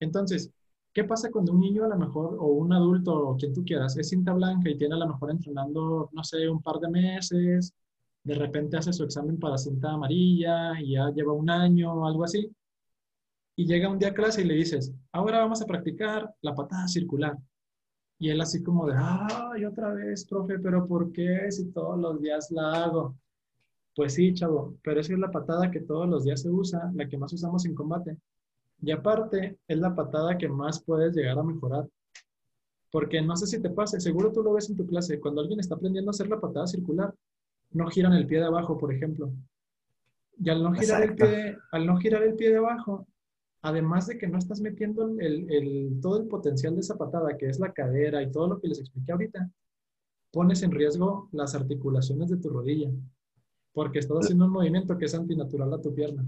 Entonces, 0.00 0.50
¿Qué 0.94 1.04
pasa 1.04 1.30
cuando 1.30 1.52
un 1.52 1.60
niño 1.60 1.84
a 1.84 1.88
lo 1.88 1.96
mejor, 1.98 2.36
o 2.38 2.46
un 2.46 2.72
adulto, 2.72 3.12
o 3.12 3.36
quien 3.36 3.52
tú 3.52 3.64
quieras, 3.64 3.96
es 3.96 4.08
cinta 4.08 4.32
blanca 4.32 4.70
y 4.70 4.78
tiene 4.78 4.94
a 4.94 4.98
lo 4.98 5.08
mejor 5.08 5.30
entrenando, 5.32 6.08
no 6.12 6.24
sé, 6.24 6.48
un 6.48 6.62
par 6.62 6.78
de 6.78 6.88
meses, 6.88 7.74
de 8.22 8.34
repente 8.34 8.76
hace 8.76 8.92
su 8.92 9.04
examen 9.04 9.38
para 9.38 9.58
cinta 9.58 9.90
amarilla 9.92 10.80
y 10.80 10.92
ya 10.92 11.10
lleva 11.10 11.32
un 11.32 11.50
año 11.50 11.92
o 11.92 12.06
algo 12.06 12.24
así, 12.24 12.48
y 13.56 13.66
llega 13.66 13.88
un 13.88 13.98
día 13.98 14.08
a 14.10 14.14
clase 14.14 14.42
y 14.42 14.44
le 14.44 14.54
dices, 14.54 14.92
ahora 15.12 15.38
vamos 15.38 15.62
a 15.62 15.66
practicar 15.66 16.32
la 16.42 16.54
patada 16.54 16.88
circular. 16.88 17.36
Y 18.18 18.30
él 18.30 18.40
así 18.40 18.62
como 18.62 18.86
de, 18.86 18.94
ay, 18.96 19.64
otra 19.64 19.92
vez, 19.92 20.24
profe, 20.24 20.58
pero 20.60 20.86
¿por 20.86 21.12
qué 21.12 21.50
si 21.50 21.66
todos 21.72 21.98
los 21.98 22.20
días 22.20 22.50
la 22.52 22.84
hago? 22.84 23.16
Pues 23.96 24.14
sí, 24.14 24.32
chavo, 24.34 24.76
pero 24.82 25.00
esa 25.00 25.12
es 25.12 25.18
la 25.18 25.30
patada 25.30 25.70
que 25.70 25.80
todos 25.80 26.08
los 26.08 26.24
días 26.24 26.42
se 26.42 26.50
usa, 26.50 26.90
la 26.94 27.08
que 27.08 27.18
más 27.18 27.32
usamos 27.32 27.64
en 27.66 27.74
combate. 27.74 28.16
Y 28.84 28.90
aparte, 28.90 29.58
es 29.66 29.78
la 29.78 29.94
patada 29.94 30.36
que 30.36 30.46
más 30.46 30.82
puedes 30.82 31.14
llegar 31.14 31.38
a 31.38 31.42
mejorar. 31.42 31.88
Porque 32.90 33.22
no 33.22 33.34
sé 33.34 33.46
si 33.46 33.60
te 33.60 33.70
pase, 33.70 33.98
seguro 33.98 34.30
tú 34.30 34.42
lo 34.42 34.52
ves 34.52 34.68
en 34.68 34.76
tu 34.76 34.86
clase, 34.86 35.18
cuando 35.18 35.40
alguien 35.40 35.58
está 35.58 35.74
aprendiendo 35.74 36.10
a 36.10 36.12
hacer 36.12 36.28
la 36.28 36.38
patada 36.38 36.66
circular, 36.66 37.14
no 37.72 37.88
giran 37.88 38.12
el 38.12 38.26
pie 38.26 38.40
de 38.40 38.44
abajo, 38.44 38.76
por 38.76 38.92
ejemplo. 38.92 39.32
Y 40.38 40.50
al 40.50 40.62
no 40.62 40.72
girar, 40.74 41.02
el 41.02 41.14
pie, 41.14 41.56
al 41.72 41.86
no 41.86 41.96
girar 41.96 42.22
el 42.22 42.34
pie 42.34 42.50
de 42.50 42.58
abajo, 42.58 43.06
además 43.62 44.06
de 44.06 44.18
que 44.18 44.28
no 44.28 44.36
estás 44.36 44.60
metiendo 44.60 45.08
el, 45.18 45.50
el, 45.50 45.98
todo 46.02 46.20
el 46.20 46.28
potencial 46.28 46.74
de 46.74 46.82
esa 46.82 46.98
patada, 46.98 47.38
que 47.38 47.48
es 47.48 47.58
la 47.58 47.72
cadera 47.72 48.22
y 48.22 48.30
todo 48.30 48.48
lo 48.48 48.60
que 48.60 48.68
les 48.68 48.80
expliqué 48.80 49.12
ahorita, 49.12 49.50
pones 50.30 50.62
en 50.62 50.72
riesgo 50.72 51.30
las 51.32 51.54
articulaciones 51.54 52.28
de 52.28 52.36
tu 52.36 52.50
rodilla, 52.50 52.90
porque 53.72 54.00
estás 54.00 54.18
haciendo 54.18 54.44
un 54.44 54.52
movimiento 54.52 54.98
que 54.98 55.06
es 55.06 55.14
antinatural 55.14 55.72
a 55.72 55.80
tu 55.80 55.94
pierna. 55.94 56.24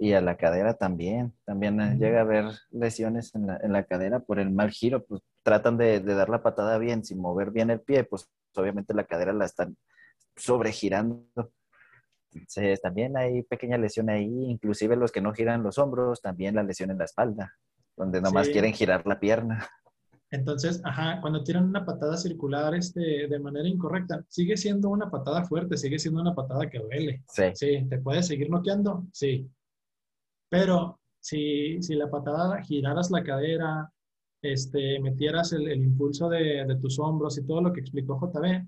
Y 0.00 0.12
a 0.12 0.20
la 0.20 0.36
cadera 0.36 0.74
también, 0.74 1.34
también 1.44 1.98
llega 1.98 2.18
a 2.18 2.22
haber 2.22 2.44
lesiones 2.70 3.34
en 3.34 3.48
la, 3.48 3.58
en 3.62 3.72
la, 3.72 3.82
cadera 3.82 4.20
por 4.20 4.38
el 4.38 4.50
mal 4.50 4.70
giro, 4.70 5.04
pues 5.04 5.22
tratan 5.42 5.76
de, 5.76 5.98
de, 5.98 6.14
dar 6.14 6.28
la 6.28 6.42
patada 6.42 6.78
bien, 6.78 7.04
sin 7.04 7.18
mover 7.18 7.50
bien 7.50 7.70
el 7.70 7.80
pie, 7.80 8.04
pues 8.04 8.30
obviamente 8.54 8.94
la 8.94 9.04
cadera 9.04 9.32
la 9.32 9.44
están 9.44 9.76
sobregirando. 10.36 11.26
Entonces, 12.32 12.80
también 12.80 13.16
hay 13.16 13.42
pequeña 13.42 13.78
lesión 13.78 14.08
ahí, 14.10 14.44
inclusive 14.44 14.96
los 14.96 15.10
que 15.10 15.20
no 15.20 15.32
giran 15.32 15.62
los 15.62 15.78
hombros, 15.78 16.20
también 16.20 16.54
la 16.54 16.62
lesión 16.62 16.90
en 16.90 16.98
la 16.98 17.04
espalda, 17.04 17.54
donde 17.96 18.20
nomás 18.20 18.46
sí. 18.46 18.52
quieren 18.52 18.72
girar 18.72 19.06
la 19.06 19.18
pierna. 19.18 19.68
Entonces, 20.30 20.82
ajá, 20.84 21.20
cuando 21.22 21.42
tiran 21.42 21.64
una 21.64 21.86
patada 21.86 22.16
circular 22.16 22.74
este, 22.74 23.28
de 23.28 23.38
manera 23.38 23.66
incorrecta, 23.66 24.22
sigue 24.28 24.56
siendo 24.58 24.90
una 24.90 25.10
patada 25.10 25.44
fuerte, 25.44 25.76
sigue 25.78 25.98
siendo 25.98 26.20
una 26.20 26.34
patada 26.34 26.68
que 26.68 26.78
duele. 26.78 27.22
Sí. 27.28 27.44
Sí, 27.54 27.86
¿te 27.88 27.98
puedes 27.98 28.26
seguir 28.26 28.50
noqueando? 28.50 29.06
Sí. 29.12 29.50
Pero 30.48 31.00
si, 31.20 31.82
si 31.82 31.94
la 31.94 32.10
patada 32.10 32.62
giraras 32.62 33.10
la 33.10 33.22
cadera, 33.22 33.92
este, 34.42 35.00
metieras 35.00 35.52
el, 35.52 35.68
el 35.68 35.82
impulso 35.82 36.28
de, 36.28 36.64
de, 36.66 36.76
tus 36.76 36.98
hombros 36.98 37.38
y 37.38 37.46
todo 37.46 37.60
lo 37.60 37.72
que 37.72 37.80
explicó 37.80 38.18
JB, 38.20 38.66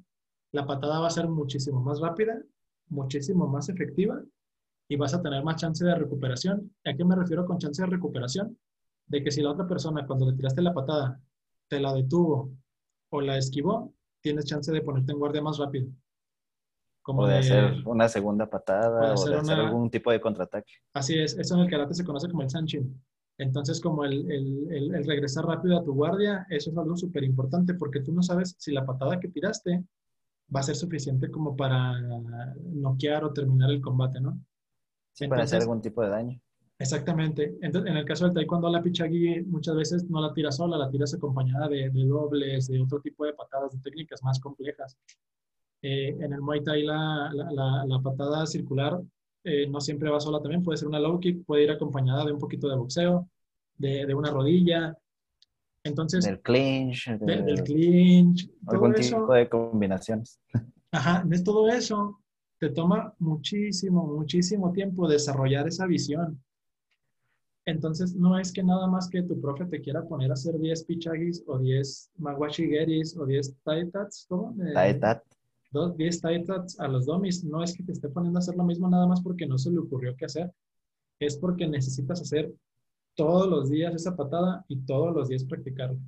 la 0.52 0.66
patada 0.66 1.00
va 1.00 1.06
a 1.06 1.10
ser 1.10 1.28
muchísimo 1.28 1.80
más 1.80 2.00
rápida, 2.00 2.42
muchísimo 2.88 3.46
más 3.46 3.68
efectiva 3.68 4.20
y 4.88 4.96
vas 4.96 5.14
a 5.14 5.22
tener 5.22 5.44
más 5.44 5.56
chance 5.56 5.84
de 5.84 5.94
recuperación. 5.94 6.74
¿A 6.84 6.94
qué 6.94 7.04
me 7.04 7.14
refiero 7.14 7.46
con 7.46 7.58
chance 7.58 7.80
de 7.80 7.88
recuperación? 7.88 8.58
De 9.06 9.22
que 9.22 9.30
si 9.30 9.40
la 9.40 9.52
otra 9.52 9.66
persona 9.66 10.06
cuando 10.06 10.28
le 10.28 10.36
tiraste 10.36 10.62
la 10.62 10.74
patada 10.74 11.20
te 11.68 11.78
la 11.78 11.94
detuvo 11.94 12.52
o 13.10 13.20
la 13.20 13.38
esquivó, 13.38 13.94
tienes 14.20 14.46
chance 14.46 14.72
de 14.72 14.82
ponerte 14.82 15.12
en 15.12 15.18
guardia 15.18 15.42
más 15.42 15.58
rápido. 15.58 15.88
Como 17.10 17.22
o 17.22 17.26
de, 17.26 17.32
de 17.32 17.38
hacer 17.40 17.74
una 17.86 18.08
segunda 18.08 18.48
patada 18.48 19.14
o 19.14 19.24
de 19.24 19.34
hacer 19.34 19.56
una... 19.56 19.66
algún 19.66 19.90
tipo 19.90 20.12
de 20.12 20.20
contraataque. 20.20 20.74
Así 20.94 21.18
es, 21.18 21.36
eso 21.36 21.56
en 21.56 21.62
el 21.62 21.70
karate 21.70 21.92
se 21.92 22.04
conoce 22.04 22.28
como 22.28 22.42
el 22.42 22.50
sanchin. 22.50 23.02
Entonces, 23.36 23.80
como 23.80 24.04
el, 24.04 24.30
el, 24.30 24.72
el, 24.72 24.94
el 24.94 25.04
regresar 25.06 25.44
rápido 25.44 25.76
a 25.76 25.82
tu 25.82 25.92
guardia, 25.92 26.46
eso 26.50 26.70
es 26.70 26.78
algo 26.78 26.96
súper 26.96 27.24
importante 27.24 27.74
porque 27.74 28.00
tú 28.00 28.12
no 28.12 28.22
sabes 28.22 28.54
si 28.58 28.70
la 28.70 28.86
patada 28.86 29.18
que 29.18 29.28
tiraste 29.28 29.82
va 30.54 30.60
a 30.60 30.62
ser 30.62 30.76
suficiente 30.76 31.32
como 31.32 31.56
para 31.56 32.00
noquear 32.74 33.24
o 33.24 33.32
terminar 33.32 33.70
el 33.70 33.80
combate, 33.80 34.20
¿no? 34.20 34.38
Sí, 35.12 35.24
Entonces, 35.24 35.28
para 35.28 35.42
hacer 35.42 35.62
algún 35.62 35.82
tipo 35.82 36.02
de 36.02 36.10
daño. 36.10 36.40
Exactamente. 36.78 37.58
Entonces, 37.60 37.90
en 37.90 37.96
el 37.98 38.04
caso 38.04 38.24
del 38.24 38.34
taekwondo, 38.34 38.70
la 38.70 38.82
pichagui 38.82 39.42
muchas 39.42 39.74
veces 39.74 40.08
no 40.08 40.20
la 40.20 40.32
tiras 40.32 40.56
sola, 40.56 40.78
la 40.78 40.90
tiras 40.90 41.12
acompañada 41.12 41.68
de, 41.68 41.90
de, 41.90 42.04
dobles, 42.06 42.68
de 42.68 42.80
otro 42.80 43.00
tipo 43.00 43.26
de 43.26 43.34
patadas, 43.34 43.72
de 43.72 43.80
técnicas 43.80 44.22
más 44.22 44.38
complejas. 44.40 44.96
Eh, 45.82 46.16
en 46.20 46.32
el 46.32 46.40
Muay 46.40 46.62
Thai 46.62 46.82
la, 46.82 47.30
la, 47.32 47.50
la, 47.52 47.84
la 47.86 48.02
patada 48.02 48.46
circular 48.46 49.00
eh, 49.42 49.66
no 49.66 49.80
siempre 49.80 50.10
va 50.10 50.20
sola 50.20 50.40
también, 50.40 50.62
puede 50.62 50.76
ser 50.76 50.88
una 50.88 50.98
low 50.98 51.18
kick, 51.18 51.44
puede 51.46 51.64
ir 51.64 51.70
acompañada 51.70 52.24
de 52.24 52.32
un 52.32 52.38
poquito 52.38 52.68
de 52.68 52.76
boxeo, 52.76 53.28
de, 53.78 54.04
de 54.04 54.14
una 54.14 54.30
rodilla. 54.30 54.96
Entonces, 55.82 56.26
del 56.26 56.40
clinch, 56.40 57.08
de, 57.08 57.24
del, 57.24 57.46
del 57.46 57.62
clinch, 57.62 58.50
algún 58.66 58.92
tipo 58.92 59.16
eso, 59.16 59.32
de 59.32 59.48
combinaciones. 59.48 60.38
Ajá, 60.92 61.22
de 61.24 61.42
todo 61.42 61.68
eso 61.68 62.20
te 62.58 62.68
toma 62.68 63.14
muchísimo, 63.18 64.06
muchísimo 64.06 64.72
tiempo 64.72 65.08
desarrollar 65.08 65.66
esa 65.66 65.86
visión. 65.86 66.42
Entonces, 67.64 68.14
no 68.14 68.38
es 68.38 68.52
que 68.52 68.62
nada 68.62 68.86
más 68.88 69.08
que 69.08 69.22
tu 69.22 69.40
profe 69.40 69.64
te 69.64 69.80
quiera 69.80 70.02
poner 70.06 70.30
a 70.30 70.34
hacer 70.34 70.58
10 70.58 70.84
pichagis 70.84 71.42
o 71.46 71.58
10 71.58 72.10
maguachigeris 72.18 73.16
o 73.16 73.24
10 73.24 73.56
taitats, 73.62 74.26
¿cómo? 74.28 74.54
Taitat. 75.72 75.96
10 75.96 76.20
taitats 76.20 76.80
a 76.80 76.88
los 76.88 77.06
domis. 77.06 77.44
No 77.44 77.62
es 77.62 77.76
que 77.76 77.82
te 77.82 77.92
esté 77.92 78.08
poniendo 78.08 78.38
a 78.38 78.40
hacer 78.40 78.56
lo 78.56 78.64
mismo 78.64 78.88
nada 78.88 79.06
más 79.06 79.20
porque 79.20 79.46
no 79.46 79.58
se 79.58 79.70
le 79.70 79.78
ocurrió 79.78 80.16
qué 80.16 80.24
hacer. 80.24 80.52
Es 81.18 81.36
porque 81.36 81.66
necesitas 81.66 82.20
hacer 82.20 82.52
todos 83.14 83.48
los 83.48 83.70
días 83.70 83.94
esa 83.94 84.16
patada 84.16 84.64
y 84.68 84.78
todos 84.80 85.14
los 85.14 85.28
días 85.28 85.44
practicarla. 85.44 85.98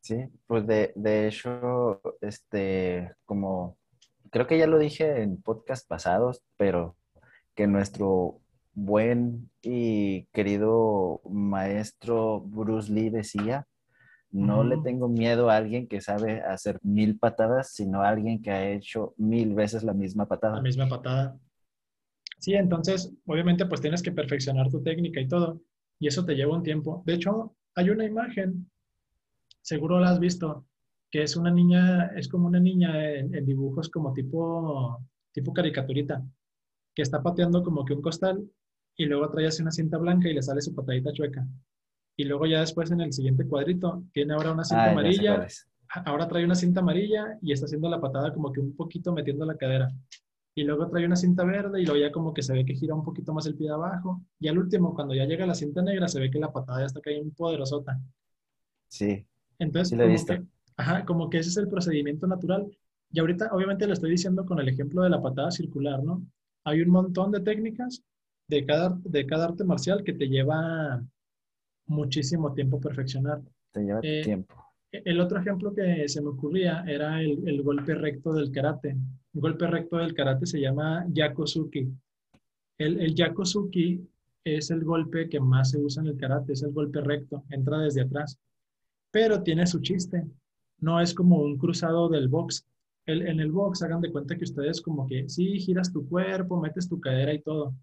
Sí, 0.00 0.24
pues 0.46 0.66
de, 0.66 0.92
de 0.96 1.28
hecho, 1.28 2.00
este, 2.20 3.14
como 3.26 3.76
creo 4.30 4.46
que 4.46 4.58
ya 4.58 4.66
lo 4.66 4.78
dije 4.78 5.22
en 5.22 5.42
podcast 5.42 5.86
pasados, 5.86 6.42
pero 6.56 6.96
que 7.54 7.66
nuestro 7.66 8.40
buen 8.72 9.50
y 9.62 10.24
querido 10.26 11.20
maestro 11.28 12.40
Bruce 12.40 12.90
Lee 12.92 13.10
decía, 13.10 13.66
no 14.32 14.60
uh 14.60 14.62
-huh. 14.62 14.68
le 14.68 14.78
tengo 14.78 15.08
miedo 15.08 15.50
a 15.50 15.56
alguien 15.56 15.86
que 15.88 16.00
sabe 16.00 16.40
hacer 16.40 16.78
mil 16.82 17.18
patadas, 17.18 17.72
sino 17.72 18.02
a 18.02 18.08
alguien 18.08 18.40
que 18.40 18.50
ha 18.50 18.70
hecho 18.70 19.14
mil 19.16 19.54
veces 19.54 19.82
la 19.82 19.94
misma 19.94 20.26
patada. 20.26 20.56
La 20.56 20.62
misma 20.62 20.88
patada. 20.88 21.38
Sí, 22.38 22.54
entonces, 22.54 23.12
obviamente, 23.26 23.66
pues 23.66 23.80
tienes 23.80 24.02
que 24.02 24.12
perfeccionar 24.12 24.70
tu 24.70 24.82
técnica 24.82 25.20
y 25.20 25.28
todo, 25.28 25.60
y 25.98 26.06
eso 26.06 26.24
te 26.24 26.34
lleva 26.34 26.56
un 26.56 26.62
tiempo. 26.62 27.02
De 27.04 27.14
hecho, 27.14 27.54
hay 27.74 27.90
una 27.90 28.04
imagen, 28.04 28.70
seguro 29.60 30.00
la 30.00 30.10
has 30.10 30.20
visto, 30.20 30.64
que 31.10 31.22
es 31.22 31.36
una 31.36 31.50
niña, 31.50 32.06
es 32.16 32.28
como 32.28 32.46
una 32.46 32.60
niña 32.60 33.10
en, 33.12 33.34
en 33.34 33.44
dibujos 33.44 33.88
como 33.90 34.12
tipo, 34.12 35.04
tipo 35.32 35.52
caricaturita, 35.52 36.24
que 36.94 37.02
está 37.02 37.22
pateando 37.22 37.62
como 37.62 37.84
que 37.84 37.94
un 37.94 38.02
costal 38.02 38.48
y 38.96 39.06
luego 39.06 39.30
trae 39.30 39.46
así 39.46 39.62
una 39.62 39.72
cinta 39.72 39.98
blanca 39.98 40.28
y 40.28 40.34
le 40.34 40.42
sale 40.42 40.60
su 40.60 40.74
patadita 40.74 41.12
chueca. 41.12 41.46
Y 42.20 42.24
luego 42.24 42.44
ya 42.44 42.60
después 42.60 42.90
en 42.90 43.00
el 43.00 43.14
siguiente 43.14 43.46
cuadrito 43.46 44.04
tiene 44.12 44.34
ahora 44.34 44.52
una 44.52 44.62
cinta 44.62 44.84
ah, 44.84 44.90
amarilla, 44.90 45.46
ahora 46.04 46.28
trae 46.28 46.44
una 46.44 46.54
cinta 46.54 46.80
amarilla 46.80 47.38
y 47.40 47.50
está 47.50 47.64
haciendo 47.64 47.88
la 47.88 47.98
patada 47.98 48.34
como 48.34 48.52
que 48.52 48.60
un 48.60 48.76
poquito 48.76 49.14
metiendo 49.14 49.46
la 49.46 49.56
cadera. 49.56 49.90
Y 50.54 50.64
luego 50.64 50.90
trae 50.90 51.06
una 51.06 51.16
cinta 51.16 51.44
verde 51.44 51.80
y 51.80 51.86
luego 51.86 51.98
ya 51.98 52.12
como 52.12 52.34
que 52.34 52.42
se 52.42 52.52
ve 52.52 52.66
que 52.66 52.74
gira 52.74 52.94
un 52.94 53.02
poquito 53.02 53.32
más 53.32 53.46
el 53.46 53.54
pie 53.54 53.68
de 53.68 53.72
abajo. 53.72 54.22
Y 54.38 54.48
al 54.48 54.58
último, 54.58 54.94
cuando 54.94 55.14
ya 55.14 55.24
llega 55.24 55.46
la 55.46 55.54
cinta 55.54 55.80
negra, 55.80 56.08
se 56.08 56.20
ve 56.20 56.30
que 56.30 56.38
la 56.38 56.52
patada 56.52 56.80
ya 56.80 56.86
está 56.88 57.00
cayendo 57.00 57.32
poderosota. 57.34 57.98
Sí. 58.88 59.26
Entonces, 59.58 59.88
sí 59.88 59.96
lo 59.96 60.04
he 60.04 60.08
visto. 60.08 60.34
Que, 60.34 60.42
ajá, 60.76 61.06
como 61.06 61.30
que 61.30 61.38
ese 61.38 61.48
es 61.48 61.56
el 61.56 61.68
procedimiento 61.68 62.26
natural. 62.26 62.66
Y 63.12 63.20
ahorita, 63.20 63.48
obviamente, 63.52 63.86
lo 63.86 63.94
estoy 63.94 64.10
diciendo 64.10 64.44
con 64.44 64.60
el 64.60 64.68
ejemplo 64.68 65.00
de 65.04 65.08
la 65.08 65.22
patada 65.22 65.50
circular, 65.50 66.04
¿no? 66.04 66.22
Hay 66.64 66.82
un 66.82 66.90
montón 66.90 67.30
de 67.30 67.40
técnicas 67.40 68.04
de 68.46 68.66
cada, 68.66 69.00
de 69.04 69.24
cada 69.24 69.46
arte 69.46 69.64
marcial 69.64 70.04
que 70.04 70.12
te 70.12 70.28
lleva 70.28 71.02
muchísimo 71.90 72.54
tiempo 72.54 72.80
perfeccionar. 72.80 73.42
Te 73.72 73.80
lleva 73.82 74.00
eh, 74.02 74.22
tiempo. 74.24 74.54
El 74.92 75.20
otro 75.20 75.38
ejemplo 75.38 75.74
que 75.74 76.08
se 76.08 76.20
me 76.20 76.28
ocurría 76.28 76.84
era 76.86 77.20
el, 77.20 77.46
el, 77.46 77.62
golpe 77.62 77.94
recto 77.94 78.32
del 78.32 78.50
karate. 78.50 78.90
El 79.34 79.40
golpe 79.40 79.66
recto 79.66 79.98
del 79.98 80.14
karate 80.14 80.46
se 80.46 80.60
llama 80.60 81.04
yakosuki. 81.08 81.88
El, 82.78 83.00
el 83.00 83.14
yakosuki 83.14 84.00
es 84.44 84.70
el 84.70 84.84
golpe 84.84 85.28
que 85.28 85.38
más 85.38 85.70
se 85.70 85.78
usa 85.78 86.02
en 86.02 86.08
el 86.08 86.16
karate, 86.16 86.54
es 86.54 86.62
el 86.62 86.72
golpe 86.72 87.00
recto, 87.00 87.44
entra 87.50 87.78
desde 87.78 88.02
atrás. 88.02 88.38
Pero 89.10 89.42
tiene 89.42 89.66
su 89.66 89.80
chiste. 89.80 90.24
No 90.78 91.00
es 91.00 91.12
como 91.12 91.42
un 91.42 91.58
cruzado 91.58 92.08
del 92.08 92.28
box. 92.28 92.66
El, 93.06 93.26
en 93.26 93.40
el 93.40 93.52
box 93.52 93.82
hagan 93.82 94.00
de 94.00 94.10
cuenta 94.10 94.36
que 94.36 94.44
ustedes 94.44 94.80
como 94.80 95.06
que 95.06 95.28
sí, 95.28 95.58
giras 95.58 95.92
tu 95.92 96.08
cuerpo, 96.08 96.60
metes 96.60 96.88
tu 96.88 97.00
cadera 97.00 97.34
y 97.34 97.40
todo. 97.40 97.74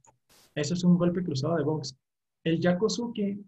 Eso 0.56 0.74
es 0.74 0.84
un 0.84 0.98
golpe 0.98 1.24
cruzado 1.24 1.58
de 1.58 1.64
box. 1.64 1.96
El 2.44 2.60
yakosuki 2.60 3.40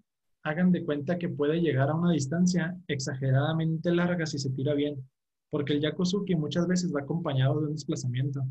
hagan 0.43 0.71
de 0.71 0.83
cuenta 0.83 1.17
que 1.17 1.29
puede 1.29 1.59
llegar 1.61 1.89
a 1.89 1.95
una 1.95 2.11
distancia 2.11 2.77
exageradamente 2.87 3.91
larga 3.91 4.25
si 4.25 4.39
se 4.39 4.49
tira 4.51 4.73
bien, 4.73 5.03
porque 5.49 5.73
el 5.73 5.81
yakuzuki 5.81 6.35
muchas 6.35 6.67
veces 6.67 6.93
va 6.93 7.01
acompañado 7.01 7.59
de 7.59 7.67
un 7.67 7.73
desplazamiento. 7.73 8.41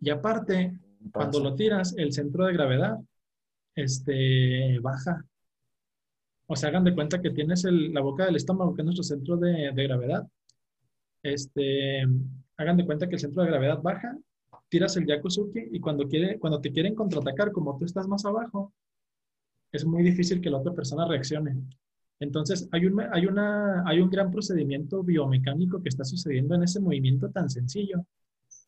Y 0.00 0.10
aparte, 0.10 0.78
cuando 1.12 1.40
lo 1.40 1.54
tiras, 1.54 1.94
el 1.96 2.12
centro 2.12 2.46
de 2.46 2.52
gravedad 2.52 2.98
este, 3.74 4.78
baja. 4.80 5.24
O 6.46 6.56
sea, 6.56 6.68
hagan 6.68 6.84
de 6.84 6.94
cuenta 6.94 7.20
que 7.20 7.30
tienes 7.30 7.64
el, 7.64 7.92
la 7.92 8.00
boca 8.00 8.26
del 8.26 8.36
estómago, 8.36 8.74
que 8.74 8.82
es 8.82 8.86
nuestro 8.86 9.04
centro 9.04 9.36
de, 9.36 9.72
de 9.72 9.82
gravedad. 9.84 10.26
Este, 11.22 12.02
hagan 12.56 12.76
de 12.76 12.84
cuenta 12.84 13.08
que 13.08 13.14
el 13.14 13.20
centro 13.20 13.42
de 13.42 13.48
gravedad 13.50 13.80
baja, 13.80 14.16
tiras 14.68 14.96
el 14.96 15.06
yakuzuki 15.06 15.68
y 15.70 15.80
cuando, 15.80 16.08
quiere, 16.08 16.38
cuando 16.38 16.60
te 16.60 16.72
quieren 16.72 16.94
contraatacar, 16.94 17.52
como 17.52 17.78
tú 17.78 17.84
estás 17.84 18.08
más 18.08 18.24
abajo, 18.24 18.72
es 19.72 19.84
muy 19.84 20.02
difícil 20.02 20.40
que 20.40 20.50
la 20.50 20.58
otra 20.58 20.72
persona 20.72 21.06
reaccione. 21.08 21.56
Entonces, 22.20 22.68
hay 22.70 22.86
un, 22.86 23.00
hay, 23.00 23.26
una, 23.26 23.82
hay 23.88 24.00
un 24.00 24.10
gran 24.10 24.30
procedimiento 24.30 25.02
biomecánico 25.02 25.82
que 25.82 25.88
está 25.88 26.04
sucediendo 26.04 26.54
en 26.54 26.62
ese 26.62 26.78
movimiento 26.78 27.30
tan 27.30 27.50
sencillo, 27.50 28.06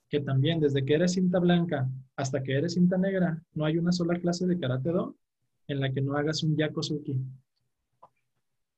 que 0.09 0.21
también 0.21 0.61
desde 0.61 0.85
que 0.85 0.95
eres 0.95 1.13
cinta 1.13 1.39
blanca 1.39 1.89
hasta 2.17 2.43
que 2.43 2.57
eres 2.57 2.75
cinta 2.75 2.99
negra, 2.99 3.41
no 3.55 3.65
hay 3.65 3.79
una 3.79 3.93
sola 3.93 4.19
clase 4.19 4.47
de 4.47 4.59
karate 4.59 4.91
do 4.91 5.15
en 5.69 5.81
la 5.81 5.93
que 5.93 6.01
no 6.01 6.17
hagas 6.17 6.43
un 6.43 6.57
yakosuki. 6.57 7.17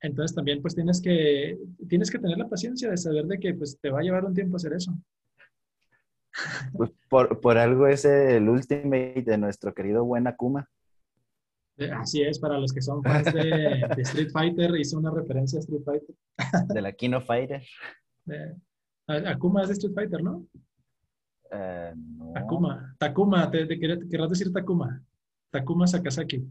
Entonces 0.03 0.35
también 0.35 0.61
pues 0.61 0.74
tienes 0.74 1.01
que, 1.01 1.59
tienes 1.89 2.11
que 2.11 2.18
tener 2.18 2.39
la 2.39 2.49
paciencia 2.49 2.91
de 2.91 2.97
saber 2.97 3.27
de 3.27 3.39
que 3.41 3.55
pues 3.55 3.79
te 3.81 3.91
va 3.91 4.01
a 4.01 4.03
llevar 4.03 4.24
un 4.24 4.35
tiempo 4.35 4.57
hacer 4.57 4.74
eso. 4.74 4.95
Pues 6.74 6.91
por, 7.09 7.41
por 7.41 7.57
algo 7.57 7.87
es 7.87 8.05
el 8.05 8.49
ultimate 8.49 9.22
de 9.24 9.39
nuestro 9.39 9.72
querido 9.72 10.05
buen 10.05 10.27
Akuma. 10.27 10.68
Eh, 11.79 11.91
Así 11.93 12.22
es, 12.22 12.39
para 12.39 12.59
los 12.59 12.72
que 12.72 12.81
son 12.81 13.03
fans 13.03 13.33
de, 13.35 13.87
de 13.95 14.03
Street 14.03 14.31
Fighter, 14.33 14.74
hice 14.77 14.97
una 14.97 15.11
referencia 15.11 15.59
a 15.59 15.61
Street 15.61 15.83
Fighter. 15.85 16.14
de 16.68 16.81
la 16.81 16.93
Kino 16.93 17.20
Fighter. 17.20 17.62
Eh, 18.31 18.55
Akuma 19.27 19.62
es 19.62 19.68
de 19.68 19.74
Street 19.74 19.95
Fighter, 19.95 20.22
¿no? 20.22 20.45
Eh, 21.51 21.93
no. 21.95 22.33
Takuma. 22.33 22.95
Takuma, 22.99 23.51
te, 23.51 23.66
te 23.66 23.79
quer- 23.79 24.09
querrás 24.11 24.31
decir 24.31 24.53
Takuma. 24.53 25.03
Takuma 25.51 25.87
Sakazaki. 25.87 26.45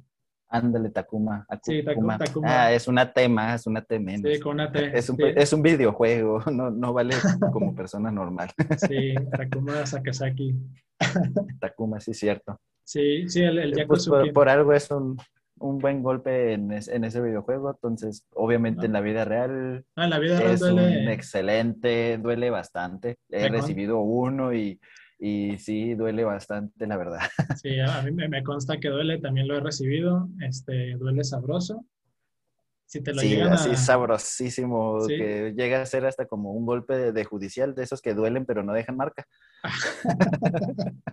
Ándale, 0.48 0.90
Takuma. 0.92 1.46
Sí, 1.64 1.82
Taku- 1.84 1.92
Akuma. 1.92 2.18
Takuma. 2.20 2.48
Ah, 2.66 2.72
es 2.72 2.88
una 2.88 3.12
T 3.12 3.28
más, 3.28 3.66
una 3.68 3.82
T 3.82 4.00
menos. 4.00 4.32
Sí, 4.32 4.40
con 4.40 4.54
una 4.54 4.72
T. 4.72 4.96
es, 4.98 5.10
un, 5.10 5.18
sí, 5.18 5.24
es 5.36 5.52
un 5.54 5.62
videojuego, 5.64 6.40
no, 6.52 6.70
no 6.70 6.94
vale 6.94 7.16
como 7.52 7.74
persona 7.76 8.12
normal. 8.12 8.52
sí, 8.88 9.16
Takuma 9.32 9.86
Sakazaki. 9.86 10.56
Takuma, 11.60 12.00
sí, 12.00 12.14
cierto. 12.14 12.60
Sí, 12.86 13.28
sí, 13.28 13.42
el, 13.42 13.58
el 13.58 13.72
Pues 13.72 14.06
Yakuza. 14.06 14.12
por, 14.12 14.32
por 14.34 14.48
algo 14.50 14.72
es 14.74 14.90
un, 14.92 15.18
un 15.58 15.80
buen 15.80 16.04
golpe 16.04 16.54
en, 16.54 16.72
es- 16.72 16.88
en 16.88 17.04
ese 17.04 17.20
videojuego, 17.22 17.72
entonces 17.72 18.26
obviamente 18.34 18.82
Ah. 18.84 18.86
en 18.86 18.94
la 18.94 19.02
vida 19.02 19.26
real 19.26 19.84
Ah, 19.96 20.04
en 20.06 20.10
la 20.12 20.20
vida 20.20 20.40
real 20.40 20.52
es 20.54 20.62
un 20.62 20.76
duele. 20.76 21.14
excelente, 21.14 22.18
duele 22.20 22.50
bastante. 22.52 23.18
He 23.30 23.50
recibido 23.50 24.00
uno 24.00 24.54
y, 24.54 24.80
y 25.20 25.58
sí, 25.58 25.96
duele 25.96 26.24
bastante, 26.24 26.86
la 26.88 26.98
verdad. 26.98 27.20
Sí, 27.62 27.80
a 27.80 28.00
a 28.00 28.02
mí 28.04 28.12
me, 28.12 28.28
me 28.30 28.44
consta 28.44 28.80
que 28.80 28.90
duele, 28.90 29.18
también 29.20 29.48
lo 29.48 29.58
he 29.58 29.60
recibido. 29.62 30.30
Este, 30.42 30.96
duele 30.98 31.24
sabroso. 31.24 31.86
Si 32.88 33.02
te 33.02 33.14
lo 33.14 33.20
Sí, 33.20 33.30
llegan 33.30 33.54
así 33.54 33.72
a... 33.72 33.76
sabrosísimo, 33.78 35.02
Sí. 35.02 35.18
que 35.18 35.54
llega 35.58 35.82
a 35.82 35.86
ser 35.88 36.06
hasta 36.06 36.28
como 36.28 36.52
un 36.52 36.68
golpe 36.68 36.96
de, 36.96 37.12
de 37.14 37.26
judicial, 37.26 37.74
de 37.74 37.82
esos 37.84 38.00
que 38.00 38.14
duelen 38.14 38.46
pero 38.46 38.62
no 38.62 38.74
dejan 38.74 38.96
marca. 38.96 39.26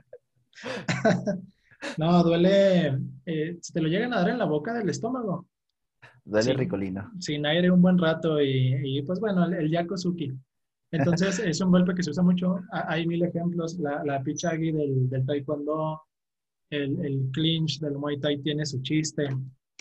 No, 1.99 2.23
duele. 2.23 2.99
eh, 3.27 3.59
si 3.61 3.73
te 3.73 3.81
lo 3.81 3.89
llegan 3.89 4.13
a 4.13 4.19
dar 4.21 4.31
en 4.31 4.39
la 4.39 4.45
boca 4.45 4.73
del 4.75 4.89
estómago, 4.89 5.47
Duele 6.25 6.53
Sí. 6.53 6.53
ricolino. 6.53 7.11
sin 7.19 7.45
aire 7.47 7.71
un 7.71 7.83
buen 7.83 7.99
rato 7.99 8.41
y, 8.41 8.77
y, 8.99 9.03
pues 9.03 9.19
bueno, 9.19 9.45
el, 9.45 9.55
el 9.55 9.71
Yakuzuki. 9.71 10.33
Entonces 10.93 11.39
es 11.45 11.61
un 11.61 11.71
golpe 11.73 11.95
que 11.95 12.03
se 12.05 12.11
usa 12.11 12.23
mucho. 12.23 12.61
Ha- 12.71 12.93
Hay 12.93 13.07
mil 13.07 13.23
ejemplos. 13.25 13.77
La, 13.81 14.05
la 14.05 14.23
pichagi 14.23 14.71
del, 14.71 15.09
del 15.11 15.27
taekwondo, 15.27 16.01
el, 16.71 17.05
el 17.05 17.29
clinch 17.33 17.81
del 17.81 17.95
muay 17.99 18.19
thai 18.21 18.39
tiene 18.39 18.65
su 18.65 18.81
chiste. 18.83 19.29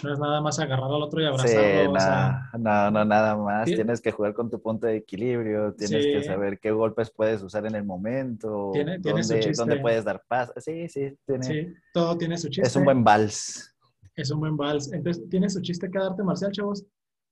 No 0.04 0.14
es 0.14 0.20
nada 0.20 0.42
más 0.42 0.60
agarrar 0.60 0.86
al 0.92 1.04
otro 1.04 1.20
y 1.20 1.24
Sí, 1.24 1.28
abrazarlo. 1.28 1.92
o 1.92 2.00
sea, 2.00 2.50
no, 2.58 2.92
no, 2.92 3.06
nada 3.06 3.36
más. 3.38 3.68
Sí. 3.70 3.76
Tienes 3.76 4.02
que 4.02 4.12
jugar 4.12 4.34
con 4.34 4.50
tu 4.50 4.60
punto 4.62 4.88
de 4.88 4.98
equilibrio, 4.98 5.74
tienes 5.74 6.06
que 6.06 6.22
Sí. 6.22 6.28
saber 6.28 6.60
qué 6.60 6.72
golpes 6.72 7.12
puedes 7.12 7.42
usar 7.44 7.66
en 7.66 7.76
el 7.76 7.84
momento, 7.84 8.72
Tiene- 8.74 9.00
tiene 9.00 9.24
su 9.24 9.30
dónde, 9.34 9.46
chiste. 9.48 9.62
dónde 9.62 9.80
puedes 9.82 10.04
dar 10.04 10.24
paso. 10.28 10.54
Sí, 10.58 10.88
sí, 10.90 11.16
tiene, 11.26 11.44
sí, 11.44 11.74
todo 11.94 12.18
tiene 12.18 12.38
su 12.38 12.48
chiste. 12.50 12.68
es 12.68 12.76
un 12.76 12.84
buen 12.86 13.04
vals. 13.04 13.76
Es 14.16 14.32
un 14.32 14.40
buen 14.40 14.58
vals. 14.58 14.92
Entonces, 14.92 15.28
tiene 15.30 15.50
su 15.50 15.62
chiste 15.62 15.90
cada 15.90 16.08
arte 16.10 16.24
marcial, 16.24 16.52
chavos. 16.52 16.84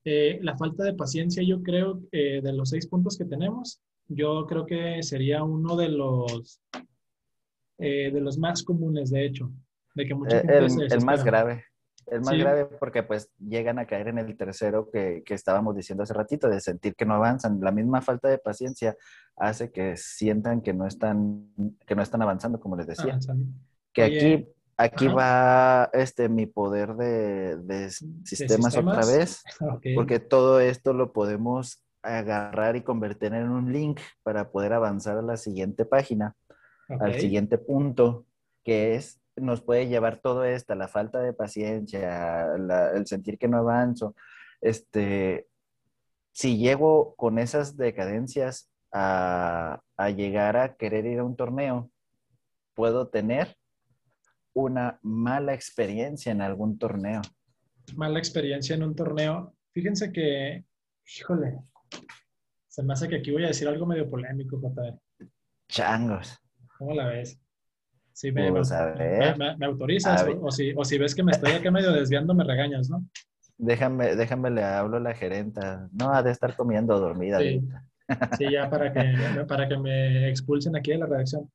Eh, 0.05 0.39
la 0.41 0.57
falta 0.57 0.83
de 0.83 0.93
paciencia, 0.93 1.43
yo 1.43 1.61
creo, 1.61 1.99
eh, 2.11 2.39
de 2.41 2.53
los 2.53 2.69
seis 2.69 2.87
puntos 2.87 3.17
que 3.17 3.25
tenemos, 3.25 3.81
yo 4.07 4.45
creo 4.47 4.65
que 4.65 5.03
sería 5.03 5.43
uno 5.43 5.75
de 5.75 5.89
los, 5.89 6.61
eh, 7.77 8.11
de 8.13 8.21
los 8.21 8.37
más 8.37 8.63
comunes, 8.63 9.09
de 9.11 9.25
hecho. 9.25 9.51
De 9.95 10.05
que 10.05 10.13
mucha 10.15 10.37
Eh, 10.37 10.41
gente 10.41 10.57
El, 10.57 10.69
se 10.69 10.95
el 10.95 11.03
más 11.05 11.23
grave. 11.23 11.63
El 12.11 12.21
más 12.21 12.29
Sí. 12.35 12.39
grave 12.39 12.65
porque 12.65 13.03
pues 13.03 13.29
llegan 13.39 13.79
a 13.79 13.85
caer 13.85 14.07
en 14.09 14.17
el 14.17 14.35
tercero 14.37 14.89
que, 14.91 15.23
que 15.25 15.33
estábamos 15.33 15.75
diciendo 15.75 16.03
hace 16.03 16.13
ratito, 16.13 16.49
de 16.49 16.59
sentir 16.61 16.95
que 16.95 17.05
no 17.05 17.13
avanzan. 17.15 17.59
La 17.61 17.71
misma 17.71 18.01
falta 18.01 18.27
de 18.29 18.37
paciencia 18.37 18.95
hace 19.35 19.71
que 19.71 19.95
sientan 19.97 20.61
que 20.61 20.73
no 20.73 20.85
están, 20.85 21.51
que 21.85 21.95
no 21.95 22.01
están 22.01 22.21
avanzando, 22.21 22.59
como 22.59 22.75
les 22.75 22.87
decía. 22.87 23.11
Avanzando. 23.13 23.45
que 23.93 24.03
Oye, 24.03 24.17
aquí, 24.17 24.49
aquí 24.77 25.07
ajá. 25.07 25.15
va 25.15 25.89
este, 25.93 26.29
mi 26.29 26.45
poder 26.45 26.95
de, 26.95 27.57
de 27.57 27.89
sistemas 28.23 28.77
otra 28.77 29.03
sistemas? 29.03 29.17
vez, 29.17 29.43
Ok. 29.61 29.85
porque 29.95 30.19
todo 30.19 30.59
esto 30.59 30.93
lo 30.93 31.11
podemos 31.13 31.83
agarrar 32.01 32.75
y 32.77 32.81
convertir 32.81 33.33
en 33.33 33.49
un 33.49 33.73
link 33.73 33.99
para 34.23 34.51
poder 34.51 34.71
avanzar 34.73 35.17
a 35.17 35.21
la 35.21 35.35
siguiente 35.35 35.83
página, 35.85 36.33
ok. 36.89 37.01
al 37.01 37.19
siguiente 37.19 37.57
punto, 37.57 38.25
que 38.63 38.95
es, 38.95 39.19
nos 39.41 39.61
puede 39.61 39.87
llevar 39.87 40.19
todo 40.21 40.43
esto, 40.45 40.75
la 40.75 40.87
falta 40.87 41.19
de 41.19 41.33
paciencia, 41.33 42.47
la- 42.57 42.91
el 42.91 43.05
sentir 43.07 43.37
que 43.37 43.47
no 43.47 43.57
avanzo. 43.57 44.15
Este, 44.61 45.47
si 46.31 46.57
llego 46.57 47.15
con 47.15 47.39
esas 47.39 47.75
decadencias 47.77 48.71
a, 48.91 49.81
a 49.97 50.09
llegar 50.09 50.57
a 50.57 50.75
querer 50.75 51.05
ir 51.05 51.19
a 51.19 51.23
un 51.23 51.35
torneo, 51.35 51.89
puedo 52.73 53.07
tener 53.07 53.55
una 54.53 54.99
mala 55.03 55.53
experiencia 55.53 56.31
en 56.31 56.41
algún 56.41 56.77
torneo. 56.77 57.21
Mala 57.95 58.19
experiencia 58.19 58.75
en 58.75 58.83
un 58.83 58.95
torneo. 58.95 59.55
Fíjense 59.73 60.11
que, 60.11 60.65
híjole, 61.17 61.59
se 62.67 62.83
me 62.83 62.93
hace 62.93 63.07
que 63.07 63.17
aquí 63.17 63.31
voy 63.31 63.43
a 63.45 63.47
decir 63.49 63.67
algo 63.67 63.85
medio 63.85 64.09
polémico, 64.09 64.59
JB. 64.59 64.99
Changos. 65.67 66.39
¿Cómo 66.77 66.93
la 66.93 67.07
ves? 67.07 67.39
Me, 68.27 68.51
Pues, 68.51 68.69
me- 68.71 68.77
a 68.77 68.85
ver. 68.85 69.37
me- 69.37 69.57
me 69.57 69.65
autorizas 69.65 70.21
A 70.23 70.29
o, 70.31 70.51
si, 70.51 70.73
o 70.75 70.83
si 70.83 70.97
ves 70.97 71.15
que 71.15 71.23
me 71.23 71.31
estoy 71.31 71.51
acá 71.51 71.71
medio 71.71 71.91
desviando, 71.93 72.33
me 72.33 72.43
regañas, 72.43 72.89
¿no? 72.89 73.05
Déjame, 73.57 74.15
déjame, 74.15 74.49
le 74.51 74.63
hablo 74.63 74.97
a 74.97 74.99
la 74.99 75.13
gerenta. 75.13 75.89
No, 75.93 76.13
ha 76.13 76.21
de 76.23 76.31
estar 76.31 76.55
comiendo 76.55 76.99
dormida. 76.99 77.39
Sí. 77.39 77.61
Sí, 78.37 78.51
ya 78.51 78.69
para 78.69 78.91
que, 78.91 78.99
para 79.47 79.67
que 79.69 79.77
me 79.77 80.29
expulsen 80.29 80.75
aquí 80.75 80.91
de 80.91 80.97
la 80.97 81.05
redacción. 81.05 81.49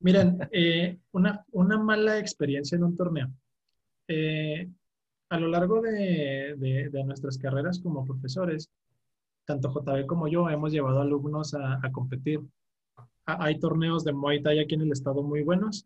Miren, 0.00 0.38
eh, 0.52 0.98
una, 1.12 1.44
una 1.52 1.78
mala 1.78 2.18
experiencia 2.18 2.76
en 2.76 2.84
un 2.84 2.96
torneo. 2.96 3.28
Eh, 4.08 4.68
a 5.30 5.38
lo 5.40 5.48
largo 5.48 5.80
de, 5.80 6.54
de- 6.56 6.88
de 6.90 7.04
nuestras 7.04 7.36
carreras 7.38 7.80
como 7.80 8.04
profesores, 8.04 8.70
tanto 9.44 9.70
JB 9.70 10.06
como 10.06 10.28
yo 10.28 10.48
hemos 10.48 10.72
llevado 10.72 11.00
alumnos 11.00 11.54
a, 11.54 11.80
a 11.82 11.90
competir. 11.92 12.40
Ha- 13.26 13.44
Hay 13.44 13.58
torneos 13.58 14.04
de 14.04 14.12
Muay 14.12 14.42
Thai 14.42 14.60
aquí 14.60 14.74
en 14.76 14.82
el 14.82 14.92
estado 14.92 15.22
muy 15.22 15.42
buenos. 15.42 15.84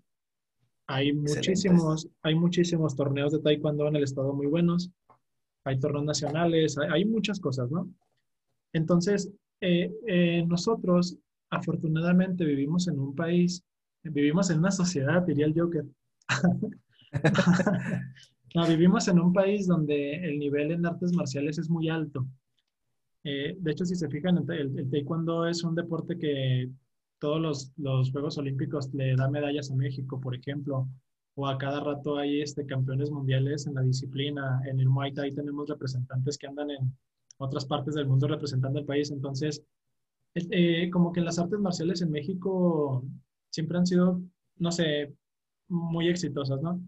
Hay 0.90 1.12
muchísimos, 1.12 2.08
hay 2.22 2.34
muchísimos 2.34 2.96
torneos 2.96 3.30
de 3.30 3.38
Taekwondo 3.38 3.86
en 3.86 3.94
el 3.94 4.02
estado 4.02 4.32
muy 4.32 4.48
buenos. 4.48 4.90
Hay 5.64 5.78
torneos 5.78 6.04
nacionales, 6.04 6.76
hay, 6.78 6.88
hay 6.90 7.04
muchas 7.04 7.38
cosas, 7.38 7.70
¿no? 7.70 7.88
Entonces, 8.72 9.30
eh, 9.60 9.92
eh, 10.08 10.44
nosotros 10.48 11.16
afortunadamente 11.48 12.44
vivimos 12.44 12.88
en 12.88 12.98
un 12.98 13.14
país, 13.14 13.64
vivimos 14.02 14.50
en 14.50 14.58
una 14.58 14.72
sociedad, 14.72 15.22
diría 15.22 15.46
el 15.46 15.54
Joker. 15.54 15.84
no, 18.56 18.66
vivimos 18.66 19.06
en 19.06 19.20
un 19.20 19.32
país 19.32 19.68
donde 19.68 20.14
el 20.24 20.40
nivel 20.40 20.72
en 20.72 20.86
artes 20.86 21.12
marciales 21.12 21.58
es 21.58 21.70
muy 21.70 21.88
alto. 21.88 22.26
Eh, 23.22 23.56
de 23.60 23.70
hecho, 23.70 23.84
si 23.84 23.94
se 23.94 24.08
fijan, 24.08 24.38
el, 24.38 24.76
el 24.76 24.90
taekwondo 24.90 25.46
es 25.46 25.62
un 25.62 25.76
deporte 25.76 26.18
que 26.18 26.68
todos 27.20 27.40
los, 27.40 27.72
los 27.76 28.10
Juegos 28.10 28.38
Olímpicos 28.38 28.92
le 28.94 29.14
da 29.14 29.28
medallas 29.28 29.70
a 29.70 29.74
México, 29.76 30.20
por 30.20 30.34
ejemplo, 30.34 30.88
o 31.36 31.46
a 31.46 31.56
cada 31.58 31.80
rato 31.80 32.16
hay 32.16 32.42
este, 32.42 32.66
campeones 32.66 33.10
mundiales 33.10 33.66
en 33.66 33.74
la 33.74 33.82
disciplina. 33.82 34.60
En 34.66 34.80
el 34.80 34.88
Muay 34.88 35.12
Thai 35.12 35.32
tenemos 35.32 35.68
representantes 35.68 36.36
que 36.36 36.46
andan 36.48 36.70
en 36.70 36.96
otras 37.38 37.64
partes 37.66 37.94
del 37.94 38.06
mundo 38.08 38.26
representando 38.26 38.78
al 38.80 38.84
país. 38.84 39.10
Entonces, 39.10 39.62
eh, 40.34 40.46
eh, 40.50 40.90
como 40.90 41.12
que 41.12 41.20
las 41.20 41.38
artes 41.38 41.58
marciales 41.60 42.02
en 42.02 42.10
México 42.10 43.04
siempre 43.50 43.78
han 43.78 43.86
sido, 43.86 44.20
no 44.58 44.72
sé, 44.72 45.14
muy 45.68 46.08
exitosas, 46.08 46.60
¿no? 46.62 46.80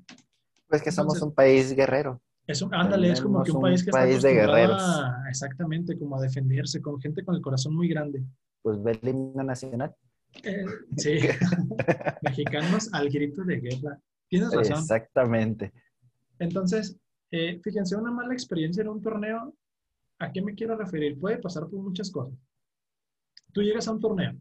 Pues 0.68 0.82
que 0.82 0.90
somos 0.90 1.14
Entonces- 1.14 1.28
un 1.28 1.34
país 1.34 1.74
guerrero. 1.76 2.20
Es 2.46 2.60
un, 2.60 2.74
ándale, 2.74 3.12
es 3.12 3.20
como 3.20 3.44
que 3.44 3.52
un 3.52 3.58
un 3.58 3.62
país 3.62 3.84
que 3.84 3.90
está 3.90 4.00
país 4.00 4.20
de 4.20 4.30
acostumbrado 4.30 4.56
guerreros. 4.56 4.82
a- 4.82 5.28
exactamente, 5.28 5.96
como 5.96 6.16
a 6.16 6.20
defenderse, 6.20 6.82
con 6.82 7.00
gente 7.00 7.24
con 7.24 7.36
el 7.36 7.40
corazón 7.40 7.74
muy 7.76 7.86
grande. 7.88 8.24
Pues 8.62 8.78
himno 9.02 9.42
nacional. 9.44 9.94
Eh, 10.42 10.64
sí, 10.96 11.18
mexicanos 12.22 12.92
al 12.92 13.08
grito 13.10 13.44
de 13.44 13.60
guerra. 13.60 14.00
Tienes 14.28 14.52
razón. 14.52 14.78
Exactamente. 14.78 15.72
Entonces, 16.38 16.98
eh, 17.30 17.60
fíjense, 17.62 17.96
una 17.96 18.10
mala 18.10 18.32
experiencia 18.32 18.82
en 18.82 18.88
un 18.88 19.02
torneo, 19.02 19.54
¿a 20.18 20.32
qué 20.32 20.42
me 20.42 20.54
quiero 20.54 20.76
referir? 20.76 21.18
Puede 21.18 21.38
pasar 21.38 21.68
por 21.68 21.80
muchas 21.80 22.10
cosas. 22.10 22.38
Tú 23.52 23.62
llegas 23.62 23.86
a 23.88 23.92
un 23.92 24.00
torneo. 24.00 24.34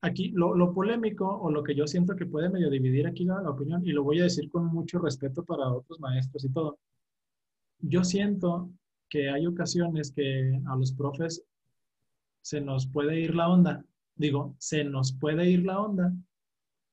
Aquí, 0.00 0.32
lo, 0.34 0.54
lo 0.54 0.72
polémico 0.72 1.28
o 1.28 1.50
lo 1.50 1.62
que 1.62 1.74
yo 1.74 1.86
siento 1.86 2.16
que 2.16 2.26
puede 2.26 2.48
medio 2.48 2.70
dividir 2.70 3.06
aquí 3.06 3.24
la, 3.24 3.40
la 3.40 3.50
opinión, 3.50 3.86
y 3.86 3.92
lo 3.92 4.02
voy 4.02 4.20
a 4.20 4.24
decir 4.24 4.50
con 4.50 4.66
mucho 4.66 4.98
respeto 4.98 5.44
para 5.44 5.68
otros 5.68 6.00
maestros 6.00 6.44
y 6.44 6.52
todo. 6.52 6.78
Yo 7.78 8.02
siento 8.02 8.70
que 9.08 9.28
hay 9.28 9.46
ocasiones 9.46 10.10
que 10.10 10.60
a 10.66 10.76
los 10.76 10.92
profes 10.92 11.44
se 12.40 12.60
nos 12.60 12.86
puede 12.86 13.20
ir 13.20 13.34
la 13.34 13.48
onda. 13.48 13.84
Digo, 14.22 14.54
se 14.60 14.84
nos 14.84 15.12
puede 15.12 15.50
ir 15.50 15.64
la 15.64 15.80
onda 15.80 16.12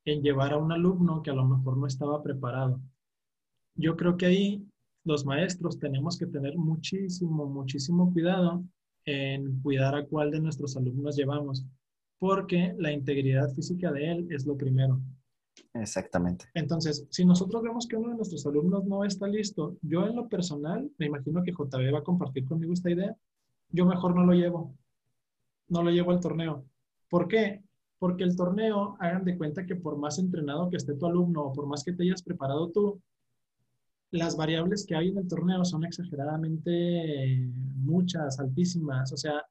en 0.04 0.24
llevar 0.24 0.52
a 0.52 0.58
un 0.58 0.72
alumno 0.72 1.22
que 1.22 1.30
a 1.30 1.36
lo 1.36 1.46
mejor 1.46 1.78
no 1.78 1.86
estaba 1.86 2.24
preparado. 2.24 2.82
Yo 3.76 3.96
creo 3.96 4.18
que 4.18 4.26
ahí 4.26 4.68
los 5.04 5.28
maestros 5.28 5.78
tenemos 5.78 6.18
que 6.18 6.26
tener 6.26 6.58
muchísimo, 6.58 7.46
muchísimo 7.46 8.12
cuidado 8.12 8.64
en 9.06 9.62
cuidar 9.62 9.94
a 9.94 10.08
cuál 10.08 10.32
de 10.32 10.40
nuestros 10.40 10.76
alumnos 10.76 11.16
llevamos, 11.16 11.64
porque 12.18 12.74
la 12.80 12.92
integridad 12.92 13.54
física 13.54 13.92
de 13.92 14.12
él 14.12 14.28
es 14.32 14.48
lo 14.48 14.58
primero. 14.58 15.00
Exactamente. 15.76 16.46
Entonces, 16.56 17.06
si 17.12 17.26
nosotros 17.26 17.62
vemos 17.62 17.86
que 17.86 17.96
uno 17.96 18.10
de 18.10 18.16
nuestros 18.16 18.44
alumnos 18.48 18.86
no 18.86 19.06
está 19.06 19.28
listo, 19.28 19.78
yo 19.84 20.08
en 20.08 20.16
lo 20.16 20.28
personal, 20.28 20.90
me 20.98 21.06
imagino 21.06 21.44
que 21.44 21.52
JB 21.52 21.94
va 21.94 22.00
a 22.00 22.04
compartir 22.04 22.46
conmigo 22.46 22.74
esta 22.74 22.90
idea, 22.90 23.16
yo 23.70 23.86
mejor 23.86 24.16
no 24.16 24.26
lo 24.26 24.34
llevo, 24.34 24.74
no 25.68 25.84
lo 25.84 25.92
llevo 25.92 26.10
al 26.10 26.22
torneo. 26.22 26.66
¿Por 27.10 27.28
qué? 27.28 27.64
Porque 27.98 28.24
el 28.24 28.36
torneo, 28.36 28.96
hagan 29.00 29.26
de 29.26 29.38
cuenta 29.38 29.66
que 29.66 29.76
por 29.76 29.98
más 29.98 30.20
entrenado 30.20 30.70
que 30.70 30.78
esté 30.78 30.94
tu 30.96 31.06
alumno 31.06 31.44
o 31.46 31.54
por 31.54 31.68
más 31.68 31.84
que 31.84 31.94
te 31.94 32.04
hayas 32.04 32.24
preparado 32.24 32.70
tú, 32.70 33.02
las 34.12 34.36
variables 34.36 34.86
que 34.86 34.96
hay 34.96 35.10
en 35.10 35.18
el 35.18 35.28
torneo 35.28 35.64
son 35.66 35.86
exageradamente 35.86 37.50
muchas, 37.76 38.40
altísimas. 38.40 39.12
O 39.12 39.18
sea, 39.18 39.46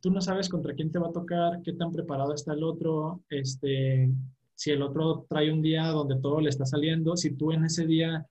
tú 0.00 0.10
no 0.10 0.20
sabes 0.20 0.48
contra 0.48 0.74
quién 0.74 0.90
te 0.90 0.98
va 0.98 1.08
a 1.08 1.12
tocar, 1.12 1.62
qué 1.62 1.72
tan 1.72 1.92
preparado 1.92 2.34
está 2.34 2.52
el 2.52 2.64
otro, 2.64 3.22
este, 3.30 4.10
si 4.54 4.70
el 4.70 4.82
otro 4.82 5.26
trae 5.28 5.52
un 5.52 5.62
día 5.62 5.86
donde 5.88 6.16
todo 6.20 6.40
le 6.40 6.50
está 6.50 6.66
saliendo, 6.66 7.16
si 7.16 7.34
tú 7.34 7.52
en 7.52 7.64
ese 7.64 7.86
día 7.86 8.26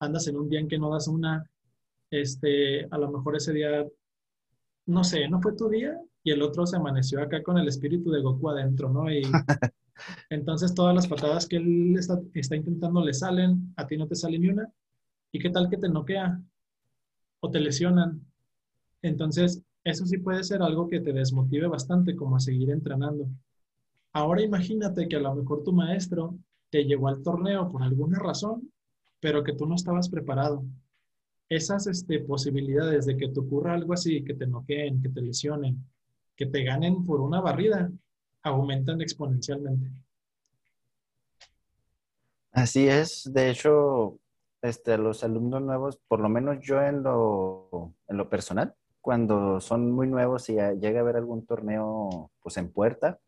andas 0.00 0.26
en 0.28 0.36
un 0.36 0.48
día 0.48 0.60
en 0.60 0.68
que 0.68 0.78
no 0.78 0.90
das 0.90 1.08
una, 1.08 1.44
este, 2.10 2.86
a 2.90 2.98
lo 2.98 3.10
mejor 3.10 3.36
ese 3.36 3.52
día, 3.52 3.86
no 4.86 5.04
sé, 5.04 5.28
no 5.28 5.40
fue 5.40 5.54
tu 5.54 5.68
día 5.68 6.00
y 6.24 6.30
el 6.30 6.42
otro 6.42 6.66
se 6.66 6.76
amaneció 6.76 7.20
acá 7.20 7.42
con 7.42 7.58
el 7.58 7.68
espíritu 7.68 8.10
de 8.10 8.20
Goku 8.20 8.50
adentro, 8.50 8.88
¿no? 8.90 9.10
Y 9.10 9.22
entonces 10.30 10.74
todas 10.74 10.94
las 10.94 11.06
patadas 11.06 11.46
que 11.46 11.56
él 11.56 11.96
está, 11.98 12.20
está 12.34 12.56
intentando 12.56 13.04
le 13.04 13.12
salen, 13.12 13.72
a 13.76 13.86
ti 13.86 13.96
no 13.96 14.06
te 14.06 14.14
sale 14.14 14.38
ni 14.38 14.48
una. 14.48 14.72
¿Y 15.32 15.38
qué 15.38 15.50
tal 15.50 15.68
que 15.68 15.78
te 15.78 15.88
noquea 15.88 16.40
o 17.40 17.50
te 17.50 17.60
lesionan? 17.60 18.20
Entonces, 19.00 19.62
eso 19.84 20.06
sí 20.06 20.18
puede 20.18 20.44
ser 20.44 20.62
algo 20.62 20.88
que 20.88 21.00
te 21.00 21.12
desmotive 21.12 21.66
bastante 21.66 22.14
como 22.14 22.36
a 22.36 22.40
seguir 22.40 22.70
entrenando. 22.70 23.28
Ahora 24.12 24.42
imagínate 24.42 25.08
que 25.08 25.16
a 25.16 25.20
lo 25.20 25.34
mejor 25.34 25.64
tu 25.64 25.72
maestro 25.72 26.38
te 26.70 26.84
llevó 26.84 27.08
al 27.08 27.22
torneo 27.22 27.70
por 27.70 27.82
alguna 27.82 28.18
razón, 28.18 28.70
pero 29.20 29.42
que 29.42 29.54
tú 29.54 29.66
no 29.66 29.74
estabas 29.74 30.08
preparado. 30.08 30.64
Esas 31.48 31.86
este, 31.86 32.20
posibilidades 32.20 33.06
de 33.06 33.16
que 33.16 33.28
te 33.28 33.40
ocurra 33.40 33.74
algo 33.74 33.92
así, 33.92 34.22
que 34.22 34.34
te 34.34 34.46
noqueen, 34.46 35.02
que 35.02 35.08
te 35.08 35.20
lesionen, 35.20 35.84
que 36.42 36.50
te 36.50 36.64
ganen 36.64 37.06
por 37.06 37.20
una 37.20 37.40
barrida, 37.40 37.88
aumentan 38.42 39.00
exponencialmente. 39.00 39.90
Así 42.50 42.88
es. 42.88 43.30
De 43.32 43.48
hecho, 43.48 44.18
este, 44.60 44.98
los 44.98 45.22
alumnos 45.22 45.62
nuevos, 45.62 46.00
por 46.08 46.18
lo 46.18 46.28
menos 46.28 46.58
yo 46.60 46.82
en 46.82 47.04
lo, 47.04 47.94
en 48.08 48.16
lo 48.16 48.28
personal, 48.28 48.74
cuando 49.00 49.60
son 49.60 49.92
muy 49.92 50.08
nuevos 50.08 50.48
y 50.48 50.54
llega 50.54 50.98
a 50.98 51.02
haber 51.02 51.16
algún 51.16 51.46
torneo 51.46 52.32
pues 52.42 52.56
en 52.56 52.72
puerta, 52.72 53.20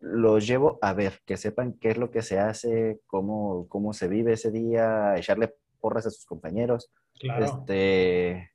los 0.00 0.46
llevo 0.46 0.78
a 0.82 0.92
ver, 0.92 1.20
que 1.24 1.38
sepan 1.38 1.72
qué 1.72 1.90
es 1.90 1.96
lo 1.96 2.10
que 2.10 2.20
se 2.20 2.38
hace, 2.38 3.00
cómo, 3.06 3.66
cómo 3.68 3.94
se 3.94 4.08
vive 4.08 4.34
ese 4.34 4.50
día, 4.50 5.16
echarle 5.16 5.54
porras 5.80 6.06
a 6.06 6.10
sus 6.10 6.26
compañeros. 6.26 6.90
Claro. 7.18 7.46
Este, 7.46 8.52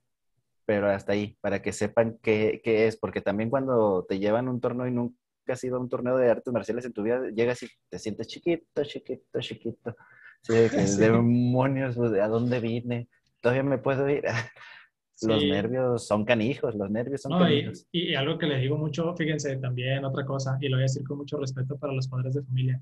pero 0.66 0.90
hasta 0.90 1.14
ahí, 1.14 1.38
para 1.42 1.62
que 1.62 1.72
sepan 1.72 2.18
qué, 2.22 2.62
qué, 2.64 2.88
es, 2.88 2.98
porque 2.98 3.22
también 3.22 3.50
cuando 3.50 4.06
te 4.08 4.20
llevan 4.20 4.48
un 4.48 4.62
torneo 4.62 4.88
y 4.88 4.92
nunca 4.92 5.18
has 5.48 5.64
ido 5.64 5.78
a 5.78 5.80
un 5.80 5.90
torneo 5.90 6.18
de 6.18 6.30
artes 6.30 6.54
marciales 6.54 6.86
en 6.86 6.94
tu 6.94 7.04
vida, 7.04 7.30
llegas 7.30 7.64
y 7.64 7.68
te 7.90 8.00
sientes 8.00 8.28
chiquito, 8.28 8.84
chiquito, 8.84 9.40
chiquito. 9.40 9.96
Sí, 10.42 10.54
que 10.70 10.78
demonios, 10.98 11.98
¿a 11.98 12.28
dónde 12.28 12.60
vine? 12.60 13.10
Todavía 13.42 13.64
me 13.64 13.78
puedo 13.78 14.10
ir. 14.10 14.24
Los 15.22 15.44
nervios 15.44 16.08
son 16.08 16.26
canijos, 16.26 16.76
los 16.76 16.90
nervios 16.90 17.22
son 17.22 17.40
canijos. 17.40 17.88
Y, 17.92 18.14
algo 18.16 18.38
que 18.38 18.48
les 18.48 18.62
digo 18.62 18.78
mucho, 18.78 19.16
fíjense 19.16 19.56
también, 19.58 20.04
otra 20.04 20.26
cosa, 20.26 20.58
y 20.60 20.68
lo 20.68 20.76
voy 20.76 20.82
a 20.82 20.90
decir 20.90 21.04
con 21.04 21.20
mucho 21.20 21.38
respeto 21.38 21.78
para 21.78 21.94
los 21.94 22.08
padres 22.08 22.34
de 22.34 22.44
familia. 22.44 22.82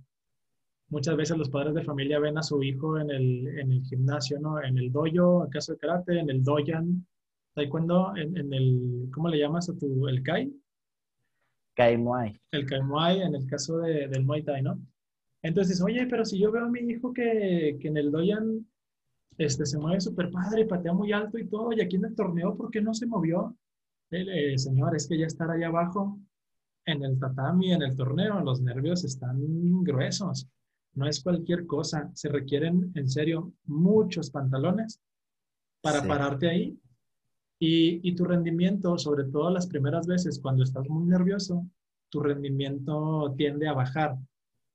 Muchas 0.89 1.15
veces 1.15 1.37
los 1.37 1.49
padres 1.49 1.75
de 1.75 1.83
familia 1.83 2.19
ven 2.19 2.37
a 2.37 2.41
su 2.41 2.63
hijo 2.63 2.97
en 2.97 3.11
el, 3.11 3.47
en 3.59 3.71
el 3.71 3.83
gimnasio, 3.83 4.39
¿no? 4.39 4.63
En 4.63 4.77
el 4.77 4.91
dojo, 4.91 5.43
acaso 5.43 5.73
de 5.73 5.77
karate, 5.77 6.19
en 6.19 6.29
el 6.29 6.43
doyan, 6.43 7.05
taekwondo, 7.53 8.15
en, 8.15 8.37
en 8.37 8.53
el, 8.53 9.09
¿cómo 9.13 9.29
le 9.29 9.39
llamas 9.39 9.69
a 9.69 9.77
tu, 9.77 10.07
el 10.07 10.23
kai? 10.23 10.53
Kai 11.75 11.97
Muay. 11.97 12.39
El 12.51 12.65
Kai 12.65 12.81
Muay, 12.81 13.21
en 13.21 13.35
el 13.35 13.47
caso 13.47 13.79
de, 13.79 14.07
del 14.07 14.25
Muay 14.25 14.43
Thai, 14.43 14.61
¿no? 14.61 14.79
Entonces, 15.41 15.81
oye, 15.81 16.05
pero 16.07 16.23
si 16.25 16.39
yo 16.39 16.51
veo 16.51 16.65
a 16.65 16.69
mi 16.69 16.81
hijo 16.81 17.13
que, 17.13 17.77
que 17.79 17.87
en 17.87 17.97
el 17.97 18.11
doyan 18.11 18.65
este, 19.37 19.65
se 19.65 19.79
mueve 19.79 19.99
súper 20.01 20.29
padre, 20.29 20.65
patea 20.65 20.93
muy 20.93 21.11
alto 21.11 21.37
y 21.37 21.47
todo, 21.47 21.71
y 21.73 21.81
aquí 21.81 21.95
en 21.95 22.05
el 22.05 22.15
torneo, 22.15 22.55
¿por 22.55 22.69
qué 22.69 22.81
no 22.81 22.93
se 22.93 23.07
movió? 23.07 23.55
Eh, 24.11 24.57
señor, 24.57 24.95
es 24.95 25.07
que 25.07 25.17
ya 25.17 25.25
estar 25.25 25.49
ahí 25.49 25.63
abajo 25.63 26.19
en 26.85 27.03
el 27.03 27.17
tatami, 27.17 27.71
en 27.71 27.81
el 27.81 27.95
torneo, 27.95 28.39
los 28.41 28.61
nervios 28.61 29.03
están 29.03 29.37
gruesos. 29.83 30.47
No 30.93 31.07
es 31.07 31.23
cualquier 31.23 31.65
cosa, 31.65 32.11
se 32.13 32.27
requieren 32.27 32.91
en 32.95 33.09
serio 33.09 33.53
muchos 33.65 34.29
pantalones 34.29 34.99
para 35.81 36.05
pararte 36.05 36.49
ahí. 36.49 36.77
Y, 37.63 38.15
tu 38.15 38.25
rendimiento, 38.25 38.97
sobre 38.97 39.25
todo 39.25 39.51
las 39.51 39.67
primeras 39.67 40.07
veces 40.07 40.39
cuando 40.39 40.63
estás 40.63 40.89
muy 40.89 41.05
nervioso, 41.05 41.63
tu 42.09 42.19
rendimiento 42.19 43.35
tiende 43.37 43.67
a 43.67 43.73
bajar. 43.73 44.17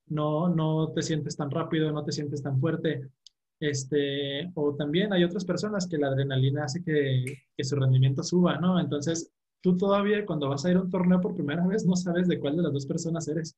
No, 0.06 0.48
no 0.48 0.92
te 0.92 1.02
sientes 1.02 1.36
tan 1.36 1.50
rápido, 1.50 1.90
no 1.90 2.04
te 2.04 2.12
sientes 2.12 2.44
tan 2.44 2.60
fuerte, 2.60 3.10
este, 3.58 4.52
o 4.54 4.76
también 4.76 5.12
hay 5.12 5.24
otras 5.24 5.44
personas 5.44 5.88
que 5.88 5.98
la 5.98 6.08
adrenalina 6.08 6.64
hace 6.64 6.84
que, 6.84 7.24
que, 7.56 7.64
su 7.64 7.74
rendimiento 7.74 8.22
suba, 8.22 8.58
¿no? 8.58 8.78
Entonces, 8.78 9.32
tú 9.60 9.76
todavía 9.76 10.24
cuando 10.24 10.48
vas 10.48 10.64
a 10.64 10.70
ir 10.70 10.76
a 10.76 10.82
un 10.82 10.90
torneo 10.90 11.20
por 11.20 11.34
primera 11.34 11.66
vez 11.66 11.84
no 11.84 11.96
sabes 11.96 12.28
de 12.28 12.38
cuál 12.38 12.56
de 12.56 12.62
las 12.62 12.72
dos 12.72 12.86
personas 12.86 13.26
eres. 13.26 13.56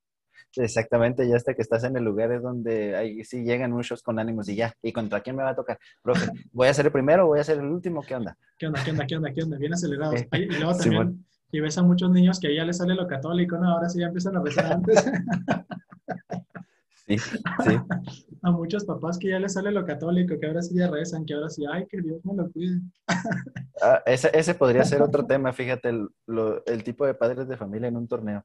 Exactamente, 0.56 1.28
ya 1.28 1.36
hasta 1.36 1.54
que 1.54 1.62
estás 1.62 1.84
en 1.84 1.96
el 1.96 2.04
lugar 2.04 2.32
es 2.32 2.42
donde 2.42 2.96
ahí 2.96 3.24
sí 3.24 3.42
llegan 3.42 3.72
muchos 3.72 4.02
con 4.02 4.18
ánimos 4.18 4.48
y 4.48 4.56
ya, 4.56 4.74
¿y 4.82 4.92
contra 4.92 5.20
quién 5.20 5.36
me 5.36 5.42
va 5.42 5.50
a 5.50 5.56
tocar? 5.56 5.78
Profe, 6.02 6.30
¿voy 6.52 6.68
a 6.68 6.74
ser 6.74 6.86
el 6.86 6.92
primero 6.92 7.24
o 7.24 7.28
voy 7.28 7.40
a 7.40 7.44
ser 7.44 7.58
el 7.58 7.66
último? 7.66 8.02
¿Qué 8.02 8.14
onda? 8.14 8.36
¿Qué 8.58 8.66
onda? 8.66 8.82
¿Qué 8.84 8.90
onda? 8.90 9.06
¿Qué 9.06 9.16
onda? 9.16 9.32
¿Qué 9.32 9.42
onda? 9.42 9.58
Bien 9.58 9.72
acelerados. 9.72 10.24
y 10.32 10.46
luego 10.46 10.76
también, 10.76 11.24
y 11.50 11.60
ves 11.60 11.78
a 11.78 11.82
muchos 11.82 12.10
niños 12.10 12.38
que 12.40 12.54
ya 12.54 12.64
les 12.64 12.76
sale 12.76 12.94
lo 12.94 13.06
católico, 13.06 13.56
¿no? 13.56 13.70
Ahora 13.70 13.88
sí 13.88 14.00
ya 14.00 14.06
empiezan 14.06 14.36
a 14.36 14.40
besar 14.40 14.72
antes. 14.72 15.04
Sí, 17.08 17.18
sí. 17.18 17.34
A 18.42 18.52
muchos 18.52 18.84
papás 18.84 19.18
que 19.18 19.30
ya 19.30 19.38
les 19.40 19.54
sale 19.54 19.72
lo 19.72 19.84
católico, 19.84 20.38
que 20.38 20.46
ahora 20.46 20.62
sí 20.62 20.76
ya 20.76 20.88
rezan, 20.88 21.24
que 21.24 21.34
ahora 21.34 21.48
sí, 21.48 21.64
ay, 21.70 21.86
que 21.86 22.00
Dios 22.00 22.24
me 22.24 22.34
lo 22.34 22.52
cuide. 22.52 22.80
Ah, 23.82 24.00
ese, 24.06 24.30
ese, 24.32 24.54
podría 24.54 24.84
ser 24.84 25.02
otro 25.02 25.26
tema, 25.26 25.52
fíjate, 25.52 25.88
el, 25.88 26.08
lo, 26.26 26.64
el, 26.66 26.84
tipo 26.84 27.04
de 27.04 27.14
padres 27.14 27.48
de 27.48 27.56
familia 27.56 27.88
en 27.88 27.96
un 27.96 28.06
torneo. 28.06 28.44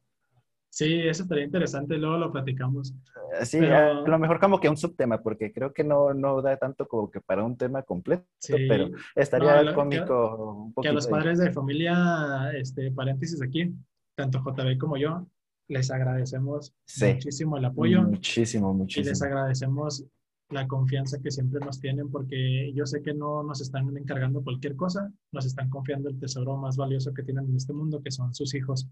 Sí, 0.74 1.02
eso 1.02 1.22
estaría 1.22 1.44
interesante, 1.44 1.96
luego 1.96 2.18
lo 2.18 2.32
platicamos. 2.32 2.92
Eh, 3.40 3.46
sí, 3.46 3.58
a 3.58 3.92
lo 3.92 4.18
mejor 4.18 4.40
como 4.40 4.58
que 4.58 4.68
un 4.68 4.76
subtema, 4.76 5.22
porque 5.22 5.52
creo 5.52 5.72
que 5.72 5.84
no, 5.84 6.12
no 6.14 6.42
da 6.42 6.56
tanto 6.56 6.88
como 6.88 7.12
que 7.12 7.20
para 7.20 7.44
un 7.44 7.56
tema 7.56 7.84
completo, 7.84 8.24
sí. 8.40 8.54
pero 8.68 8.90
estaría 9.14 9.62
no, 9.62 9.72
cómico. 9.72 10.72
Que, 10.74 10.80
un 10.80 10.82
que 10.82 10.88
a 10.88 10.92
los 10.92 11.06
padres 11.06 11.38
de 11.38 11.52
familia, 11.52 12.50
este, 12.56 12.90
paréntesis 12.90 13.40
aquí, 13.40 13.72
tanto 14.16 14.42
JB 14.42 14.76
como 14.76 14.96
yo, 14.96 15.24
les 15.68 15.92
agradecemos 15.92 16.74
sí, 16.84 17.06
muchísimo 17.06 17.56
el 17.56 17.66
apoyo. 17.66 18.02
Muchísimo, 18.02 18.74
muchísimo. 18.74 19.06
Y 19.06 19.08
les 19.10 19.22
agradecemos 19.22 20.04
la 20.50 20.66
confianza 20.66 21.20
que 21.22 21.30
siempre 21.30 21.60
nos 21.60 21.78
tienen 21.78 22.10
porque 22.10 22.72
yo 22.74 22.84
sé 22.84 23.00
que 23.00 23.14
no 23.14 23.44
nos 23.44 23.60
están 23.60 23.96
encargando 23.96 24.42
cualquier 24.42 24.74
cosa, 24.74 25.08
nos 25.30 25.46
están 25.46 25.70
confiando 25.70 26.08
el 26.08 26.18
tesoro 26.18 26.56
más 26.56 26.76
valioso 26.76 27.14
que 27.14 27.22
tienen 27.22 27.44
en 27.44 27.54
este 27.54 27.72
mundo, 27.72 28.02
que 28.02 28.10
son 28.10 28.34
sus 28.34 28.56
hijos. 28.56 28.88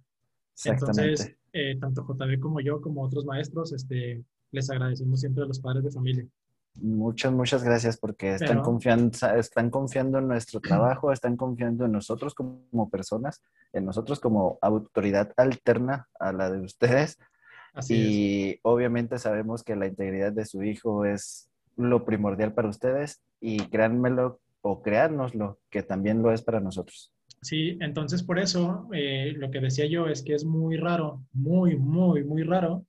Entonces, 0.64 1.36
eh, 1.52 1.76
tanto 1.80 2.04
JB 2.06 2.40
como 2.40 2.60
yo, 2.60 2.80
como 2.80 3.02
otros 3.02 3.24
maestros, 3.24 3.72
este, 3.72 4.24
les 4.50 4.70
agradecemos 4.70 5.20
siempre 5.20 5.44
a 5.44 5.46
los 5.46 5.60
padres 5.60 5.84
de 5.84 5.90
familia. 5.90 6.26
Muchas, 6.80 7.32
muchas 7.32 7.62
gracias 7.62 7.98
porque 7.98 8.34
están, 8.34 8.48
Pero, 8.48 8.62
confiando, 8.62 9.10
están 9.36 9.68
confiando 9.70 10.18
en 10.18 10.28
nuestro 10.28 10.60
trabajo, 10.60 11.12
están 11.12 11.36
confiando 11.36 11.84
en 11.84 11.92
nosotros 11.92 12.34
como 12.34 12.88
personas, 12.88 13.42
en 13.72 13.84
nosotros 13.84 14.20
como 14.20 14.58
autoridad 14.62 15.32
alterna 15.36 16.08
a 16.18 16.32
la 16.32 16.50
de 16.50 16.60
ustedes. 16.60 17.18
Así 17.74 17.94
y 17.94 18.50
es. 18.50 18.60
obviamente 18.62 19.18
sabemos 19.18 19.62
que 19.62 19.76
la 19.76 19.86
integridad 19.86 20.32
de 20.32 20.46
su 20.46 20.62
hijo 20.62 21.04
es 21.04 21.50
lo 21.76 22.04
primordial 22.04 22.54
para 22.54 22.68
ustedes 22.68 23.22
y 23.40 23.58
créanmelo 23.68 24.40
o 24.62 24.82
créanoslo 24.82 25.58
que 25.70 25.82
también 25.82 26.22
lo 26.22 26.32
es 26.32 26.42
para 26.42 26.60
nosotros. 26.60 27.12
Sí, 27.42 27.76
entonces 27.80 28.22
por 28.22 28.38
eso 28.38 28.88
eh, 28.92 29.32
lo 29.36 29.50
que 29.50 29.58
decía 29.60 29.86
yo 29.86 30.06
es 30.06 30.22
que 30.22 30.34
es 30.34 30.44
muy 30.44 30.76
raro, 30.76 31.26
muy, 31.32 31.76
muy, 31.76 32.22
muy 32.22 32.44
raro 32.44 32.86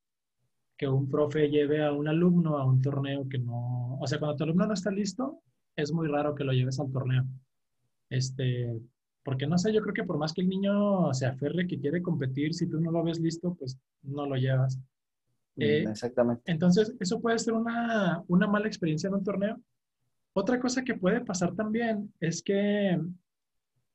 que 0.78 0.88
un 0.88 1.10
profe 1.10 1.50
lleve 1.50 1.84
a 1.84 1.92
un 1.92 2.08
alumno 2.08 2.58
a 2.60 2.66
un 2.66 2.80
torneo 2.80 3.28
que 3.28 3.40
no, 3.40 3.98
o 4.00 4.06
sea, 4.06 4.20
cuando 4.20 4.38
tu 4.38 4.44
alumno 4.44 4.68
no 4.68 4.74
está 4.74 4.92
listo, 4.92 5.42
es 5.76 5.92
muy 5.92 6.08
raro 6.08 6.36
que 6.36 6.44
lo 6.44 6.54
lleves 6.54 6.80
al 6.80 6.92
torneo. 6.92 7.26
Este, 8.12 8.80
porque 9.24 9.48
no 9.48 9.58
sé, 9.58 9.74
yo 9.74 9.82
creo 9.82 9.94
que 9.96 10.04
por 10.04 10.20
más 10.20 10.34
que 10.34 10.42
el 10.42 10.50
niño 10.50 11.12
se 11.16 11.26
aferre 11.26 11.66
que 11.66 11.80
quiere 11.80 12.04
competir, 12.04 12.54
si 12.54 12.68
tú 12.68 12.80
no 12.80 12.92
lo 12.92 13.04
ves 13.04 13.20
listo, 13.20 13.56
pues 13.56 13.80
no 14.04 14.28
lo 14.28 14.36
llevas. 14.36 14.80
Eh, 15.58 15.86
Exactamente. 15.90 16.44
Entonces, 16.52 16.96
eso 17.00 17.20
puede 17.20 17.40
ser 17.40 17.54
una, 17.54 18.24
una 18.28 18.46
mala 18.46 18.68
experiencia 18.68 19.08
en 19.08 19.16
un 19.16 19.24
torneo. 19.24 19.60
Otra 20.34 20.60
cosa 20.60 20.84
que 20.84 20.94
puede 20.94 21.22
pasar 21.22 21.56
también 21.56 22.14
es 22.20 22.44
que 22.44 23.00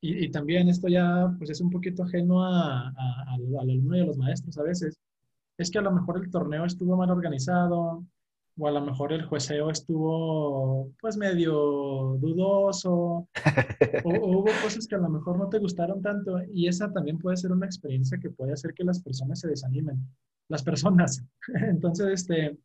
y, 0.01 0.25
y, 0.25 0.31
también 0.31 0.69
esto 0.69 0.87
ya 0.87 1.33
pues 1.37 1.49
es 1.49 1.61
un 1.61 1.69
poquito 1.69 2.03
ajeno 2.03 2.43
a, 2.43 2.89
a, 2.89 3.33
al, 3.33 3.55
al 3.55 3.69
alumno 3.69 3.97
y 3.97 4.01
a 4.01 4.05
los 4.05 4.17
maestros 4.17 4.57
a 4.57 4.63
veces, 4.63 4.99
es 5.57 5.71
que 5.71 5.79
a 5.79 5.81
lo 5.81 5.91
mejor 5.91 6.23
el 6.23 6.31
torneo 6.31 6.65
estuvo 6.65 6.95
mal 6.95 7.09
organizado, 7.09 8.05
o 8.59 8.67
a 8.67 8.71
lo 8.71 8.81
mejor 8.81 9.13
el 9.13 9.23
jueceo 9.25 9.69
estuvo 9.71 10.91
pues 10.99 11.17
medio 11.17 12.17
dudoso, 12.19 13.27
o, 14.03 14.09
hubo 14.09 14.49
cosas 14.61 14.85
que 14.85 14.95
a 14.95 14.99
lo 14.99 15.09
mejor 15.09 15.37
no 15.37 15.47
te 15.47 15.59
gustaron 15.59 16.01
tanto 16.01 16.37
y 16.51 16.67
esa 16.67 16.91
también 16.91 17.17
puede 17.17 17.37
ser 17.37 17.51
una 17.51 17.65
experiencia 17.65 18.17
que 18.19 18.29
puede 18.29 18.53
hacer 18.53 18.73
que 18.73 18.83
las 18.83 19.01
personas 19.01 19.39
se 19.39 19.47
desanimen, 19.47 20.05
las 20.49 20.61
personas. 20.61 21.23
Entonces, 21.69 22.07
este, 22.07 22.57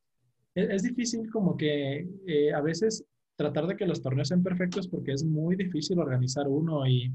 e, 0.54 0.74
es, 0.74 0.82
difícil 0.82 1.30
como 1.30 1.56
que 1.56 2.08
eh, 2.26 2.52
a 2.52 2.60
veces 2.60 3.04
tratar 3.36 3.66
de 3.66 3.76
que 3.76 3.86
los 3.86 4.02
torneos 4.02 4.28
sean 4.28 4.42
perfectos 4.42 4.88
porque 4.88 5.12
es 5.12 5.24
muy 5.24 5.56
difícil 5.56 5.98
organizar 5.98 6.48
uno 6.48 6.86
y 6.86 7.12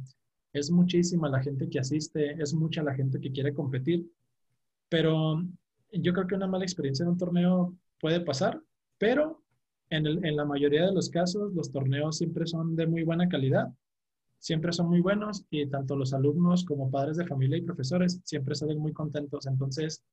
es 0.54 0.72
muchísima 0.72 1.30
la 1.30 1.42
gente 1.42 1.70
que 1.70 1.80
asiste, 1.80 2.42
es 2.42 2.54
mucha 2.54 2.84
la 2.84 2.96
gente 2.96 3.20
que 3.20 3.32
quiere 3.32 3.54
competir, 3.54 4.10
pero 4.90 5.44
yo 5.94 6.14
creo 6.14 6.28
que 6.28 6.36
una 6.36 6.48
mala 6.48 6.66
experiencia 6.66 7.04
en 7.04 7.10
un 7.10 7.18
torneo 7.18 7.76
puede 8.00 8.22
pasar, 8.22 8.62
pero 8.98 9.44
en, 9.90 10.36
la 10.36 10.46
mayoría 10.46 10.86
de 10.86 10.94
los 10.94 11.10
casos 11.10 11.54
los 11.54 11.72
torneos 11.72 12.18
siempre 12.18 12.46
son 12.46 12.76
de 12.76 12.88
muy 12.88 13.04
buena 13.04 13.28
calidad, 13.28 13.74
siempre 14.38 14.72
son 14.72 14.90
muy 14.90 15.02
buenos 15.02 15.46
y 15.50 15.68
tanto 15.68 15.96
los 15.96 16.14
alumnos 16.14 16.64
como 16.64 16.92
padres 16.92 17.18
de 17.18 17.26
familia 17.26 17.58
y 17.58 17.62
profesores 17.62 18.22
siempre 18.24 18.56
salen 18.56 18.80
muy 18.80 18.94
contentos. 18.94 19.48
Entonces, 19.48 20.04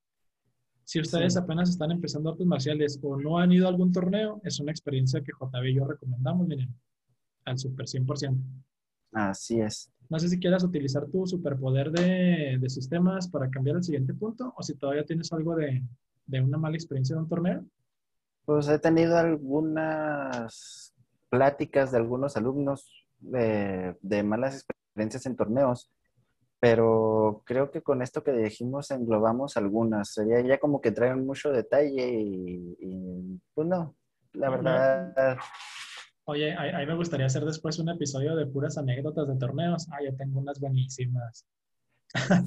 si 0.87 1.01
ustedes 1.01 1.37
apenas 1.37 1.69
están 1.69 1.91
empezando 1.91 2.31
artes 2.31 2.47
marciales 2.47 3.01
o 3.03 3.17
no 3.17 3.41
han 3.41 3.51
ido 3.51 3.67
a 3.67 3.71
algún 3.71 3.91
torneo, 3.91 4.41
es 4.45 4.61
una 4.61 4.71
experiencia 4.71 5.21
que 5.21 5.33
JB 5.33 5.65
y 5.65 5.75
yo 5.75 5.85
recomendamos, 5.85 6.47
miren, 6.47 6.73
al 7.45 7.59
super 7.59 7.87
100%. 7.87 8.39
Así 9.11 9.61
es. 9.61 9.91
No 10.09 10.17
sé 10.21 10.29
si 10.29 10.39
quieras 10.39 10.63
utilizar 10.63 11.09
tu 11.09 11.27
superpoder 11.27 11.91
de, 11.91 12.59
de 12.61 12.71
sistemas 12.71 13.27
para 13.27 13.51
cambiar 13.51 13.79
el 13.79 13.83
siguiente 13.83 14.15
punto 14.15 14.55
o 14.57 14.63
si 14.63 14.77
todavía 14.77 15.05
tienes 15.05 15.33
algo 15.33 15.57
de, 15.57 15.83
de 16.25 16.41
una 16.41 16.57
mala 16.57 16.77
experiencia 16.77 17.15
en 17.15 17.21
un 17.23 17.29
torneo. 17.29 17.65
Pues 18.45 18.69
he 18.69 18.79
tenido 18.79 19.17
algunas 19.17 20.95
pláticas 21.31 21.91
de 21.91 21.99
algunos 21.99 22.37
alumnos 22.37 23.09
de, 23.19 23.97
de 24.03 24.23
malas 24.23 24.55
experiencias 24.55 25.27
en 25.27 25.35
torneos, 25.35 25.91
pero 26.61 27.43
creo 27.45 27.71
que 27.71 27.83
con 27.83 28.03
esto 28.03 28.23
que 28.23 28.33
dijimos 28.33 28.91
englobamos 28.91 29.57
algunas. 29.57 30.13
Sería 30.13 30.41
ya 30.41 30.59
como 30.59 30.81
que 30.81 30.93
traen 30.93 31.27
mucho 31.27 31.51
detalle 31.51 32.09
y, 32.09 32.77
y 32.81 33.41
pues 33.55 33.69
no, 33.69 33.95
la 34.33 34.51
verdad 34.51 35.39
Oye, 36.29 36.53
a, 36.55 36.81
mí 36.81 36.87
me 36.87 36.97
gustaría 36.97 37.27
hacer 37.27 37.45
después 37.45 37.79
un 37.79 37.89
episodio 37.89 38.35
de 38.35 38.47
puras 38.47 38.77
anécdotas 38.77 39.29
de 39.29 39.37
torneos. 39.37 39.87
Ah, 39.93 39.99
yo 40.05 40.15
tengo 40.17 40.41
unas 40.41 40.59
buenísimas. 40.59 41.47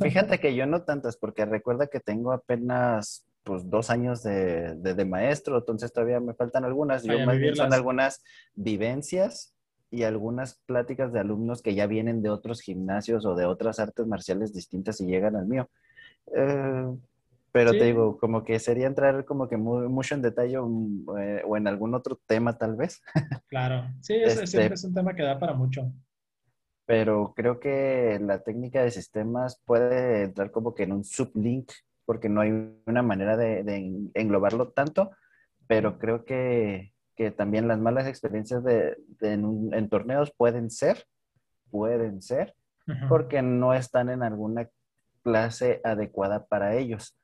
Fíjate 0.01 0.38
que 0.41 0.53
yo 0.53 0.66
no 0.66 0.84
tantas, 0.84 1.16
porque 1.16 1.45
recuerda 1.45 1.88
que 1.88 2.01
tengo 2.01 2.34
apenas 2.34 3.26
pues 3.43 3.70
dos 3.70 3.89
años 3.89 4.22
de, 4.22 4.76
de, 4.76 5.05
maestro, 5.05 5.57
entonces 5.57 5.93
todavía 5.93 6.20
me 6.20 6.34
faltan 6.34 6.66
algunas. 6.66 7.03
Yo 7.03 7.26
más 7.26 7.38
bien 7.38 7.55
son 7.55 7.74
algunas 7.74 8.22
vivencias 8.53 9.55
y 9.91 10.03
algunas 10.03 10.55
pláticas 10.65 11.11
de 11.11 11.19
alumnos 11.19 11.61
que 11.61 11.75
ya 11.75 11.87
vienen 11.87 12.21
de 12.21 12.29
otros 12.29 12.61
gimnasios 12.61 13.25
o 13.25 13.35
de 13.35 13.45
otras 13.45 13.79
artes 13.79 14.05
marciales 14.07 14.53
distintas 14.53 15.01
y 15.01 15.05
llegan 15.05 15.35
al 15.35 15.47
mío. 15.47 15.69
Eh, 16.35 16.85
pero 17.51 17.71
te 17.71 17.83
digo, 17.83 18.17
como 18.19 18.43
que 18.43 18.59
sería 18.59 18.85
entrar 18.85 19.25
como 19.25 19.47
que 19.47 19.57
muy, 19.57 19.87
mucho 19.87 20.13
en 20.13 20.21
detalle 20.21 20.55
eh, 20.55 21.41
o 21.45 21.57
en 21.57 21.67
algún 21.67 21.95
otro 21.95 22.19
tema 22.27 22.57
tal 22.57 22.75
vez. 22.75 23.01
Claro, 23.47 23.87
sí, 24.01 24.13
es, 24.13 24.37
este, 24.37 24.71
es 24.71 24.83
un 24.83 24.93
tema 24.93 25.15
que 25.15 25.23
da 25.23 25.39
para 25.39 25.53
mucho. 25.53 25.91
Pero 26.85 27.33
creo 27.35 27.59
que 27.59 28.19
la 28.21 28.43
técnica 28.43 28.83
de 28.83 28.91
sistemas 28.91 29.61
puede 29.65 30.23
entrar 30.23 30.51
como 30.51 30.75
que 30.75 30.83
en 30.83 30.91
un 30.91 31.03
sublink, 31.03 31.71
porque 32.05 32.29
no 32.29 32.41
hay 32.41 32.51
una 32.85 33.01
manera 33.01 33.37
de, 33.37 34.09
englobarlo 34.13 34.69
tanto, 34.69 35.11
pero 35.67 35.97
creo 35.97 36.25
que, 36.25 36.93
que 37.20 37.32
también 37.32 37.67
las 37.67 37.80
malas 37.80 38.07
experiencias 38.07 38.63
de, 38.63 38.97
en, 39.20 39.89
torneos 39.89 40.32
pueden 40.32 40.72
ser, 40.72 41.03
pueden 41.70 42.22
ser, 42.22 42.55
porque 43.09 43.41
no 43.41 43.74
están 43.74 44.09
en 44.09 44.24
alguna 44.24 44.70
clase 45.22 45.82
adecuada 45.84 46.45
para 46.45 46.78
ellos 46.78 47.20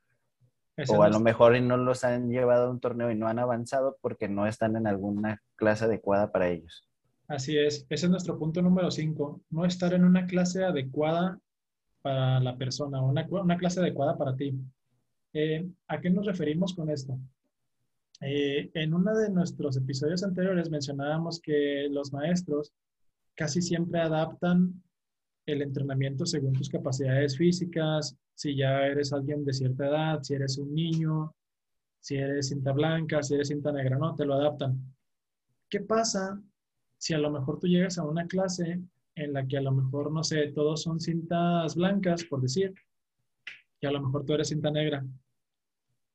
o 0.86 1.02
a 1.02 1.08
lo 1.08 1.18
mejor 1.18 1.58
no 1.62 1.78
los 1.78 2.04
han 2.04 2.28
llevado 2.28 2.66
a 2.66 2.70
un 2.70 2.78
torneo 2.78 3.10
y 3.10 3.14
no 3.14 3.26
han 3.26 3.38
avanzado 3.38 3.96
porque 4.02 4.28
no 4.28 4.46
están 4.46 4.76
en 4.76 4.86
alguna 4.86 5.42
clase 5.56 5.86
adecuada 5.86 6.30
para 6.30 6.50
ellos. 6.50 6.86
Así 7.26 7.56
es, 7.56 7.86
ese 7.88 8.04
es 8.04 8.10
nuestro 8.10 8.38
punto 8.38 8.60
número 8.60 8.90
5, 8.90 9.40
no 9.48 9.64
estar 9.64 9.94
en 9.94 10.04
una 10.04 10.26
clase 10.26 10.62
adecuada 10.62 11.38
para 12.02 12.38
la 12.40 12.58
persona, 12.58 13.00
una, 13.00 13.26
una 13.30 13.56
clase 13.56 13.80
adecuada 13.80 14.18
para 14.18 14.36
ti. 14.36 14.54
Eh, 15.32 15.66
¿A 15.88 16.02
qué 16.02 16.10
nos 16.10 16.26
referimos 16.26 16.74
con 16.74 16.90
esto? 16.90 17.18
Eh, 18.20 18.70
en 18.74 18.94
uno 18.94 19.14
de 19.14 19.30
nuestros 19.30 19.76
episodios 19.76 20.22
anteriores 20.22 20.70
mencionábamos 20.70 21.40
que 21.40 21.86
los 21.90 22.12
maestros 22.12 22.72
casi 23.34 23.60
siempre 23.60 24.00
adaptan 24.00 24.82
el 25.44 25.62
entrenamiento 25.62 26.24
según 26.26 26.54
tus 26.54 26.68
capacidades 26.68 27.36
físicas, 27.36 28.16
si 28.34 28.56
ya 28.56 28.86
eres 28.86 29.12
alguien 29.12 29.44
de 29.44 29.52
cierta 29.52 29.86
edad, 29.86 30.22
si 30.22 30.34
eres 30.34 30.58
un 30.58 30.74
niño, 30.74 31.34
si 32.00 32.16
eres 32.16 32.48
cinta 32.48 32.72
blanca, 32.72 33.22
si 33.22 33.34
eres 33.34 33.48
cinta 33.48 33.70
negra, 33.70 33.98
no, 33.98 34.14
te 34.14 34.24
lo 34.24 34.34
adaptan. 34.34 34.80
¿Qué 35.68 35.80
pasa 35.80 36.40
si 36.98 37.14
a 37.14 37.18
lo 37.18 37.30
mejor 37.30 37.58
tú 37.58 37.66
llegas 37.66 37.98
a 37.98 38.04
una 38.04 38.26
clase 38.26 38.80
en 39.14 39.32
la 39.32 39.46
que 39.46 39.58
a 39.58 39.62
lo 39.62 39.72
mejor, 39.72 40.10
no 40.12 40.24
sé, 40.24 40.48
todos 40.48 40.82
son 40.82 41.00
cintas 41.00 41.74
blancas, 41.76 42.24
por 42.24 42.40
decir, 42.40 42.74
y 43.80 43.86
a 43.86 43.90
lo 43.90 44.00
mejor 44.00 44.24
tú 44.24 44.34
eres 44.34 44.48
cinta 44.48 44.70
negra? 44.70 45.04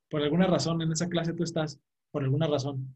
Por 0.10 0.22
alguna 0.22 0.48
razón 0.48 0.82
en 0.82 0.92
esa 0.92 1.08
clase 1.08 1.34
tú 1.34 1.44
estás, 1.44 1.80
por 2.12 2.24
alguna 2.24 2.48
razón. 2.48 2.96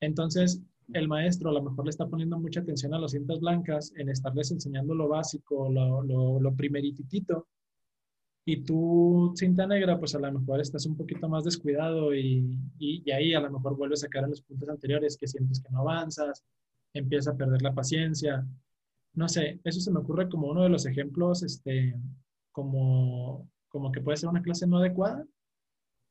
Entonces, 0.00 0.62
el 0.92 1.08
maestro 1.08 1.50
a 1.50 1.54
lo 1.54 1.62
mejor 1.62 1.84
le 1.86 1.90
está 1.90 2.06
poniendo 2.06 2.38
mucha 2.38 2.60
atención 2.60 2.94
a 2.94 2.98
las 2.98 3.12
cintas 3.12 3.40
blancas 3.40 3.92
en 3.96 4.08
estarles 4.08 4.50
enseñando 4.50 4.94
lo 4.94 5.08
básico, 5.08 5.70
lo, 5.70 6.02
lo, 6.02 6.40
lo 6.40 6.54
primerititito, 6.54 7.46
y 8.46 8.62
tú, 8.62 9.32
cinta 9.36 9.66
negra, 9.66 9.98
pues 9.98 10.14
a 10.14 10.18
lo 10.18 10.30
mejor 10.30 10.60
estás 10.60 10.84
un 10.84 10.96
poquito 10.96 11.28
más 11.28 11.44
descuidado 11.44 12.14
y, 12.14 12.58
y, 12.78 13.10
ahí 13.10 13.32
a 13.32 13.40
lo 13.40 13.50
mejor 13.50 13.74
vuelves 13.74 14.04
a 14.04 14.08
caer 14.08 14.24
en 14.24 14.30
los 14.30 14.42
puntos 14.42 14.68
anteriores 14.68 15.16
que 15.16 15.26
sientes 15.26 15.62
que 15.62 15.70
no 15.70 15.80
avanzas, 15.80 16.44
empiezas 16.92 17.34
a 17.34 17.36
perder 17.38 17.62
la 17.62 17.74
paciencia. 17.74 18.46
No 19.14 19.28
sé, 19.28 19.60
eso 19.64 19.80
se 19.80 19.90
me 19.90 20.00
ocurre 20.00 20.28
como 20.28 20.48
uno 20.48 20.62
de 20.62 20.68
los 20.68 20.84
ejemplos, 20.84 21.42
este, 21.42 21.98
como, 22.52 23.48
como 23.68 23.90
que 23.90 24.02
puede 24.02 24.18
ser 24.18 24.28
una 24.28 24.42
clase 24.42 24.66
no 24.66 24.78
adecuada. 24.78 25.26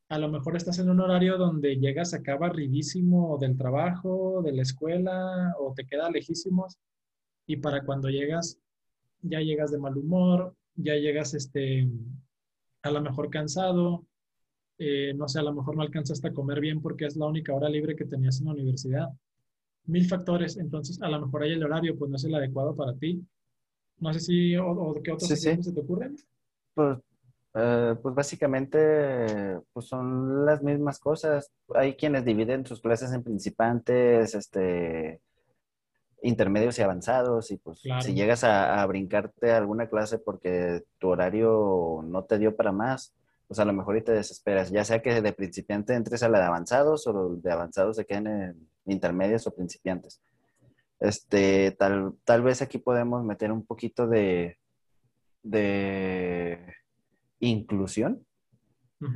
A 0.09 0.19
lo 0.19 0.29
mejor 0.29 0.55
estás 0.55 0.79
en 0.79 0.89
un 0.89 0.99
horario 0.99 1.37
donde 1.37 1.77
llegas 1.77 2.13
acá 2.13 2.37
barridísimo 2.37 3.37
del 3.39 3.57
trabajo, 3.57 4.41
de 4.43 4.51
la 4.51 4.61
escuela, 4.61 5.55
o 5.59 5.73
te 5.73 5.85
queda 5.85 6.11
lejísimos, 6.11 6.77
y 7.47 7.57
para 7.57 7.83
cuando 7.83 8.09
llegas, 8.09 8.59
ya 9.21 9.39
llegas 9.39 9.71
de 9.71 9.79
mal 9.79 9.97
humor, 9.97 10.55
ya 10.75 10.95
llegas 10.95 11.33
este, 11.33 11.87
a 12.83 12.91
lo 12.91 13.01
mejor 13.01 13.29
cansado, 13.29 14.05
eh, 14.77 15.13
no 15.15 15.27
sé, 15.27 15.39
a 15.39 15.43
lo 15.43 15.53
mejor 15.53 15.75
no 15.75 15.81
alcanzaste 15.81 16.27
a 16.27 16.33
comer 16.33 16.59
bien 16.59 16.81
porque 16.81 17.05
es 17.05 17.15
la 17.15 17.27
única 17.27 17.53
hora 17.53 17.69
libre 17.69 17.95
que 17.95 18.05
tenías 18.05 18.39
en 18.39 18.47
la 18.47 18.53
universidad. 18.53 19.07
Mil 19.85 20.05
factores, 20.07 20.57
entonces 20.57 21.01
a 21.01 21.09
lo 21.09 21.21
mejor 21.25 21.43
ahí 21.43 21.51
el 21.51 21.63
horario 21.63 21.97
pues 21.97 22.09
no 22.09 22.17
es 22.17 22.23
el 22.23 22.35
adecuado 22.35 22.75
para 22.75 22.93
ti. 22.95 23.21
No 23.99 24.13
sé 24.13 24.19
si, 24.19 24.55
o, 24.57 24.99
qué 25.03 25.11
otros 25.11 25.29
se 25.29 25.73
te 25.73 25.79
ocurren. 25.79 26.17
Pues, 26.73 26.97
eh, 27.55 27.95
pues 28.01 28.15
básicamente 28.15 29.59
pues 29.73 29.87
son 29.87 30.45
las 30.45 30.63
mismas 30.63 30.99
cosas. 30.99 31.51
Hay 31.75 31.95
quienes 31.95 32.25
dividen 32.25 32.65
sus 32.65 32.81
clases 32.81 33.13
en 33.13 33.23
principantes, 33.23 34.33
este, 34.33 35.21
intermedios 36.23 36.79
y 36.79 36.81
avanzados 36.81 37.51
y 37.51 37.57
pues 37.57 37.81
si 38.01 38.13
llegas 38.13 38.43
a, 38.43 38.83
brincarte 38.87 39.51
alguna 39.51 39.87
clase 39.87 40.17
porque 40.17 40.83
tu 40.97 41.09
horario 41.09 42.01
no 42.03 42.23
te 42.23 42.39
dio 42.39 42.55
para 42.55 42.71
más, 42.71 43.13
pues 43.47 43.59
a 43.59 43.65
lo 43.65 43.73
mejor 43.73 43.97
y 43.97 44.01
te 44.01 44.13
desesperas, 44.13 44.71
ya 44.71 44.83
sea 44.85 45.01
que 45.01 45.21
de 45.21 45.33
principiante 45.33 45.93
entres 45.93 46.23
a 46.23 46.29
la 46.29 46.39
de 46.39 46.45
avanzados 46.45 47.05
o 47.07 47.35
de 47.35 47.51
avanzados 47.51 47.97
se 47.97 48.05
queden 48.05 48.27
en 48.27 48.69
intermedios 48.85 49.45
o 49.45 49.53
principiantes. 49.53 50.21
Este, 50.99 51.71
tal, 51.71 52.13
tal 52.23 52.41
vez 52.41 52.61
aquí 52.61 52.77
podemos 52.77 53.23
meter 53.25 53.51
un 53.51 53.65
poquito 53.65 54.07
de, 54.07 54.57
de 55.43 56.73
inclusión, 57.47 58.25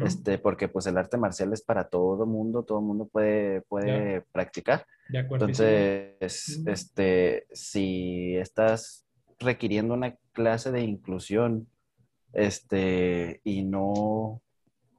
este, 0.04 0.38
porque 0.38 0.68
pues 0.68 0.86
el 0.88 0.98
arte 0.98 1.18
marcial 1.18 1.54
es 1.54 1.62
para 1.62 1.88
todo 1.88 2.26
mundo, 2.26 2.64
todo 2.64 2.82
mundo 2.82 3.08
puede, 3.08 3.62
puede 3.62 4.22
practicar. 4.34 4.86
Entonces, 5.10 6.62
este, 6.66 7.48
si 7.52 8.36
estás 8.36 9.08
requiriendo 9.40 9.94
una 9.94 10.18
clase 10.34 10.72
de 10.72 10.82
inclusión, 10.82 11.68
este, 12.34 13.40
y 13.46 13.64
no, 13.64 14.42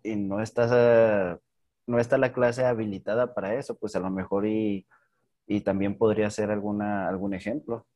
y 0.02 0.16
no 0.16 0.40
estás, 0.40 0.70
eh, 0.74 1.36
no 1.86 1.98
está 1.98 2.16
la 2.16 2.32
clase 2.32 2.64
habilitada 2.64 3.34
para 3.34 3.54
eso, 3.54 3.76
pues 3.76 3.94
a 3.94 4.00
lo 4.00 4.10
mejor 4.10 4.46
y, 4.46 4.86
y 5.46 5.60
también 5.60 5.98
podría 5.98 6.30
ser 6.30 6.50
alguna, 6.50 7.08
algún 7.08 7.34
ejemplo. 7.34 7.86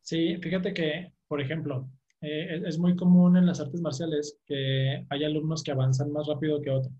Sí, 0.00 0.38
fíjate 0.38 0.72
que, 0.72 1.12
por 1.28 1.40
ejemplo, 1.40 1.88
eh, 2.24 2.62
es 2.66 2.78
muy 2.78 2.96
común 2.96 3.36
en 3.36 3.46
las 3.46 3.60
artes 3.60 3.80
marciales 3.80 4.38
que 4.46 5.04
hay 5.08 5.24
alumnos 5.24 5.62
que 5.62 5.72
avanzan 5.72 6.10
más 6.10 6.26
rápido 6.26 6.60
que, 6.62 6.70
otro, 6.70 6.90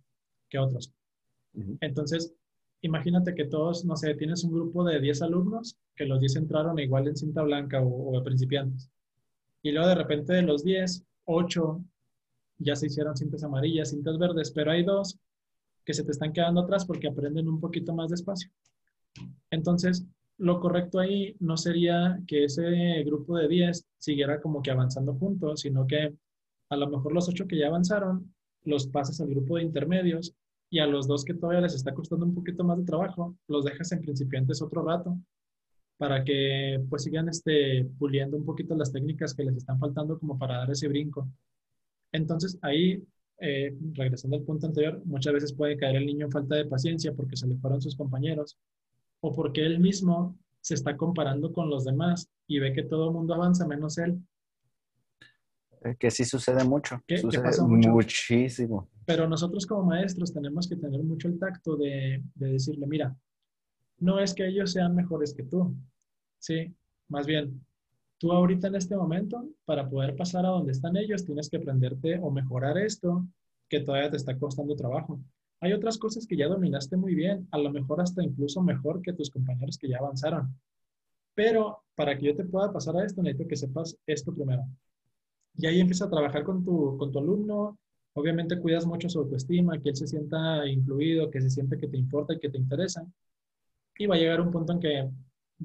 que 0.48 0.58
otros. 0.58 0.92
Entonces, 1.80 2.34
imagínate 2.82 3.34
que 3.34 3.44
todos, 3.44 3.84
no 3.84 3.96
sé, 3.96 4.14
tienes 4.14 4.44
un 4.44 4.52
grupo 4.52 4.84
de 4.84 5.00
10 5.00 5.22
alumnos, 5.22 5.78
que 5.96 6.04
los 6.04 6.20
10 6.20 6.36
entraron 6.36 6.78
igual 6.78 7.08
en 7.08 7.16
cinta 7.16 7.42
blanca 7.42 7.80
o, 7.80 8.10
o 8.10 8.18
de 8.18 8.24
principiantes. 8.24 8.90
Y 9.62 9.72
luego 9.72 9.88
de 9.88 9.94
repente 9.94 10.34
de 10.34 10.42
los 10.42 10.62
10, 10.62 11.04
8 11.24 11.84
ya 12.58 12.76
se 12.76 12.86
hicieron 12.86 13.16
cintas 13.16 13.42
amarillas, 13.44 13.90
cintas 13.90 14.18
verdes, 14.18 14.50
pero 14.50 14.70
hay 14.70 14.84
dos 14.84 15.18
que 15.84 15.94
se 15.94 16.04
te 16.04 16.12
están 16.12 16.32
quedando 16.32 16.60
atrás 16.60 16.84
porque 16.84 17.08
aprenden 17.08 17.48
un 17.48 17.60
poquito 17.60 17.94
más 17.94 18.10
despacio. 18.10 18.50
Entonces, 19.50 20.04
lo 20.38 20.60
correcto 20.60 20.98
ahí 20.98 21.36
no 21.40 21.56
sería 21.56 22.20
que 22.26 22.44
ese 22.44 23.02
grupo 23.04 23.36
de 23.36 23.48
10 23.48 23.86
siguiera 23.98 24.40
como 24.40 24.62
que 24.62 24.70
avanzando 24.70 25.14
juntos, 25.14 25.60
sino 25.60 25.86
que 25.86 26.12
a 26.70 26.76
lo 26.76 26.88
mejor 26.88 27.12
los 27.12 27.28
8 27.28 27.46
que 27.46 27.58
ya 27.58 27.68
avanzaron 27.68 28.34
los 28.64 28.86
pasas 28.88 29.20
al 29.20 29.28
grupo 29.28 29.56
de 29.56 29.62
intermedios 29.62 30.34
y 30.70 30.78
a 30.78 30.86
los 30.86 31.06
dos 31.06 31.24
que 31.24 31.34
todavía 31.34 31.60
les 31.60 31.74
está 31.74 31.94
costando 31.94 32.26
un 32.26 32.34
poquito 32.34 32.64
más 32.64 32.78
de 32.78 32.84
trabajo, 32.84 33.36
los 33.46 33.64
dejas 33.64 33.92
en 33.92 34.00
principiantes 34.00 34.62
otro 34.62 34.82
rato 34.84 35.18
para 35.96 36.24
que 36.24 36.82
pues 36.90 37.04
sigan 37.04 37.28
este, 37.28 37.84
puliendo 37.98 38.36
un 38.36 38.44
poquito 38.44 38.74
las 38.74 38.90
técnicas 38.90 39.34
que 39.34 39.44
les 39.44 39.56
están 39.56 39.78
faltando 39.78 40.18
como 40.18 40.36
para 40.38 40.58
dar 40.58 40.70
ese 40.70 40.88
brinco. 40.88 41.28
Entonces 42.10 42.58
ahí, 42.62 43.00
eh, 43.38 43.76
regresando 43.92 44.36
al 44.36 44.42
punto 44.42 44.66
anterior, 44.66 45.00
muchas 45.04 45.34
veces 45.34 45.52
puede 45.52 45.76
caer 45.76 45.96
el 45.96 46.06
niño 46.06 46.26
en 46.26 46.32
falta 46.32 46.56
de 46.56 46.66
paciencia 46.66 47.12
porque 47.12 47.36
se 47.36 47.46
le 47.46 47.56
fueron 47.56 47.80
sus 47.80 47.94
compañeros 47.94 48.58
o 49.26 49.32
porque 49.32 49.64
él 49.64 49.80
mismo 49.80 50.38
se 50.60 50.74
está 50.74 50.98
comparando 50.98 51.50
con 51.50 51.70
los 51.70 51.86
demás 51.86 52.28
y 52.46 52.58
ve 52.58 52.74
que 52.74 52.82
todo 52.82 53.06
el 53.08 53.14
mundo 53.14 53.32
avanza 53.32 53.66
menos 53.66 53.96
él. 53.96 54.20
Eh, 55.82 55.96
que 55.98 56.10
sí 56.10 56.26
sucede 56.26 56.62
mucho. 56.62 57.00
¿Qué, 57.06 57.16
sucede 57.16 57.42
pasa 57.42 57.66
mucho? 57.66 57.88
muchísimo. 57.88 58.90
Pero 59.06 59.26
nosotros 59.26 59.64
como 59.66 59.84
maestros 59.84 60.34
tenemos 60.34 60.68
que 60.68 60.76
tener 60.76 61.02
mucho 61.02 61.28
el 61.28 61.38
tacto 61.38 61.74
de, 61.76 62.22
de 62.34 62.52
decirle, 62.52 62.86
mira, 62.86 63.16
no 63.98 64.20
es 64.20 64.34
que 64.34 64.46
ellos 64.46 64.72
sean 64.72 64.94
mejores 64.94 65.32
que 65.32 65.44
tú, 65.44 65.74
sí, 66.38 66.74
más 67.08 67.26
bien, 67.26 67.64
tú 68.18 68.30
ahorita 68.30 68.68
en 68.68 68.74
este 68.74 68.94
momento, 68.94 69.48
para 69.64 69.88
poder 69.88 70.16
pasar 70.16 70.44
a 70.44 70.50
donde 70.50 70.72
están 70.72 70.98
ellos, 70.98 71.24
tienes 71.24 71.48
que 71.48 71.56
aprenderte 71.56 72.18
o 72.20 72.30
mejorar 72.30 72.76
esto 72.76 73.26
que 73.70 73.80
todavía 73.80 74.10
te 74.10 74.18
está 74.18 74.38
costando 74.38 74.76
trabajo. 74.76 75.18
Hay 75.64 75.72
otras 75.72 75.96
cosas 75.96 76.26
que 76.26 76.36
ya 76.36 76.46
dominaste 76.46 76.94
muy 76.94 77.14
bien, 77.14 77.48
a 77.50 77.56
lo 77.56 77.70
mejor 77.70 77.98
hasta 77.98 78.22
incluso 78.22 78.60
mejor 78.60 79.00
que 79.00 79.14
tus 79.14 79.30
compañeros 79.30 79.78
que 79.78 79.88
ya 79.88 79.96
avanzaron. 79.96 80.54
Pero 81.34 81.84
para 81.94 82.18
que 82.18 82.26
yo 82.26 82.36
te 82.36 82.44
pueda 82.44 82.70
pasar 82.70 82.98
a 82.98 83.04
esto, 83.06 83.22
necesito 83.22 83.48
que 83.48 83.56
sepas 83.56 83.96
esto 84.06 84.34
primero. 84.34 84.62
Y 85.56 85.64
ahí 85.64 85.80
empieza 85.80 86.04
a 86.04 86.10
trabajar 86.10 86.44
con 86.44 86.62
tu, 86.62 86.98
con 86.98 87.10
tu 87.10 87.18
alumno. 87.18 87.78
Obviamente 88.12 88.60
cuidas 88.60 88.84
mucho 88.84 89.08
su 89.08 89.20
autoestima, 89.20 89.80
que 89.80 89.88
él 89.88 89.96
se 89.96 90.06
sienta 90.06 90.68
incluido, 90.68 91.30
que 91.30 91.40
se 91.40 91.48
siente 91.48 91.78
que 91.78 91.88
te 91.88 91.96
importa 91.96 92.34
y 92.34 92.40
que 92.40 92.50
te 92.50 92.58
interesa. 92.58 93.06
Y 93.96 94.04
va 94.04 94.16
a 94.16 94.18
llegar 94.18 94.42
un 94.42 94.50
punto 94.50 94.74
en 94.74 94.80
que 94.80 95.10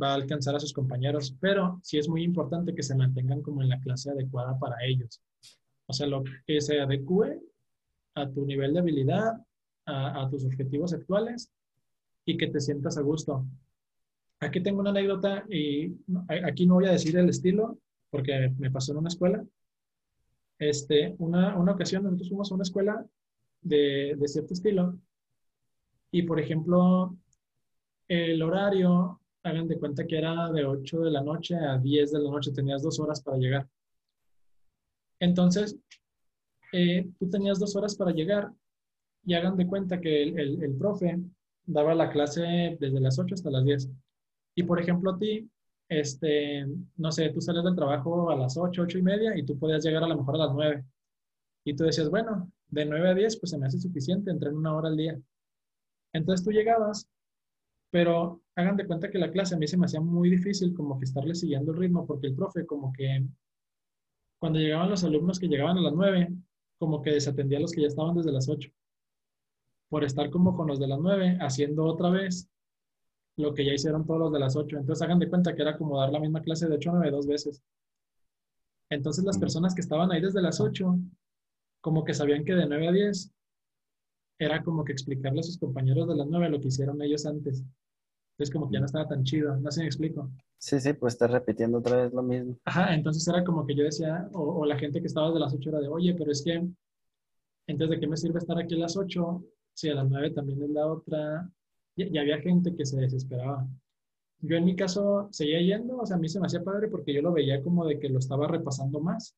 va 0.01 0.11
a 0.11 0.15
alcanzar 0.15 0.55
a 0.55 0.61
sus 0.61 0.71
compañeros, 0.71 1.35
pero 1.41 1.77
sí 1.83 1.97
es 1.97 2.07
muy 2.07 2.23
importante 2.23 2.73
que 2.73 2.83
se 2.83 2.95
mantengan 2.95 3.41
como 3.41 3.61
en 3.61 3.67
la 3.67 3.81
clase 3.81 4.11
adecuada 4.11 4.57
para 4.57 4.77
ellos. 4.85 5.21
O 5.87 5.91
sea, 5.91 6.07
lo 6.07 6.23
que 6.47 6.61
se 6.61 6.79
adecue 6.79 7.41
a 8.15 8.29
tu 8.29 8.45
nivel 8.45 8.73
de 8.73 8.79
habilidad, 8.79 9.45
a, 9.89 10.29
tus 10.29 10.45
objetivos 10.45 10.93
actuales 10.93 11.51
y 12.25 12.37
que 12.37 12.47
te 12.47 12.59
sientas 12.59 12.97
a 12.97 13.01
gusto. 13.01 13.45
Aquí 14.39 14.61
tengo 14.61 14.79
una 14.79 14.91
anécdota 14.91 15.45
y 15.49 15.93
aquí 16.45 16.65
no 16.65 16.75
voy 16.75 16.85
a 16.85 16.91
decir 16.91 17.17
el 17.17 17.29
estilo 17.29 17.77
porque 18.09 18.53
me 18.57 18.71
pasó 18.71 18.91
en 18.91 18.99
una 18.99 19.09
escuela. 19.09 19.43
Este, 20.57 21.15
una, 21.19 21.57
una 21.57 21.73
ocasión 21.73 22.03
nosotros 22.03 22.29
fuimos 22.29 22.51
a 22.51 22.55
una 22.55 22.63
escuela 22.63 23.05
de, 23.61 24.15
de 24.17 24.27
cierto 24.27 24.53
estilo 24.53 24.97
y, 26.11 26.23
por 26.23 26.39
ejemplo, 26.39 27.15
el 28.07 28.41
horario, 28.41 29.21
hagan 29.43 29.67
de 29.67 29.77
cuenta 29.77 30.05
que 30.05 30.17
era 30.17 30.51
de 30.51 30.65
8 30.65 31.01
de 31.01 31.11
la 31.11 31.21
noche 31.21 31.55
a 31.55 31.77
10 31.77 32.11
de 32.11 32.19
la 32.19 32.31
noche, 32.31 32.51
tenías 32.51 32.81
dos 32.81 32.99
horas 32.99 33.21
para 33.21 33.37
llegar. 33.37 33.67
Entonces, 35.19 35.77
eh, 36.71 37.09
tú 37.19 37.29
tenías 37.29 37.59
dos 37.59 37.75
horas 37.75 37.95
para 37.95 38.11
llegar 38.11 38.51
y 39.29 39.35
hagan 39.35 39.55
de 39.57 39.67
cuenta 39.67 40.01
que 40.01 40.23
el, 40.23 40.39
el, 40.39 40.63
el, 40.63 40.75
profe 40.75 41.19
daba 41.63 41.93
la 41.93 42.09
clase 42.09 42.75
desde 42.79 42.99
las 42.99 43.19
8 43.19 43.35
hasta 43.35 43.51
las 43.51 43.63
10. 43.63 43.87
Y 44.55 44.63
por 44.63 44.81
ejemplo, 44.81 45.11
a 45.11 45.19
ti, 45.19 45.47
este, 45.87 46.65
no 46.97 47.11
sé, 47.11 47.29
tú 47.29 47.39
sales 47.39 47.63
del 47.63 47.75
trabajo 47.75 48.31
a 48.31 48.35
las 48.35 48.57
8, 48.57 48.81
8 48.81 48.97
y 48.97 49.01
media 49.03 49.37
y 49.37 49.45
tú 49.45 49.59
podías 49.59 49.83
llegar 49.85 50.03
a 50.03 50.07
lo 50.07 50.17
mejor 50.17 50.33
a 50.33 50.45
las 50.45 50.53
9. 50.55 50.83
Y 51.63 51.75
tú 51.75 51.83
decías, 51.83 52.09
bueno, 52.09 52.51
de 52.69 52.85
9 52.85 53.09
a 53.09 53.13
10, 53.13 53.39
pues 53.39 53.51
se 53.51 53.59
me 53.59 53.67
hace 53.67 53.77
suficiente, 53.77 54.31
entré 54.31 54.49
en 54.49 54.57
una 54.57 54.75
hora 54.75 54.89
al 54.89 54.97
día. 54.97 55.21
Entonces 56.11 56.43
tú 56.43 56.51
llegabas, 56.51 57.07
pero 57.91 58.41
hagan 58.55 58.77
de 58.77 58.87
cuenta 58.87 59.11
que 59.11 59.19
la 59.19 59.29
clase 59.29 59.53
a 59.53 59.59
mí 59.59 59.67
se 59.67 59.77
me 59.77 59.85
hacía 59.85 60.01
muy 60.01 60.31
difícil 60.31 60.73
como 60.73 60.97
que 60.97 61.05
estarle 61.05 61.35
siguiendo 61.35 61.71
el 61.71 61.77
ritmo, 61.77 62.07
porque 62.07 62.25
el 62.25 62.35
profe 62.35 62.65
como 62.65 62.91
que 62.93 63.27
cuando 64.39 64.57
llegaban 64.57 64.89
los 64.89 65.03
alumnos 65.03 65.39
que 65.39 65.47
llegaban 65.47 65.77
a 65.77 65.81
las 65.81 65.93
9, 65.93 66.29
como 66.79 67.03
que 67.03 67.11
desatendía 67.11 67.59
a 67.59 67.61
los 67.61 67.73
que 67.73 67.81
ya 67.81 67.87
estaban 67.89 68.15
desde 68.15 68.31
las 68.31 68.49
8 68.49 68.71
por 69.89 70.03
estar 70.03 70.29
como 70.29 70.55
con 70.55 70.67
los 70.67 70.79
de 70.79 70.87
las 70.87 70.99
9, 70.99 71.39
haciendo 71.41 71.85
otra 71.85 72.09
vez 72.09 72.47
lo 73.37 73.53
que 73.53 73.65
ya 73.65 73.73
hicieron 73.73 74.05
todos 74.05 74.19
los 74.19 74.31
de 74.31 74.39
las 74.39 74.55
8. 74.55 74.77
Entonces 74.77 75.01
hagan 75.01 75.19
de 75.19 75.29
cuenta 75.29 75.55
que 75.55 75.61
era 75.61 75.77
como 75.77 75.99
dar 75.99 76.11
la 76.11 76.19
misma 76.19 76.41
clase 76.41 76.67
de 76.67 76.75
8 76.75 76.91
a 76.91 76.93
9 76.93 77.11
dos 77.11 77.27
veces. 77.27 77.63
Entonces 78.89 79.23
las 79.23 79.37
personas 79.37 79.73
que 79.73 79.81
estaban 79.81 80.11
ahí 80.11 80.21
desde 80.21 80.41
las 80.41 80.59
8, 80.59 80.97
como 81.81 82.03
que 82.03 82.13
sabían 82.13 82.45
que 82.45 82.53
de 82.53 82.67
9 82.67 82.87
a 82.87 82.91
10 82.91 83.31
era 84.39 84.63
como 84.63 84.83
que 84.83 84.91
explicarle 84.91 85.39
a 85.39 85.43
sus 85.43 85.57
compañeros 85.57 86.07
de 86.07 86.15
las 86.15 86.27
9 86.27 86.49
lo 86.49 86.59
que 86.59 86.67
hicieron 86.67 87.01
ellos 87.01 87.25
antes. 87.25 87.63
Entonces 88.33 88.53
como 88.53 88.69
que 88.69 88.75
ya 88.75 88.79
no 88.79 88.85
estaba 88.85 89.07
tan 89.07 89.23
chido, 89.23 89.57
no 89.57 89.71
sé 89.71 89.75
si 89.75 89.81
me 89.81 89.87
explico. 89.87 90.29
Sí, 90.57 90.79
sí, 90.79 90.93
pues 90.93 91.13
estás 91.13 91.31
repitiendo 91.31 91.79
otra 91.79 92.03
vez 92.03 92.13
lo 92.13 92.23
mismo. 92.23 92.57
Ajá, 92.65 92.93
entonces 92.93 93.27
era 93.27 93.43
como 93.43 93.65
que 93.65 93.75
yo 93.75 93.83
decía, 93.83 94.29
o, 94.33 94.61
o 94.61 94.65
la 94.65 94.77
gente 94.77 95.01
que 95.01 95.07
estaba 95.07 95.27
desde 95.27 95.39
las 95.39 95.53
8 95.53 95.69
era 95.69 95.79
de, 95.79 95.87
oye, 95.87 96.13
pero 96.15 96.31
es 96.31 96.41
que, 96.41 96.65
entonces, 97.67 97.95
¿de 97.95 97.99
qué 97.99 98.07
me 98.07 98.17
sirve 98.17 98.39
estar 98.39 98.57
aquí 98.57 98.75
a 98.75 98.79
las 98.79 98.97
8 98.97 99.43
si 99.79 99.89
a 99.89 99.95
las 99.95 100.09
9 100.09 100.31
también 100.31 100.61
es 100.61 100.69
la 100.69 100.87
otra? 100.87 101.49
Y, 101.95 102.15
y, 102.15 102.17
había 102.17 102.39
gente 102.39 102.75
que 102.75 102.85
se 102.85 102.99
desesperaba. 102.99 103.65
Yo 104.41 104.57
en 104.57 104.65
mi 104.65 104.75
caso 104.75 105.27
seguía 105.31 105.61
yendo, 105.61 105.97
o 105.97 106.05
sea, 106.05 106.17
a 106.17 106.19
mí 106.19 106.29
se 106.29 106.39
me 106.39 106.47
hacía 106.47 106.63
padre 106.63 106.87
porque 106.87 107.13
yo 107.13 107.21
lo 107.21 107.31
veía 107.31 107.61
como 107.63 107.85
de 107.85 107.99
que 107.99 108.09
lo 108.09 108.19
estaba 108.19 108.47
repasando 108.47 108.99
más. 108.99 109.35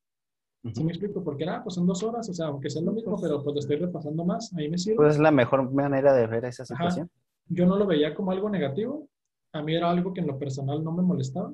Uh 0.63 0.69
-huh. 0.69 0.75
¿Sí 0.75 0.83
me 0.83 0.91
explico? 0.91 1.23
Porque 1.23 1.43
era, 1.43 1.63
pues 1.63 1.75
son 1.75 1.87
dos 1.87 2.03
horas, 2.03 2.29
o 2.29 2.33
sea, 2.33 2.47
aunque 2.47 2.69
sea 2.69 2.81
lo 2.81 2.91
mismo, 2.91 3.19
pero 3.19 3.43
pues 3.43 3.53
lo 3.53 3.59
estoy 3.59 3.77
repasando 3.77 4.25
más, 4.25 4.53
ahí 4.55 4.69
me 4.69 4.77
sirve. 4.77 4.97
Pues 4.97 5.15
es 5.15 5.19
la 5.19 5.31
mejor 5.31 5.71
manera 5.71 6.13
de 6.13 6.27
ver 6.27 6.45
esa 6.45 6.65
situación. 6.65 7.09
Ajá. 7.11 7.21
Yo 7.49 7.65
no 7.65 7.77
lo 7.77 7.85
veía 7.85 8.13
como 8.13 8.31
algo 8.31 8.49
negativo, 8.49 9.07
a 9.53 9.61
mí 9.61 9.75
era 9.75 9.89
algo 9.89 10.13
que 10.13 10.21
en 10.21 10.27
lo 10.27 10.37
personal 10.39 10.83
no 10.83 10.91
me 10.91 11.01
molestaba, 11.01 11.53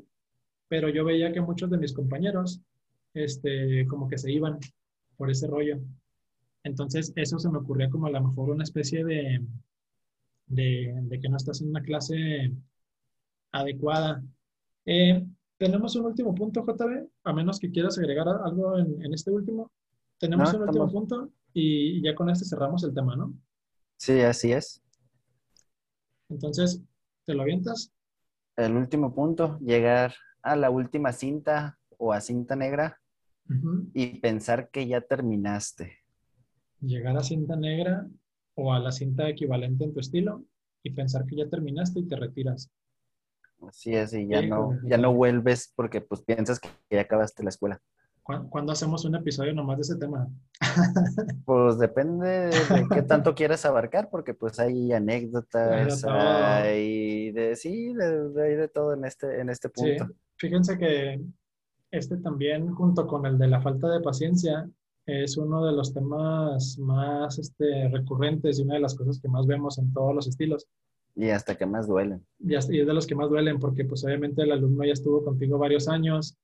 pero 0.68 0.90
yo 0.90 1.06
veía 1.06 1.32
que 1.32 1.42
muchos 1.42 1.70
de 1.70 1.78
mis 1.78 1.94
compañeros, 1.94 2.62
este, 3.14 3.86
como 3.88 4.08
que 4.08 4.18
se 4.18 4.32
iban 4.32 4.60
por 5.16 5.32
ese 5.32 5.48
rollo. 5.48 5.80
Entonces, 6.64 7.14
eso 7.16 7.40
se 7.40 7.50
me 7.50 7.60
ocurría 7.60 7.90
como 7.90 8.08
a 8.08 8.12
lo 8.12 8.22
mejor 8.22 8.50
una 8.50 8.64
especie 8.64 9.04
de, 9.04 9.46
de, 10.48 11.00
de 11.04 11.20
que 11.20 11.30
no 11.30 11.38
estás 11.38 11.62
en 11.62 11.70
una 11.70 11.82
clase 11.82 12.52
adecuada. 13.52 14.24
Eh, 14.86 15.26
tenemos 15.58 15.96
un 15.96 16.06
último 16.06 16.36
punto, 16.36 16.64
JB, 16.66 17.08
a 17.24 17.34
menos 17.34 17.60
que 17.60 17.72
quieras 17.72 17.98
agregar 17.98 18.28
algo 18.28 18.78
en, 18.78 19.04
en 19.04 19.14
este 19.14 19.32
último. 19.32 19.72
Tenemos 20.20 20.54
no, 20.54 20.60
un 20.60 20.66
último 20.68 20.92
punto 20.92 21.32
y 21.54 22.02
ya 22.02 22.16
con 22.16 22.30
este 22.30 22.46
cerramos 22.46 22.84
el 22.84 22.94
tema, 22.94 23.16
¿no? 23.16 23.34
Sí, 23.98 24.20
así 24.22 24.52
es. 24.52 24.82
Entonces, 26.30 26.82
¿te 27.26 27.34
lo 27.34 27.42
avientas? 27.44 27.92
El 28.56 28.76
último 28.76 29.14
punto, 29.14 29.58
llegar 29.60 30.14
a 30.42 30.56
la 30.56 30.70
última 30.70 31.12
cinta 31.12 31.78
o 31.98 32.14
a 32.14 32.22
cinta 32.22 32.56
negra 32.56 33.00
uh 33.50 33.54
-huh. 33.54 33.92
y 33.94 34.20
pensar 34.20 34.70
que 34.70 34.88
ya 34.88 35.02
terminaste. 35.02 35.98
Llegar 36.82 37.18
a 37.18 37.24
cinta 37.24 37.56
negra 37.56 38.08
o 38.56 38.74
a 38.74 38.80
la 38.80 38.92
cinta 38.92 39.28
equivalente 39.30 39.84
en 39.84 39.94
tu 39.94 40.00
estilo 40.00 40.44
y 40.84 40.92
pensar 40.92 41.26
que 41.26 41.36
ya 41.36 41.50
terminaste 41.50 42.00
y 42.00 42.08
te 42.08 42.16
retiras. 42.16 42.72
Así 43.68 43.96
es, 43.96 44.14
y 44.14 44.28
ya, 44.28 44.42
sí, 44.42 44.48
no, 44.48 44.78
ya 44.84 44.98
no 44.98 45.14
vuelves 45.14 45.74
porque 45.76 46.02
pues 46.02 46.22
piensas 46.22 46.60
que 46.60 46.70
ya 46.92 47.02
acabaste 47.02 47.44
la 47.44 47.50
escuela. 47.50 47.82
¿Cuándo 48.50 48.74
hacemos 48.74 49.06
un 49.06 49.16
episodio 49.16 49.54
nomás 49.54 49.78
de 49.78 49.82
ese 49.84 49.96
tema? 49.96 50.28
Pues 51.46 51.80
depende 51.80 52.28
de 52.28 52.88
qué 52.94 53.02
tanto 53.08 53.34
quieras 53.34 53.66
abarcar, 53.66 54.10
porque 54.10 54.34
pues 54.34 54.60
hay 54.60 54.92
anécdotas, 54.92 56.04
hay 56.04 57.32
de, 57.32 57.56
sí, 57.56 57.94
de, 57.94 58.30
de, 58.30 58.58
de, 58.58 58.68
todo 58.68 58.94
en 58.94 59.06
este, 59.06 59.40
en 59.40 59.50
este 59.50 59.70
punto. 59.70 60.06
Sí. 60.06 60.14
Fíjense 60.36 60.78
que 60.78 61.22
este 61.90 62.18
también, 62.18 62.74
junto 62.74 63.08
con 63.08 63.26
el 63.26 63.38
de 63.38 63.48
la 63.48 63.62
falta 63.62 63.90
de 63.90 64.02
paciencia, 64.02 64.70
es 65.08 65.38
uno 65.38 65.66
de 65.66 65.72
los 65.72 65.94
temas 65.94 66.78
más 66.78 67.40
este, 67.40 67.88
recurrentes 67.88 68.60
y 68.60 68.64
una 68.64 68.76
de 68.76 68.82
las 68.82 68.94
cosas 68.94 69.20
que 69.22 69.30
más 69.30 69.48
vemos 69.48 69.78
en 69.78 69.92
todos 69.94 70.14
los 70.14 70.28
estilos. 70.28 70.68
Y 71.16 71.30
hasta 71.30 71.56
que 71.56 71.66
más 71.66 71.88
duelen. 71.88 72.24
Y, 72.40 72.56
hasta, 72.56 72.76
y 72.76 72.82
es 72.82 72.86
de 72.88 72.94
los 72.94 73.08
que 73.08 73.16
más 73.16 73.30
duelen, 73.30 73.58
porque 73.58 73.86
pues 73.86 74.04
obviamente 74.04 74.44
el 74.44 74.52
alumno 74.52 74.84
ya 74.84 74.92
estuvo 74.92 75.24
contigo 75.24 75.58
varios 75.58 75.88
años, 75.88 76.38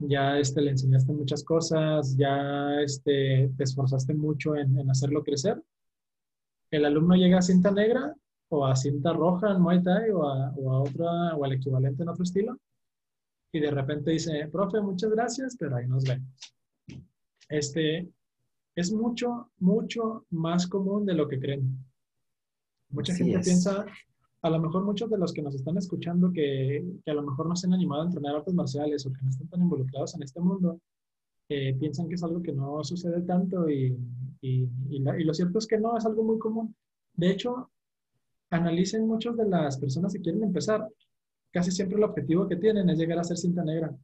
ya 0.00 0.36
este, 0.38 0.60
le 0.60 0.72
enseñaste 0.72 1.12
muchas 1.12 1.44
cosas, 1.44 2.16
ya 2.16 2.80
este, 2.82 3.50
te 3.56 3.64
esforzaste 3.64 4.14
mucho 4.14 4.56
en, 4.56 4.76
en, 4.78 4.90
hacerlo 4.90 5.22
crecer. 5.22 5.62
El 6.72 6.84
alumno 6.84 7.14
llega 7.14 7.38
a 7.38 7.42
cinta 7.42 7.70
negra 7.70 8.14
o 8.48 8.66
a 8.66 8.74
cinta 8.74 9.12
roja 9.12 9.52
en 9.52 9.62
Muay 9.62 9.80
Thai 9.80 10.10
o 10.10 10.26
a, 10.26 10.52
o 10.56 10.72
a 10.72 10.82
otra, 10.82 11.36
o 11.36 11.44
al 11.44 11.52
equivalente 11.52 12.02
en 12.02 12.08
otro 12.08 12.24
estilo. 12.24 12.58
Y 13.52 13.60
de 13.60 13.70
repente 13.70 14.10
dice, 14.10 14.48
profe, 14.50 14.80
muchas 14.80 15.10
gracias, 15.12 15.56
pero 15.56 15.76
ahí 15.76 15.86
nos 15.86 16.02
vemos. 16.04 16.52
Este, 17.52 18.08
es 18.74 18.92
mucho, 18.92 19.50
mucho 19.58 20.24
más 20.30 20.66
común 20.66 21.04
de 21.04 21.12
lo 21.12 21.28
que 21.28 21.38
creen. 21.38 21.84
Mucha 22.88 23.14
gente 23.14 23.40
piensa, 23.40 23.84
a 24.40 24.50
lo 24.50 24.58
mejor 24.58 24.84
muchos 24.84 25.10
de 25.10 25.18
los 25.18 25.34
que 25.34 25.42
nos 25.42 25.54
están 25.54 25.76
escuchando 25.76 26.32
que, 26.32 26.82
que, 27.04 27.10
a 27.10 27.14
lo 27.14 27.22
mejor 27.22 27.46
no 27.46 27.54
se 27.54 27.66
han 27.66 27.74
animado 27.74 28.02
a 28.02 28.06
entrenar 28.06 28.36
artes 28.36 28.54
marciales 28.54 29.04
o 29.04 29.12
que 29.12 29.20
no 29.22 29.28
están 29.28 29.48
tan 29.48 29.60
involucrados 29.60 30.14
en 30.14 30.22
este 30.22 30.40
mundo, 30.40 30.80
eh, 31.50 31.76
piensan 31.78 32.08
que 32.08 32.14
es 32.14 32.22
algo 32.22 32.42
que 32.42 32.52
no 32.52 32.82
sucede 32.84 33.20
tanto 33.20 33.68
y, 33.68 33.98
y, 34.40 34.66
y, 34.88 34.98
lo 34.98 35.34
cierto 35.34 35.58
es 35.58 35.66
que 35.66 35.76
no, 35.76 35.98
es 35.98 36.06
algo 36.06 36.22
muy 36.22 36.38
común. 36.38 36.74
De 37.14 37.30
hecho, 37.30 37.70
analicen 38.48 39.06
muchos 39.06 39.36
de 39.36 39.46
las 39.46 39.76
personas 39.76 40.14
que 40.14 40.22
quieren 40.22 40.42
empezar, 40.42 40.88
casi 41.50 41.70
siempre 41.70 41.98
el 41.98 42.04
objetivo 42.04 42.48
que 42.48 42.56
tienen 42.56 42.88
es 42.88 42.98
llegar 42.98 43.18
a 43.18 43.24
ser 43.24 43.36
cinta 43.36 43.62
negra. 43.62 43.94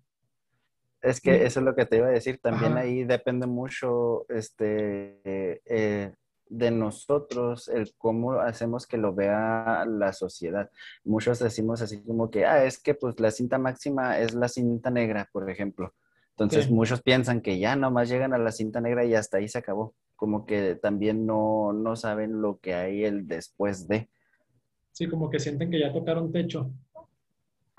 Es 1.01 1.21
que 1.21 1.45
eso 1.47 1.61
es 1.61 1.65
lo 1.67 1.75
que 1.75 1.87
te 1.87 1.99
iba 1.99 2.09
a 2.09 2.11
decir. 2.11 2.41
También 2.43 2.77
ahí 2.77 3.05
depende 3.05 3.47
mucho 3.47 4.27
este, 4.29 5.21
eh, 5.65 6.13
de 6.49 6.71
nosotros 6.71 7.69
el 7.69 7.95
cómo 7.97 8.33
hacemos 8.33 8.87
que 8.87 8.97
lo 8.97 9.15
vea 9.15 9.85
la 9.87 10.13
sociedad. 10.13 10.71
Muchos 11.05 11.39
decimos 11.39 11.83
así 11.83 12.03
como 12.03 12.31
que, 12.31 12.47
ah, 12.47 12.65
es 12.65 12.79
que 12.79 12.95
pues 12.95 13.19
la 13.21 13.31
cinta 13.31 13.59
máxima 13.59 14.19
es 14.19 14.35
la 14.35 14.49
cinta 14.49 14.91
negra, 14.91 15.29
por 15.33 15.49
ejemplo. 15.51 15.95
Entonces 16.31 16.71
muchos 16.71 17.03
piensan 17.03 17.41
que 17.41 17.59
ya 17.59 17.75
nomás 17.75 18.09
llegan 18.09 18.33
a 18.33 18.39
la 18.39 18.53
cinta 18.53 18.81
negra 18.81 19.05
y 19.05 19.15
hasta 19.15 19.39
ahí 19.39 19.49
se 19.49 19.59
acabó. 19.59 19.95
Como 20.15 20.47
que 20.47 20.77
también 20.77 21.27
no, 21.27 21.73
no 21.73 21.97
saben 21.97 22.41
lo 22.41 22.59
que 22.59 22.75
hay 22.75 23.05
el 23.05 23.27
después 23.27 23.89
de. 23.89 24.09
Sí, 24.93 25.09
como 25.09 25.31
que 25.31 25.41
sienten 25.41 25.71
que 25.71 25.81
ya 25.81 25.93
tocaron 25.93 26.31
techo. 26.31 26.71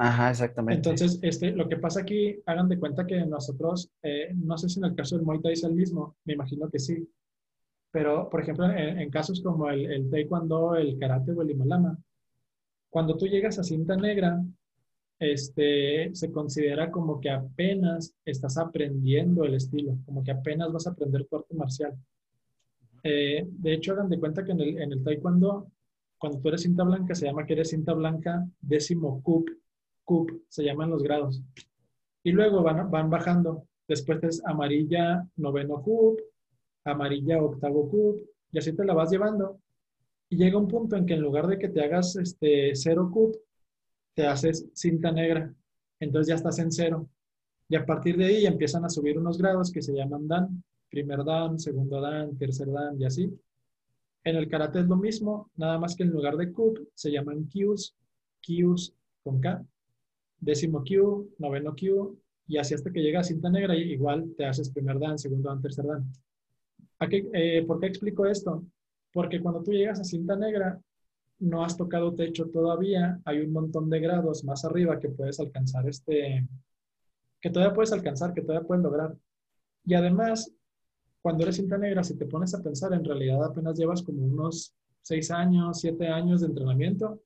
Ajá, 0.01 0.29
exactamente. 0.29 0.77
Entonces, 0.77 1.19
este, 1.21 1.51
lo 1.51 1.67
que 1.67 1.75
pasa 1.75 1.99
aquí, 1.99 2.41
hagan 2.45 2.69
de 2.69 2.79
cuenta 2.79 3.05
que 3.05 3.19
nosotros, 3.25 3.91
eh, 4.01 4.31
no 4.33 4.57
sé 4.57 4.69
si 4.69 4.79
en 4.79 4.85
el 4.85 4.95
caso 4.95 5.17
del 5.17 5.25
Muay 5.25 5.41
Thai 5.41 5.51
es 5.51 5.63
el 5.65 5.73
mismo, 5.73 6.15
me 6.23 6.35
imagino 6.35 6.69
que 6.69 6.79
sí, 6.79 7.05
pero 7.91 8.29
por 8.29 8.41
ejemplo, 8.41 8.71
en, 8.71 9.09
casos 9.09 9.41
como 9.41 9.69
el, 9.69 10.09
Taekwondo, 10.09 10.75
el 10.75 10.97
Karate 10.97 11.33
o 11.33 11.41
el 11.41 11.51
Himalama, 11.51 11.97
cuando 12.89 13.17
tú 13.17 13.27
llegas 13.27 13.59
a 13.59 13.63
cinta 13.63 13.97
negra, 13.97 14.41
este, 15.19 16.15
se 16.15 16.31
considera 16.31 16.89
como 16.89 17.19
que 17.19 17.29
apenas 17.29 18.13
estás 18.23 18.57
aprendiendo 18.57 19.43
el 19.43 19.55
estilo, 19.55 19.97
como 20.05 20.23
que 20.23 20.31
apenas 20.31 20.71
vas 20.71 20.87
a 20.87 20.91
aprender 20.91 21.25
tu 21.25 21.35
arte 21.35 21.53
marcial. 21.55 21.93
Eh, 23.03 23.45
de 23.45 23.73
hecho, 23.73 23.91
hagan 23.91 24.07
de 24.07 24.17
cuenta 24.17 24.45
que 24.45 24.53
en 24.53 24.61
el, 24.61 24.81
en 24.81 24.93
el 24.93 25.03
Taekwondo, 25.03 25.69
cuando 26.17 26.39
tú 26.39 26.47
eres 26.47 26.61
cinta 26.61 26.85
blanca, 26.85 27.13
se 27.15 27.25
llama 27.25 27.45
que 27.45 27.51
eres 27.51 27.71
cinta 27.71 27.91
blanca 27.91 28.47
décimo 28.61 29.21
cup 29.23 29.58
CUP, 30.09 30.31
se 30.47 30.63
llaman 30.63 30.89
los 30.89 31.03
grados. 31.03 31.39
Y 32.23 32.31
luego 32.31 32.63
van, 32.63 32.89
van 32.89 33.11
bajando. 33.11 33.67
Después 33.87 34.23
es 34.23 34.43
amarilla, 34.43 35.23
noveno 35.35 35.83
CUP, 35.83 36.19
amarilla, 36.83 37.43
octavo 37.43 37.87
CUP, 37.87 38.21
y 38.51 38.57
así 38.57 38.75
te 38.75 38.85
la 38.85 38.95
vas 38.95 39.11
llevando. 39.11 39.59
Y 40.27 40.37
llega 40.37 40.57
un 40.57 40.67
punto 40.67 40.95
en 40.95 41.05
que 41.05 41.13
en 41.13 41.21
lugar 41.21 41.45
de 41.45 41.59
que 41.59 41.69
te 41.69 41.81
hagas 41.83 42.15
este 42.15 42.75
cero 42.75 43.11
CUP, 43.13 43.35
te 44.15 44.25
haces 44.25 44.67
cinta 44.73 45.11
negra. 45.11 45.53
Entonces 45.99 46.29
ya 46.29 46.35
estás 46.35 46.57
en 46.57 46.71
cero. 46.71 47.07
Y 47.67 47.75
a 47.75 47.85
partir 47.85 48.17
de 48.17 48.25
ahí 48.25 48.45
empiezan 48.47 48.85
a 48.85 48.89
subir 48.89 49.15
unos 49.19 49.37
grados 49.37 49.71
que 49.71 49.83
se 49.83 49.93
llaman 49.93 50.27
Dan. 50.27 50.63
Primer 50.89 51.23
Dan, 51.23 51.59
segundo 51.59 52.01
Dan, 52.01 52.35
tercer 52.35 52.71
Dan 52.71 52.99
y 52.99 53.05
así. 53.05 53.31
En 54.23 54.35
el 54.35 54.49
karate 54.49 54.79
es 54.79 54.87
lo 54.87 54.97
mismo, 54.97 55.51
nada 55.55 55.77
más 55.77 55.95
que 55.95 56.01
en 56.01 56.09
lugar 56.09 56.35
de 56.35 56.51
CUP 56.51 56.79
se 56.95 57.11
llaman 57.11 57.47
Qs, 57.47 57.95
Qs 58.41 58.93
con 59.23 59.39
K 59.39 59.63
décimo 60.39 60.83
Q, 60.83 61.35
noveno 61.37 61.75
Q, 61.75 62.17
y 62.47 62.57
así 62.57 62.73
hasta 62.73 62.91
que 62.91 63.01
llega 63.01 63.19
a 63.19 63.23
cinta 63.23 63.49
negra, 63.49 63.75
igual 63.75 64.33
te 64.35 64.45
haces 64.45 64.69
primer 64.71 64.99
dan, 64.99 65.19
segundo 65.19 65.49
dan, 65.49 65.61
tercer 65.61 65.85
dan. 65.85 66.11
Eh, 67.33 67.63
¿Por 67.65 67.79
qué 67.79 67.87
explico 67.87 68.25
esto? 68.25 68.63
Porque 69.13 69.39
cuando 69.41 69.61
tú 69.61 69.71
llegas 69.71 69.99
a 69.99 70.03
cinta 70.03 70.35
negra, 70.35 70.79
no 71.39 71.63
has 71.63 71.77
tocado 71.77 72.13
techo 72.13 72.49
todavía, 72.49 73.19
hay 73.23 73.39
un 73.41 73.53
montón 73.53 73.89
de 73.89 73.99
grados 73.99 74.43
más 74.43 74.65
arriba 74.65 74.99
que 74.99 75.09
puedes 75.09 75.39
alcanzar 75.39 75.87
este, 75.87 76.45
que 77.39 77.49
todavía 77.49 77.73
puedes 77.73 77.93
alcanzar, 77.93 78.33
que 78.33 78.41
todavía 78.41 78.67
puedes 78.67 78.83
lograr. 78.83 79.15
Y 79.85 79.93
además, 79.93 80.51
cuando 81.21 81.43
eres 81.43 81.55
cinta 81.55 81.77
negra, 81.77 82.03
si 82.03 82.17
te 82.17 82.25
pones 82.25 82.53
a 82.53 82.61
pensar, 82.61 82.93
en 82.93 83.05
realidad 83.05 83.43
apenas 83.43 83.77
llevas 83.77 84.01
como 84.03 84.25
unos 84.25 84.73
seis 85.01 85.31
años, 85.31 85.79
siete 85.79 86.07
años 86.07 86.41
de 86.41 86.47
entrenamiento 86.47 87.21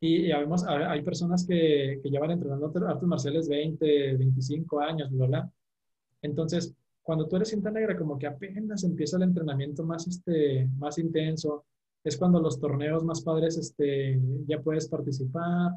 y, 0.00 0.32
además 0.32 0.64
hay 0.66 1.02
personas 1.02 1.46
que, 1.46 2.00
que 2.02 2.10
llevan 2.10 2.30
entrenando 2.30 2.72
artes 2.86 3.08
marciales 3.08 3.48
20, 3.48 4.16
25 4.16 4.80
años, 4.80 5.10
bla, 5.10 5.26
bla. 5.26 5.52
Entonces, 6.22 6.74
cuando 7.02 7.28
tú 7.28 7.36
eres 7.36 7.48
cinta 7.48 7.70
negra, 7.70 7.96
como 7.96 8.18
que 8.18 8.26
apenas 8.26 8.84
empieza 8.84 9.18
el 9.18 9.24
entrenamiento 9.24 9.84
más, 9.84 10.06
este, 10.06 10.68
más 10.78 10.98
intenso, 10.98 11.64
es 12.02 12.16
cuando 12.16 12.40
los 12.40 12.58
torneos 12.58 13.04
más 13.04 13.20
padres 13.22 13.58
este, 13.58 14.18
ya 14.46 14.60
puedes 14.60 14.88
participar, 14.88 15.72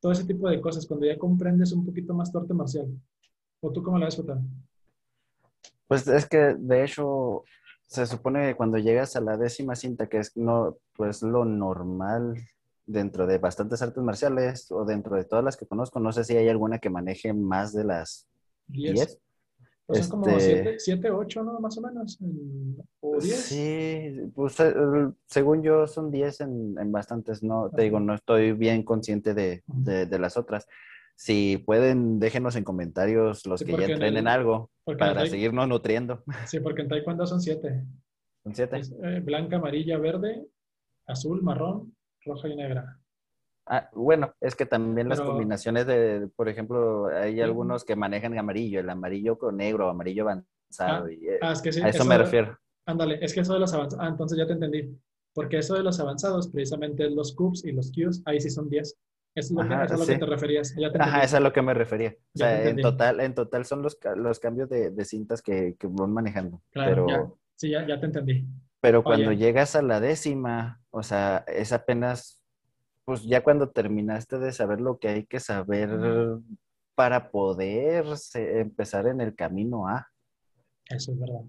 todo 0.00 0.12
ese 0.12 0.24
tipo 0.24 0.48
de 0.48 0.60
cosas, 0.60 0.86
cuando 0.86 1.06
ya 1.06 1.16
comprendes 1.16 1.72
un 1.72 1.86
poquito 1.86 2.14
más 2.14 2.32
tu 2.32 2.38
arte 2.38 2.52
marcial. 2.52 2.86
¿O 3.60 3.72
tú 3.72 3.82
cómo 3.82 3.98
la 3.98 4.06
ves, 4.06 4.16
Jota? 4.16 4.40
Pues 5.86 6.06
es 6.08 6.28
que, 6.28 6.56
de 6.58 6.84
hecho, 6.84 7.44
se 7.86 8.06
supone 8.06 8.48
que 8.48 8.56
cuando 8.56 8.78
llegas 8.78 9.14
a 9.14 9.20
la 9.20 9.36
décima 9.36 9.76
cinta, 9.76 10.08
que 10.08 10.18
es 10.18 10.36
no, 10.36 10.76
pues 10.96 11.22
lo 11.22 11.44
normal 11.44 12.36
dentro 12.86 13.26
de 13.26 13.38
bastantes 13.38 13.82
artes 13.82 14.02
marciales 14.02 14.70
o 14.70 14.84
dentro 14.84 15.16
de 15.16 15.24
todas 15.24 15.44
las 15.44 15.56
que 15.56 15.66
conozco, 15.66 16.00
no 16.00 16.12
sé 16.12 16.24
si 16.24 16.36
hay 16.36 16.48
alguna 16.48 16.78
que 16.78 16.90
maneje 16.90 17.32
más 17.32 17.72
de 17.72 17.84
las 17.84 18.28
10. 18.68 19.20
Pues 19.86 20.06
son 20.06 20.20
como 20.20 20.38
7, 20.40 21.10
8, 21.10 21.42
¿no? 21.44 21.60
Más 21.60 21.78
o 21.78 21.80
menos. 21.80 22.18
¿O 23.00 23.20
10? 23.20 23.36
Sí, 23.36 24.30
pues 24.34 24.58
eh, 24.58 24.74
según 25.26 25.62
yo 25.62 25.86
son 25.86 26.10
10 26.10 26.40
en, 26.40 26.74
en, 26.78 26.90
bastantes, 26.90 27.42
¿no? 27.44 27.70
Te 27.70 27.82
digo, 27.82 28.00
no 28.00 28.14
estoy 28.14 28.52
bien 28.52 28.82
consciente 28.82 29.32
de, 29.32 29.62
de, 29.66 30.18
las 30.18 30.36
otras. 30.36 30.66
Si 31.14 31.58
pueden, 31.58 32.18
déjenos 32.18 32.56
en 32.56 32.64
comentarios 32.64 33.46
los 33.46 33.62
que 33.62 33.76
ya 33.76 33.86
entrenen 33.86 34.26
algo 34.26 34.70
para 34.84 35.24
seguirnos 35.26 35.68
nutriendo. 35.68 36.24
Sí, 36.46 36.58
porque 36.58 36.82
en 36.82 36.88
Taekwondo 36.88 37.24
son 37.24 37.40
7. 37.40 37.84
Son 38.42 38.54
7. 38.54 38.80
Eh, 39.04 39.20
blanca, 39.20 39.56
amarilla, 39.56 39.98
verde, 39.98 40.48
azul, 41.06 41.42
marrón, 41.42 41.95
roja 42.26 42.48
y 42.48 42.56
negra. 42.56 43.00
Ah, 43.68 43.90
bueno, 43.94 44.32
es 44.40 44.54
que 44.54 44.64
también 44.64 45.08
las 45.08 45.20
combinaciones 45.20 45.86
de, 45.86 46.28
por 46.36 46.48
ejemplo, 46.48 47.08
hay 47.08 47.40
algunos 47.40 47.84
que 47.84 47.96
manejan 47.96 48.38
amarillo, 48.38 48.78
el 48.78 48.88
amarillo 48.88 49.38
con 49.38 49.56
negro, 49.56 49.88
amarillo 49.88 50.22
avanzado. 50.22 51.06
Ah, 51.06 51.12
y, 51.12 51.26
eh, 51.26 51.38
ah, 51.42 51.52
es 51.52 51.62
que 51.62 51.72
sí, 51.72 51.82
a 51.82 51.88
eso, 51.88 52.04
me 52.04 52.16
refiero. 52.16 52.56
Ándale, 52.86 53.18
es 53.20 53.34
que 53.34 53.40
eso 53.40 53.54
de 53.54 53.60
los 53.60 53.74
avanzados, 53.74 54.04
ah, 54.04 54.08
entonces 54.08 54.38
ya 54.38 54.46
te 54.46 54.52
entendí. 54.52 54.96
Porque 55.34 55.58
eso 55.58 55.74
de 55.74 55.82
los 55.82 55.98
avanzados, 55.98 56.48
precisamente 56.48 57.10
los 57.10 57.34
cubes 57.34 57.64
y 57.64 57.72
los 57.72 57.90
Qs, 57.90 58.22
ahí 58.24 58.40
sí 58.40 58.50
son 58.50 58.70
10. 58.70 58.82
Eso 58.88 58.98
es 59.34 59.50
lo, 59.50 59.68
que, 59.68 59.84
es 59.84 59.92
a 59.92 59.96
lo 59.96 60.06
que 60.06 60.16
te 60.16 60.26
referías. 60.26 60.74
Ya 60.78 60.90
te 60.90 60.98
Ajá, 61.02 61.18
eso 61.18 61.26
es 61.26 61.34
a 61.34 61.40
lo 61.40 61.52
que 61.52 61.60
me 61.60 61.74
refería. 61.74 62.16
O 62.34 62.38
sea, 62.38 62.68
en 62.68 62.80
total, 62.80 63.20
en 63.20 63.34
total 63.34 63.66
son 63.66 63.82
los, 63.82 63.98
los 64.16 64.40
cambios 64.40 64.70
de, 64.70 64.90
de 64.90 65.04
cintas 65.04 65.42
que, 65.42 65.76
que, 65.78 65.88
van 65.88 66.12
manejando. 66.12 66.62
Claro, 66.70 67.04
pero... 67.06 67.38
sí, 67.54 67.70
ya, 67.70 67.86
ya 67.86 68.00
te 68.00 68.06
entendí. 68.06 68.46
Pero 68.86 69.02
cuando 69.02 69.32
llegas 69.32 69.74
a 69.74 69.82
la 69.82 69.98
décima, 69.98 70.80
o 70.90 71.02
sea, 71.02 71.38
es 71.48 71.72
apenas, 71.72 72.40
pues 73.04 73.24
ya 73.24 73.42
cuando 73.42 73.70
terminaste 73.70 74.38
de 74.38 74.52
saber 74.52 74.80
lo 74.80 75.00
que 75.00 75.08
hay 75.08 75.26
que 75.26 75.40
saber 75.40 75.90
para 76.94 77.32
poder 77.32 78.04
empezar 78.32 79.08
en 79.08 79.20
el 79.20 79.34
camino 79.34 79.88
A. 79.88 80.06
Eso 80.88 81.10
es 81.10 81.18
verdad. 81.18 81.42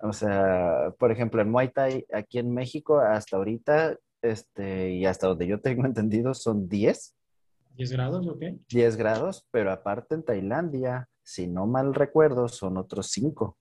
O 0.00 0.12
sea, 0.12 0.92
por 0.98 1.10
ejemplo, 1.12 1.40
en 1.40 1.50
Muay 1.50 1.70
Thai, 1.70 2.04
aquí 2.12 2.38
en 2.38 2.52
México, 2.52 2.98
hasta 2.98 3.38
ahorita, 3.38 3.96
este, 4.20 4.90
y 4.90 5.06
hasta 5.06 5.28
donde 5.28 5.46
yo 5.46 5.62
tengo 5.62 5.86
entendido, 5.86 6.34
son 6.34 6.68
10. 6.68 7.16
¿10 7.78 7.92
grados 7.92 8.28
o 8.28 8.38
qué? 8.38 8.54
10 8.68 8.96
grados, 8.96 9.46
pero 9.50 9.72
aparte 9.72 10.14
en 10.14 10.24
Tailandia, 10.26 11.08
si 11.22 11.46
no 11.46 11.66
mal 11.66 11.94
recuerdo, 11.94 12.48
son 12.48 12.76
otros 12.76 13.06
5. 13.12 13.56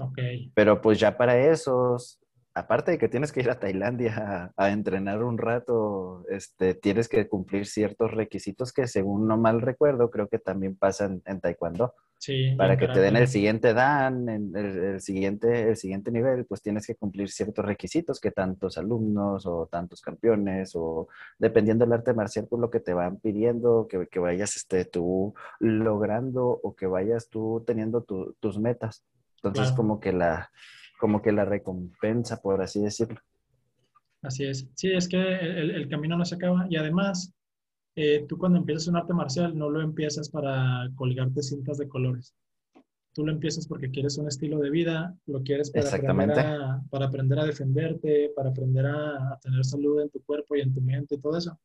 Ok. 0.00 0.18
Pero 0.54 0.80
pues 0.80 0.98
ya 0.98 1.18
para 1.18 1.38
esos, 1.38 2.21
aparte 2.54 2.92
de 2.92 2.98
que 2.98 3.08
tienes 3.08 3.32
que 3.32 3.40
ir 3.40 3.50
a 3.50 3.58
Tailandia 3.58 4.52
a, 4.56 4.70
entrenar 4.70 5.22
un 5.22 5.38
rato, 5.38 6.24
este, 6.28 6.74
tienes 6.74 7.08
que 7.08 7.28
cumplir 7.28 7.66
ciertos 7.66 8.10
requisitos 8.10 8.72
que 8.72 8.86
según 8.86 9.26
no 9.26 9.36
mal 9.36 9.60
recuerdo, 9.60 10.10
creo 10.10 10.28
que 10.28 10.38
también 10.38 10.76
pasan 10.76 11.22
en 11.24 11.40
Taekwondo. 11.40 11.94
Sí, 12.18 12.54
para 12.56 12.76
que 12.76 12.86
te 12.86 13.00
den 13.00 13.16
el 13.16 13.26
siguiente 13.26 13.74
dan, 13.74 14.28
el, 14.28 14.56
el, 14.56 15.00
siguiente, 15.00 15.70
el 15.70 15.76
siguiente 15.76 16.12
nivel, 16.12 16.44
pues 16.46 16.62
tienes 16.62 16.86
que 16.86 16.94
cumplir 16.94 17.28
ciertos 17.28 17.64
requisitos 17.64 18.20
que 18.20 18.30
tantos 18.30 18.78
alumnos 18.78 19.44
o 19.44 19.66
tantos 19.66 20.00
campeones 20.00 20.72
o 20.76 21.08
dependiendo 21.38 21.84
del 21.84 21.94
arte 21.94 22.14
marcial, 22.14 22.46
pues 22.48 22.60
lo 22.60 22.70
que 22.70 22.78
te 22.78 22.94
van 22.94 23.16
pidiendo, 23.16 23.88
que, 23.88 24.06
que 24.06 24.20
vayas 24.20 24.54
este, 24.54 24.84
tú 24.84 25.34
logrando 25.58 26.46
o 26.62 26.76
que 26.76 26.86
vayas 26.86 27.28
tú 27.28 27.64
teniendo 27.66 28.02
tus 28.02 28.58
metas. 28.60 29.04
Entonces 29.42 29.72
como 29.72 29.98
que 29.98 30.12
la, 30.12 30.52
como 31.02 31.20
que 31.20 31.32
la 31.32 31.44
recompensa, 31.44 32.40
por 32.40 32.62
así 32.62 32.80
decirlo. 32.80 33.18
Así 34.22 34.44
es. 34.44 34.68
Sí, 34.76 34.92
es 34.92 35.08
que 35.08 35.20
el, 35.20 35.72
el 35.72 35.88
camino 35.88 36.16
no 36.16 36.24
se 36.24 36.36
acaba 36.36 36.64
y 36.70 36.76
además 36.76 37.34
eh, 37.96 38.24
tú 38.28 38.38
cuando 38.38 38.58
empiezas 38.58 38.86
un 38.86 38.94
arte 38.94 39.12
marcial 39.12 39.58
no 39.58 39.68
lo 39.68 39.80
empiezas 39.80 40.30
para 40.30 40.88
colgarte 40.94 41.42
cintas 41.42 41.78
de 41.78 41.88
colores. 41.88 42.36
Tú 43.14 43.26
lo 43.26 43.32
empiezas 43.32 43.66
porque 43.66 43.90
quieres 43.90 44.16
un 44.16 44.28
estilo 44.28 44.60
de 44.60 44.70
vida, 44.70 45.12
lo 45.26 45.42
quieres 45.42 45.72
para, 45.72 45.88
aprender 45.88 46.38
a, 46.38 46.80
para 46.88 47.06
aprender 47.06 47.38
a 47.40 47.46
defenderte, 47.46 48.30
para 48.36 48.50
aprender 48.50 48.86
a, 48.86 49.40
tener 49.42 49.64
salud 49.64 50.02
en 50.02 50.08
tu 50.08 50.22
cuerpo 50.22 50.54
y 50.54 50.60
en 50.60 50.72
tu 50.72 50.80
mente 50.80 51.16
y 51.16 51.18
todo 51.18 51.36
eso. 51.36 51.58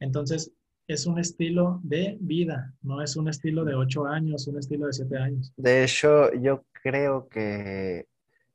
Entonces, 0.00 0.50
es 0.88 1.06
un 1.06 1.20
estilo 1.20 1.78
de 1.84 2.18
vida, 2.20 2.74
no 2.82 3.00
es 3.00 3.14
un 3.14 3.28
estilo 3.28 3.64
de 3.64 3.76
ocho 3.76 4.06
años, 4.06 4.48
un 4.48 4.58
estilo 4.58 4.88
de 4.88 4.92
siete 4.92 5.18
años. 5.18 5.52
De 5.56 5.84
hecho, 5.84 6.32
yo 6.34 6.64
creo 6.82 7.28
que 7.28 8.06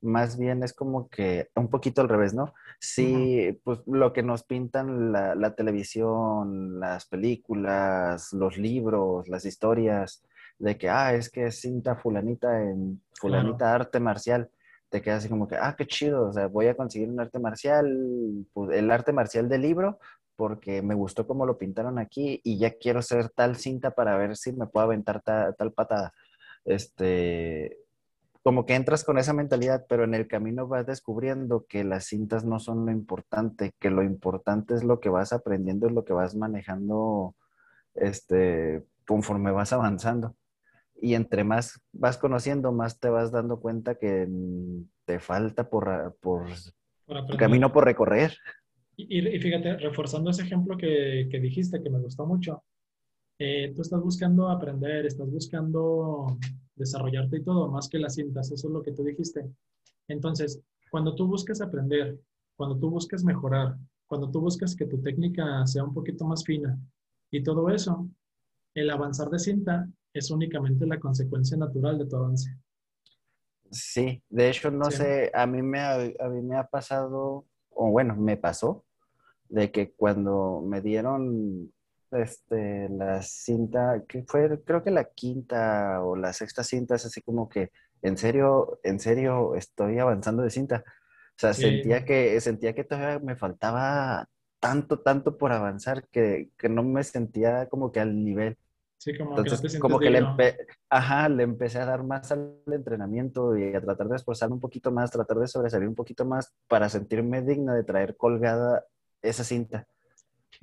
más 0.01 0.37
bien 0.37 0.63
es 0.63 0.73
como 0.73 1.09
que 1.09 1.49
un 1.55 1.69
poquito 1.69 2.01
al 2.01 2.09
revés, 2.09 2.33
¿no? 2.33 2.53
Sí, 2.79 3.59
pues 3.63 3.79
lo 3.85 4.11
que 4.13 4.23
nos 4.23 4.43
pintan 4.43 5.11
la, 5.11 5.55
televisión, 5.55 6.79
las 6.79 7.05
películas, 7.05 8.33
los 8.33 8.57
libros, 8.57 9.27
las 9.27 9.45
historias, 9.45 10.23
de 10.57 10.77
que, 10.77 10.89
ah, 10.89 11.13
es 11.13 11.29
que 11.29 11.47
es 11.47 11.61
cinta 11.61 11.95
fulanita 11.95 12.61
en 12.61 13.01
fulanita 13.13 13.73
arte 13.73 13.99
marcial, 13.99 14.49
te 14.89 15.01
quedas 15.01 15.19
así 15.19 15.29
como 15.29 15.47
que, 15.47 15.55
ah, 15.55 15.75
qué 15.77 15.85
chido, 15.87 16.27
o 16.27 16.33
sea, 16.33 16.47
voy 16.47 16.67
a 16.67 16.75
conseguir 16.75 17.09
un 17.09 17.19
arte 17.19 17.39
marcial, 17.39 18.45
pues, 18.53 18.77
el 18.77 18.91
arte 18.91 19.13
marcial 19.13 19.47
del 19.47 19.61
libro, 19.61 19.99
porque 20.35 20.81
me 20.81 20.95
gustó 20.95 21.27
cómo 21.27 21.45
lo 21.45 21.57
pintaron 21.57 21.99
aquí 21.99 22.41
y 22.43 22.57
ya 22.57 22.71
quiero 22.77 23.01
ser 23.01 23.29
tal 23.29 23.55
cinta 23.57 23.91
para 23.91 24.17
ver 24.17 24.35
si 24.35 24.51
me 24.53 24.65
puedo 24.65 24.85
aventar 24.87 25.21
tal 25.21 25.71
patada. 25.71 26.13
Este, 26.65 27.77
como 28.43 28.65
que 28.65 28.75
entras 28.75 29.03
con 29.03 29.17
esa 29.17 29.33
mentalidad, 29.33 29.85
pero 29.87 30.03
en 30.03 30.15
el 30.15 30.27
camino 30.27 30.67
vas 30.67 30.85
descubriendo 30.87 31.65
que 31.67 31.83
las 31.83 32.05
cintas 32.05 32.43
no 32.43 32.59
son 32.59 32.85
lo 32.85 32.91
importante, 32.91 33.71
que 33.79 33.91
lo 33.91 34.03
importante 34.03 34.73
es 34.73 34.83
lo 34.83 34.99
que 34.99 35.09
vas 35.09 35.31
aprendiendo, 35.31 35.87
es 35.87 35.93
lo 35.93 36.03
que 36.03 36.13
vas 36.13 36.35
manejando 36.35 37.35
este, 37.93 38.83
conforme 39.05 39.51
vas 39.51 39.73
avanzando. 39.73 40.35
Y 40.99 41.13
entre 41.13 41.43
más 41.43 41.81
vas 41.91 42.17
conociendo, 42.17 42.71
más 42.71 42.99
te 42.99 43.09
vas 43.09 43.31
dando 43.31 43.59
cuenta 43.59 43.95
que 43.95 44.27
te 45.05 45.19
falta 45.19 45.69
por, 45.69 46.17
por, 46.19 46.47
camino 47.37 47.71
por 47.71 47.85
recorrer. 47.85 48.35
Y, 48.97 49.21
fíjate, 49.39 49.77
reforzando 49.77 50.29
ese 50.29 50.43
ejemplo 50.43 50.77
que, 50.77 51.27
que 51.29 51.39
dijiste, 51.39 51.81
que 51.81 51.89
me 51.89 51.99
gustó 51.99 52.25
mucho, 52.25 52.63
eh, 53.39 53.73
tú 53.75 53.81
estás 53.81 53.99
buscando 53.99 54.49
aprender, 54.49 55.07
estás 55.07 55.31
buscando 55.31 56.37
desarrollarte 56.82 57.38
y 57.38 57.43
todo, 57.43 57.71
más 57.71 57.88
que 57.88 57.99
las 57.99 58.15
cintas, 58.15 58.51
eso 58.51 58.67
es 58.67 58.73
lo 58.73 58.82
que 58.82 58.91
tú 58.91 59.03
dijiste. 59.03 59.49
Entonces, 60.07 60.59
cuando 60.89 61.15
tú 61.15 61.27
buscas 61.27 61.61
aprender, 61.61 62.19
cuando 62.57 62.77
tú 62.77 62.89
buscas 62.89 63.23
mejorar, 63.23 63.77
cuando 64.07 64.29
tú 64.29 64.41
buscas 64.41 64.75
que 64.75 64.86
tu 64.86 65.01
técnica 65.01 65.65
sea 65.65 65.86
un 65.86 65.93
poquito 65.93 66.25
más 66.25 66.43
fina 66.43 66.77
y 67.32 67.41
todo 67.41 67.69
eso, 67.69 68.09
el 68.75 68.89
avanzar 68.89 69.29
de 69.29 69.39
cinta 69.39 69.88
es 70.13 70.29
únicamente 70.32 70.86
la 70.86 70.99
consecuencia 70.99 71.55
natural 71.55 71.97
de 71.97 72.05
tu 72.05 72.17
avance. 72.17 72.57
Sí, 73.69 74.21
de 74.29 74.49
hecho, 74.49 74.69
no 74.69 74.91
sé, 74.91 75.32
a 75.34 75.47
mí, 75.47 75.61
me 75.61 75.79
a 75.79 76.27
mí 76.29 76.41
me 76.41 76.57
ha 76.57 76.67
pasado, 76.67 77.45
o 77.69 77.89
bueno, 77.89 78.17
me 78.17 78.36
pasó, 78.36 78.84
de 79.47 79.71
que 79.71 79.93
cuando 79.93 80.61
me 80.65 80.82
dieron 80.82 81.71
este, 82.12 82.89
la 82.89 83.22
cinta, 83.22 84.03
que 84.07 84.24
fue 84.24 84.62
creo 84.64 84.84
que 84.84 84.91
la 84.91 85.05
quinta 85.05 86.03
o 86.03 86.16
la 86.16 86.34
sexta 86.34 86.64
cinta, 86.64 86.95
es 86.95 87.05
así 87.05 87.22
como 87.22 87.49
que, 87.49 87.72
en 88.01 88.18
serio, 88.18 88.80
en 88.84 88.99
serio, 88.99 89.55
estoy 89.55 89.99
avanzando 89.99 90.43
de 90.43 90.49
cinta. 90.49 90.84
O 90.86 91.39
sea, 91.41 91.53
sentía, 91.53 92.05
que, 92.05 92.39
sentía 92.41 92.74
que 92.74 92.84
todavía 92.84 93.20
me 93.20 93.36
faltaba 93.36 94.28
tanto, 94.59 94.99
tanto 94.99 95.38
por 95.38 95.51
avanzar 95.51 96.07
que, 96.09 96.49
que 96.57 96.70
no 96.70 96.84
me 96.84 97.03
sentía 97.03 97.68
como 97.70 97.91
que 97.91 97.99
al 97.99 98.24
nivel. 98.24 98.57
Sí, 98.97 99.18
como 99.18 99.36
que, 99.43 99.80
como 99.80 99.99
que 99.99 100.12
le, 100.12 100.24
Ajá, 100.88 101.28
le 101.28 101.41
empecé 101.41 101.80
a 101.80 101.86
dar 101.86 102.03
más 102.03 102.32
al 102.32 102.62
entrenamiento 102.68 103.57
y 103.57 103.74
a 103.74 103.82
tratar 103.82 104.07
de 104.07 104.18
esforzarme 104.18 104.55
un 104.55 104.59
poquito 104.62 104.91
más, 104.91 105.09
tratar 105.09 105.38
de 105.38 105.47
sobresalir 105.47 105.88
un 105.88 105.95
poquito 105.95 106.24
más 106.24 106.53
para 106.68 106.88
sentirme 106.89 107.41
digna 107.41 107.74
de 107.74 107.84
traer 107.84 108.16
colgada 108.16 108.86
esa 109.24 109.43
cinta 109.43 109.88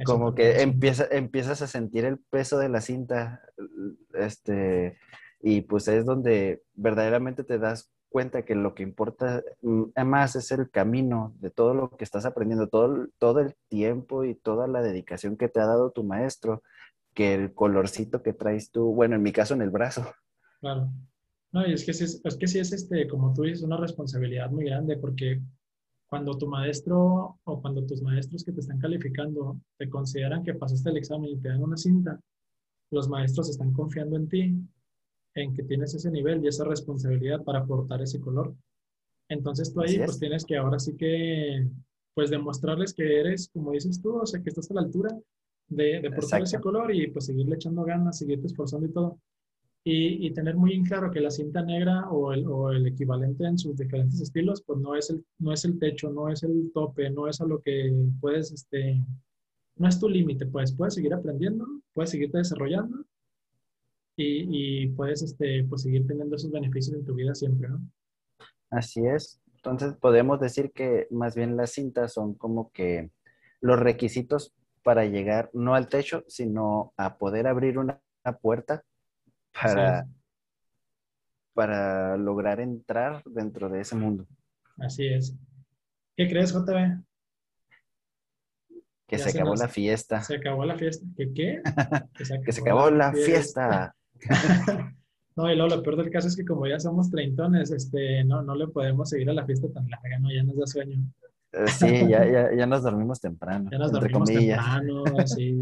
como 0.05 0.35
que 0.35 0.63
empieza, 0.63 1.07
empiezas 1.11 1.63
a 1.63 1.67
sentir 1.67 2.05
el 2.05 2.19
peso 2.19 2.59
de 2.59 2.69
la 2.69 2.81
cinta, 2.81 3.43
este, 4.15 4.99
y 5.41 5.63
pues 5.63 5.89
es 5.89 6.05
donde 6.05 6.63
verdaderamente 6.75 7.45
te 7.45 7.59
das 7.59 7.91
cuenta 8.09 8.45
que 8.45 8.55
lo 8.55 8.75
que 8.75 8.83
importa 8.83 9.43
mm, 9.63 9.91
más 10.05 10.37
es 10.37 10.51
el 10.51 10.71
camino 10.71 11.35
de 11.41 11.51
todo 11.51 11.75
lo 11.75 11.91
que 11.91 12.05
estás 12.05 12.25
aprendiendo, 12.25 12.69
todo, 12.69 13.07
todo 13.19 13.41
el 13.41 13.55
tiempo 13.69 14.25
y 14.25 14.35
toda 14.35 14.67
la 14.67 14.83
dedicación 14.83 15.37
que 15.37 15.49
te 15.49 15.61
ha 15.61 15.67
dado 15.67 15.91
tu 15.91 16.05
maestro, 16.05 16.63
que 17.15 17.35
el 17.35 17.53
colorcito 17.53 18.23
que 18.23 18.33
traes 18.33 18.71
tú, 18.71 18.95
bueno, 18.95 19.17
en 19.17 19.23
mi 19.23 19.33
caso 19.33 19.55
en 19.55 19.63
el 19.63 19.71
brazo. 19.71 20.07
Claro. 20.61 20.91
No, 21.53 21.67
y 21.67 21.73
es 21.73 21.85
que, 21.85 21.93
es, 21.93 22.21
es 22.23 22.37
que 22.37 22.47
sí 22.47 22.59
es, 22.59 22.73
este, 22.73 23.09
como 23.09 23.33
tú 23.33 23.43
dices, 23.43 23.63
una 23.63 23.79
responsabilidad 23.79 24.51
muy 24.51 24.67
grande 24.67 24.97
porque 24.97 25.41
cuando 26.09 26.37
tu 26.39 26.47
maestro 26.47 27.39
o 27.45 27.61
cuando 27.61 27.85
tus 27.85 28.03
maestros 28.03 28.43
que 28.43 28.53
te 28.53 28.61
están 28.61 28.79
calificando 28.79 29.61
te 29.77 29.89
consideran 29.89 30.43
que 30.43 30.55
pasaste 30.55 30.91
el 30.91 30.97
examen 30.97 31.31
y 31.31 31.37
te 31.37 31.49
dan 31.49 31.63
una 31.63 31.77
cinta, 31.77 32.19
los 32.91 33.09
maestros 33.09 33.51
están 33.51 33.73
confiando 33.73 34.17
en 34.17 34.29
ti, 34.29 34.55
en 35.35 35.55
que 35.55 35.63
tienes 35.65 35.95
ese 35.95 36.11
nivel 36.11 36.43
y 36.43 36.49
esa 36.49 36.65
responsabilidad 36.65 37.45
para 37.45 37.61
aportar 37.61 38.01
ese 38.01 38.21
color. 38.21 38.55
Entonces 39.29 39.73
tú 39.73 39.83
ahí 39.83 39.99
pues 39.99 40.19
tienes 40.19 40.45
que 40.47 40.57
ahora 40.57 40.79
sí 40.79 40.97
que 40.97 41.69
pues 42.15 42.31
demostrarles 42.31 42.95
que 42.95 43.21
eres, 43.21 43.49
como 43.53 43.73
dices 43.73 44.01
tú, 44.01 44.17
o 44.17 44.27
sea, 44.27 44.43
que 44.43 44.49
estás 44.49 44.71
a 44.71 44.75
la 44.75 44.81
altura 44.81 45.17
de, 45.69 46.01
de 46.01 46.11
portar 46.11 46.43
ese 46.43 46.59
color 46.59 46.93
y 46.93 47.09
pues 47.09 47.27
seguirle 47.27 47.57
echando 47.57 47.85
ganas, 47.85 48.19
seguirte 48.19 48.47
esforzando 48.47 48.87
y 48.87 48.93
todo 48.93 49.19
y, 49.85 50.31
tener 50.33 50.57
muy 50.57 50.75
en 50.75 50.85
claro 50.85 51.11
que 51.11 51.21
la 51.21 51.31
cinta 51.31 51.63
negra 51.63 52.11
o 52.11 52.33
el, 52.33 52.47
o 52.47 52.71
el, 52.71 52.87
equivalente 52.87 53.45
en 53.45 53.57
sus 53.57 53.77
diferentes 53.77 54.21
estilos, 54.21 54.63
pues 54.63 54.79
no 54.81 54.95
es, 54.95 55.09
el, 55.11 55.25
no 55.39 55.53
es 55.53 55.65
el 55.65 55.79
techo, 55.79 56.11
no 56.11 56.29
es 56.29 56.43
el 56.43 56.71
tope, 56.75 57.09
no 57.11 57.27
es 57.27 57.41
a 57.41 57.47
lo 57.47 57.63
que 57.63 57.91
puedes, 58.21 58.53
este, 58.53 59.03
no 59.77 59.89
es 59.89 59.99
tu 59.99 60.09
límite, 60.09 60.47
pues 60.47 60.75
puedes 60.75 60.95
seguir 60.95 61.15
aprendiendo, 61.15 61.67
puedes 61.95 62.11
seguirte 62.11 62.39
desarrollando 62.39 63.05
y, 64.17 64.83
y, 64.83 64.89
puedes 64.89 65.23
este, 65.23 65.65
pues 65.65 65.83
seguir 65.83 66.07
teniendo 66.07 66.37
esos 66.37 66.51
beneficios 66.51 66.97
en 66.97 67.05
tu 67.05 67.15
vida 67.15 67.35
siempre, 67.35 67.69
¿no? 67.69 67.81
Así 68.71 69.07
es. 69.07 69.41
Entonces 69.55 69.95
podemos 69.95 70.39
decir 70.39 70.73
que 70.73 71.07
más 71.11 71.35
bien 71.35 71.57
las 71.57 71.73
cintas 71.73 72.13
son 72.13 72.35
como 72.35 72.71
que 72.73 73.11
los 73.61 73.79
requisitos 73.79 74.55
para 74.83 75.07
llegar 75.07 75.51
no 75.53 75.75
al 75.75 75.89
techo, 75.89 76.25
sino 76.29 76.93
a 76.97 77.19
poder 77.19 77.47
abrir 77.47 77.79
una 77.79 78.01
puerta 78.41 78.85
para, 79.53 80.07
para 81.55 82.17
lograr 82.17 82.61
entrar 82.61 83.23
dentro 83.25 83.69
de 83.69 83.81
ese 83.81 83.97
mundo. 83.97 84.27
Así 84.79 85.07
es. 85.07 85.35
¿Qué 86.17 86.29
crees, 86.29 86.53
JB? 86.53 87.03
Que 89.07 89.19
se, 89.19 89.31
acabó 89.31 89.55
la 89.55 89.69
fiesta. 89.69 90.21
Se 90.21 90.37
acabó 90.37 90.65
la 90.65 90.77
fiesta. 90.77 91.07
¿Qué 91.17 91.33
qué? 91.33 91.63
Que 92.45 92.53
se 92.53 92.61
acabó, 92.61 92.91
la, 92.91 93.13
fiesta. 93.13 93.95
no, 95.37 95.51
y 95.51 95.57
luego 95.57 95.77
lo 95.77 95.83
peor 95.83 95.97
del 95.97 96.11
caso 96.11 96.29
es 96.29 96.37
que 96.37 96.45
como 96.45 96.67
ya 96.67 96.79
somos 96.79 97.11
treintones, 97.11 97.71
este, 97.71 98.23
no, 98.25 98.43
no 98.43 98.55
le 98.55 98.69
podemos 98.69 99.09
seguir 99.09 99.31
a 99.31 99.33
la 99.33 99.47
fiesta 99.47 99.69
tan 99.73 99.89
larga, 99.89 100.19
¿no? 100.19 100.31
Ya 100.31 100.43
nos 100.43 100.57
da 100.59 100.67
sueño. 100.67 100.99
Eh, 101.53 101.69
sí, 101.69 102.07
ya, 102.09 102.25
ya, 102.31 102.55
ya 102.55 102.67
nos 102.67 102.83
dormimos 102.83 103.21
temprano. 103.21 103.71
Ya 103.73 103.79
nos 103.79 103.93
dormimos 103.93 104.29
temprano, 104.29 105.05
sí. 105.25 105.57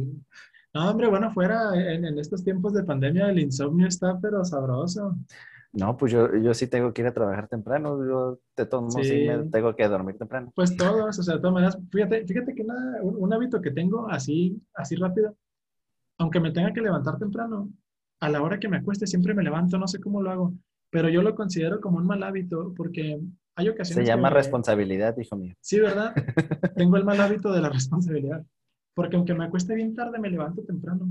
No, 0.76 0.90
hombre, 0.90 1.08
bueno, 1.08 1.32
fuera, 1.32 1.70
en, 1.74 2.18
estos 2.18 2.44
tiempos 2.44 2.74
de 2.74 2.84
pandemia 2.84 3.30
el 3.30 3.38
insomnio 3.38 3.86
está 3.86 4.20
pero 4.20 4.44
sabroso. 4.44 5.16
No, 5.72 5.96
pues 5.96 6.12
yo, 6.12 6.36
yo 6.36 6.52
sí 6.52 6.66
tengo 6.66 6.92
que 6.92 7.00
ir 7.00 7.08
a 7.08 7.14
trabajar 7.14 7.48
temprano, 7.48 7.98
yo 8.06 8.40
de 8.54 8.66
todos 8.66 8.82
modos 8.82 9.06
sí. 9.06 9.26
me 9.26 9.44
tengo 9.44 9.74
que 9.74 9.88
dormir 9.88 10.18
temprano. 10.18 10.52
Pues 10.54 10.76
todos, 10.76 11.18
o 11.18 11.22
sea, 11.22 11.36
de 11.36 11.40
todas 11.40 11.54
maneras, 11.54 11.78
fíjate, 11.90 12.26
fíjate 12.26 12.54
que 12.54 12.62
un, 13.00 13.32
hábito 13.32 13.62
que 13.62 13.70
tengo 13.70 14.06
así, 14.10 14.62
así 14.74 14.96
rápido, 14.96 15.34
aunque 16.18 16.40
me 16.40 16.50
tenga 16.50 16.74
que 16.74 16.82
levantar 16.82 17.16
temprano, 17.16 17.70
a 18.20 18.28
la 18.28 18.42
hora 18.42 18.58
que 18.58 18.68
me 18.68 18.76
acueste 18.76 19.06
siempre 19.06 19.32
me 19.32 19.44
levanto, 19.44 19.78
no 19.78 19.88
sé 19.88 19.98
cómo 19.98 20.20
lo 20.20 20.30
hago, 20.30 20.52
pero 20.90 21.08
yo 21.08 21.22
lo 21.22 21.34
considero 21.34 21.80
como 21.80 21.96
un 21.96 22.06
mal 22.06 22.22
hábito 22.22 22.74
porque 22.76 23.18
hay 23.54 23.68
ocasiones... 23.70 24.04
Se 24.04 24.10
llama 24.12 24.28
responsabilidad, 24.28 25.16
hijo 25.16 25.36
mío. 25.36 25.54
Sí, 25.58 25.80
¿verdad? 25.80 26.12
tengo 26.76 26.98
el 26.98 27.04
mal 27.06 27.18
hábito 27.18 27.50
de 27.50 27.62
la 27.62 27.68
responsabilidad 27.70 28.44
porque 28.97 29.14
aunque 29.14 29.34
me 29.34 29.44
acueste 29.44 29.74
bien 29.74 29.94
tarde, 29.94 30.18
me 30.18 30.30
levanto 30.30 30.62
temprano. 30.62 31.07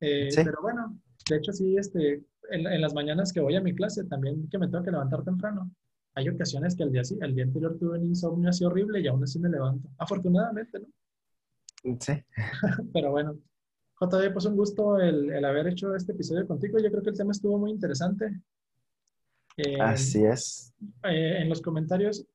Eh, 0.00 0.30
pero 0.34 0.58
bueno, 0.60 0.98
de 1.30 1.36
hecho 1.36 1.52
sí, 1.52 1.76
este, 1.76 2.24
en, 2.50 2.80
las 2.80 2.92
mañanas 2.92 3.32
que 3.32 3.38
voy 3.38 3.54
a 3.54 3.60
mi 3.60 3.72
clase, 3.72 4.02
también 4.04 4.48
que 4.48 4.58
me 4.58 4.66
tengo 4.66 4.82
que 4.82 4.90
levantar 4.90 5.22
temprano. 5.22 5.70
Hay 6.14 6.28
ocasiones 6.28 6.74
que 6.74 6.82
el 6.82 6.90
día, 6.90 7.02
el 7.20 7.34
día 7.36 7.44
anterior 7.44 7.78
tuve 7.78 8.00
un 8.00 8.06
insomnio 8.06 8.50
así 8.50 8.64
horrible 8.64 9.00
y 9.00 9.06
aún 9.06 9.22
así 9.22 9.38
me 9.38 9.48
levanto. 9.48 9.88
Afortunadamente, 9.96 10.80
¿no? 10.80 11.96
Sí. 12.00 12.14
pero 12.92 13.12
bueno, 13.12 13.38
JD, 14.00 14.32
pues 14.32 14.46
un 14.46 14.56
gusto 14.56 14.98
el, 14.98 15.30
el, 15.30 15.44
haber 15.44 15.68
hecho 15.68 15.94
este 15.94 16.10
episodio 16.10 16.48
contigo. 16.48 16.80
Yo 16.80 16.90
creo 16.90 17.04
que 17.04 17.10
el 17.10 17.16
tema 17.16 17.30
estuvo 17.30 17.58
muy 17.58 17.70
interesante. 17.70 18.42
Eh, 19.56 19.80
así 19.80 20.24
es. 20.24 20.74
Eh, 21.04 21.42
en 21.42 21.48
los 21.48 21.62
comentarios 21.62 22.26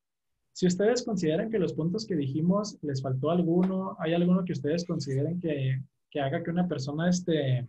Si 0.54 0.68
ustedes 0.68 1.04
consideran 1.04 1.49
que 1.49 1.60
los 1.60 1.74
puntos 1.74 2.06
que 2.06 2.16
dijimos 2.16 2.78
les 2.84 3.01
faltó 3.01 3.32
alguno, 3.32 3.97
hay 3.99 4.14
alguno 4.14 4.45
que 4.45 4.54
ustedes 4.54 4.86
consideren 4.86 5.39
que, 5.39 5.82
que 6.12 6.22
haga 6.22 6.43
que 6.43 6.51
una 6.51 6.68
persona 6.68 7.10
este, 7.10 7.68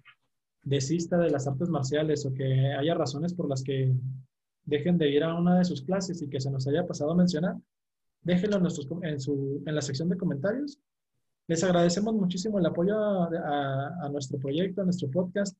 desista 0.63 1.17
de 1.17 1.31
las 1.31 1.47
artes 1.47 1.71
marciales 1.71 2.27
o 2.27 2.35
que 2.35 2.73
haya 2.73 2.95
razones 2.95 3.33
por 3.33 3.49
las 3.49 3.63
que 3.63 3.95
dejen 4.65 4.99
de 4.99 5.11
ir 5.11 5.25
a 5.25 5.35
una 5.35 5.59
de 5.59 5.65
sus 5.65 5.83
clases 5.83 6.21
y 6.21 6.29
que 6.29 6.41
se 6.41 6.51
nos 6.51 6.67
haya 6.67 6.87
pasado 6.87 7.13
a 7.13 7.17
mencionar, 7.17 7.57
déjenlo 8.23 8.57
en, 8.57 8.63
nuestros, 8.63 8.87
en, 9.03 9.19
su, 9.19 9.63
en 9.67 9.75
la 9.75 9.83
sección 9.83 10.11
de 10.11 10.19
comentarios. 10.19 10.79
Les 11.47 11.65
agradecemos 11.65 12.15
muchísimo 12.15 12.59
el 12.59 12.67
apoyo 12.67 12.99
a, 12.99 13.95
a, 14.03 14.09
nuestro 14.11 14.39
proyecto, 14.39 14.83
a 14.83 14.85
nuestro 14.85 15.11
podcast. 15.11 15.57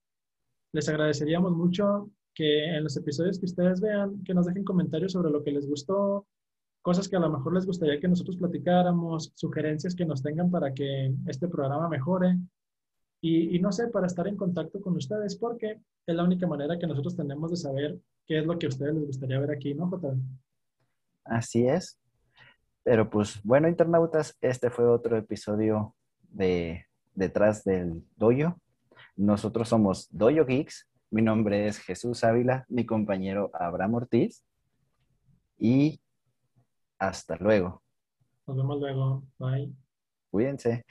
Les 0.73 0.89
agradeceríamos 0.89 1.53
mucho 1.53 2.11
que 2.35 2.65
en 2.65 2.83
los 2.83 2.97
episodios 2.97 3.39
que 3.39 3.47
ustedes 3.47 3.81
vean, 3.81 4.23
que 4.25 4.35
nos 4.35 4.47
dejen 4.47 4.65
comentarios 4.65 5.13
sobre 5.13 5.31
lo 5.31 5.43
que 5.43 5.53
les 5.53 5.67
gustó, 5.67 6.27
cosas 6.85 7.09
que 7.09 7.17
a 7.17 7.19
lo 7.19 7.31
mejor 7.31 7.55
les 7.55 7.65
gustaría 7.65 7.99
que 7.99 8.09
nosotros 8.09 8.37
platicáramos, 8.37 9.33
sugerencias 9.37 9.95
que 9.95 10.05
nos 10.05 10.23
tengan 10.23 10.51
para 10.51 10.75
que 10.75 11.15
este 11.27 11.49
programa 11.49 11.89
mejore. 11.89 12.37
Y, 13.23 13.59
no 13.59 13.73
sé, 13.73 13.89
para 13.89 14.07
estar 14.07 14.29
en 14.29 14.37
contacto 14.37 14.83
con 14.83 14.95
ustedes, 14.95 15.35
porque 15.35 15.81
es 16.07 16.15
la 16.15 16.23
única 16.23 16.47
manera 16.47 16.79
que 16.79 16.87
nosotros 16.87 17.17
tenemos 17.17 17.51
de 17.51 17.57
saber 17.57 17.99
qué 18.27 18.41
es 18.41 18.45
lo 18.45 18.59
que 18.59 18.67
a 18.67 18.69
ustedes 18.69 18.95
les 18.95 19.07
gustaría 19.07 19.41
ver 19.41 19.51
aquí, 19.51 19.73
¿no, 19.73 19.89
Jota? 19.89 20.15
Así 21.25 21.67
es. 21.67 21.99
Pero 22.83 23.09
pues 23.09 23.41
bueno, 23.43 23.67
internautas, 23.67 24.37
este 24.43 24.69
fue 24.69 24.87
otro 24.87 25.17
episodio 25.17 25.95
de 26.29 26.85
Detrás 27.15 27.65
del 27.65 28.05
Doyo. 28.15 28.61
Nosotros 29.17 29.71
somos 29.71 30.07
Doyo 30.11 30.45
Geeks. 30.45 30.87
Mi 31.11 31.23
nombre 31.23 31.67
es 31.67 31.79
Jesús 31.79 32.25
Ávila, 32.25 32.67
mi 32.69 32.85
compañero 32.85 33.51
Abraham 33.55 33.95
Ortiz. 33.95 34.45
Y 35.57 36.03
hasta 36.99 37.37
luego. 37.37 37.83
Nos 38.47 38.57
vemos 38.57 38.81
luego. 38.81 39.23
Bye. 39.39 39.73
Cuídense. 40.31 40.85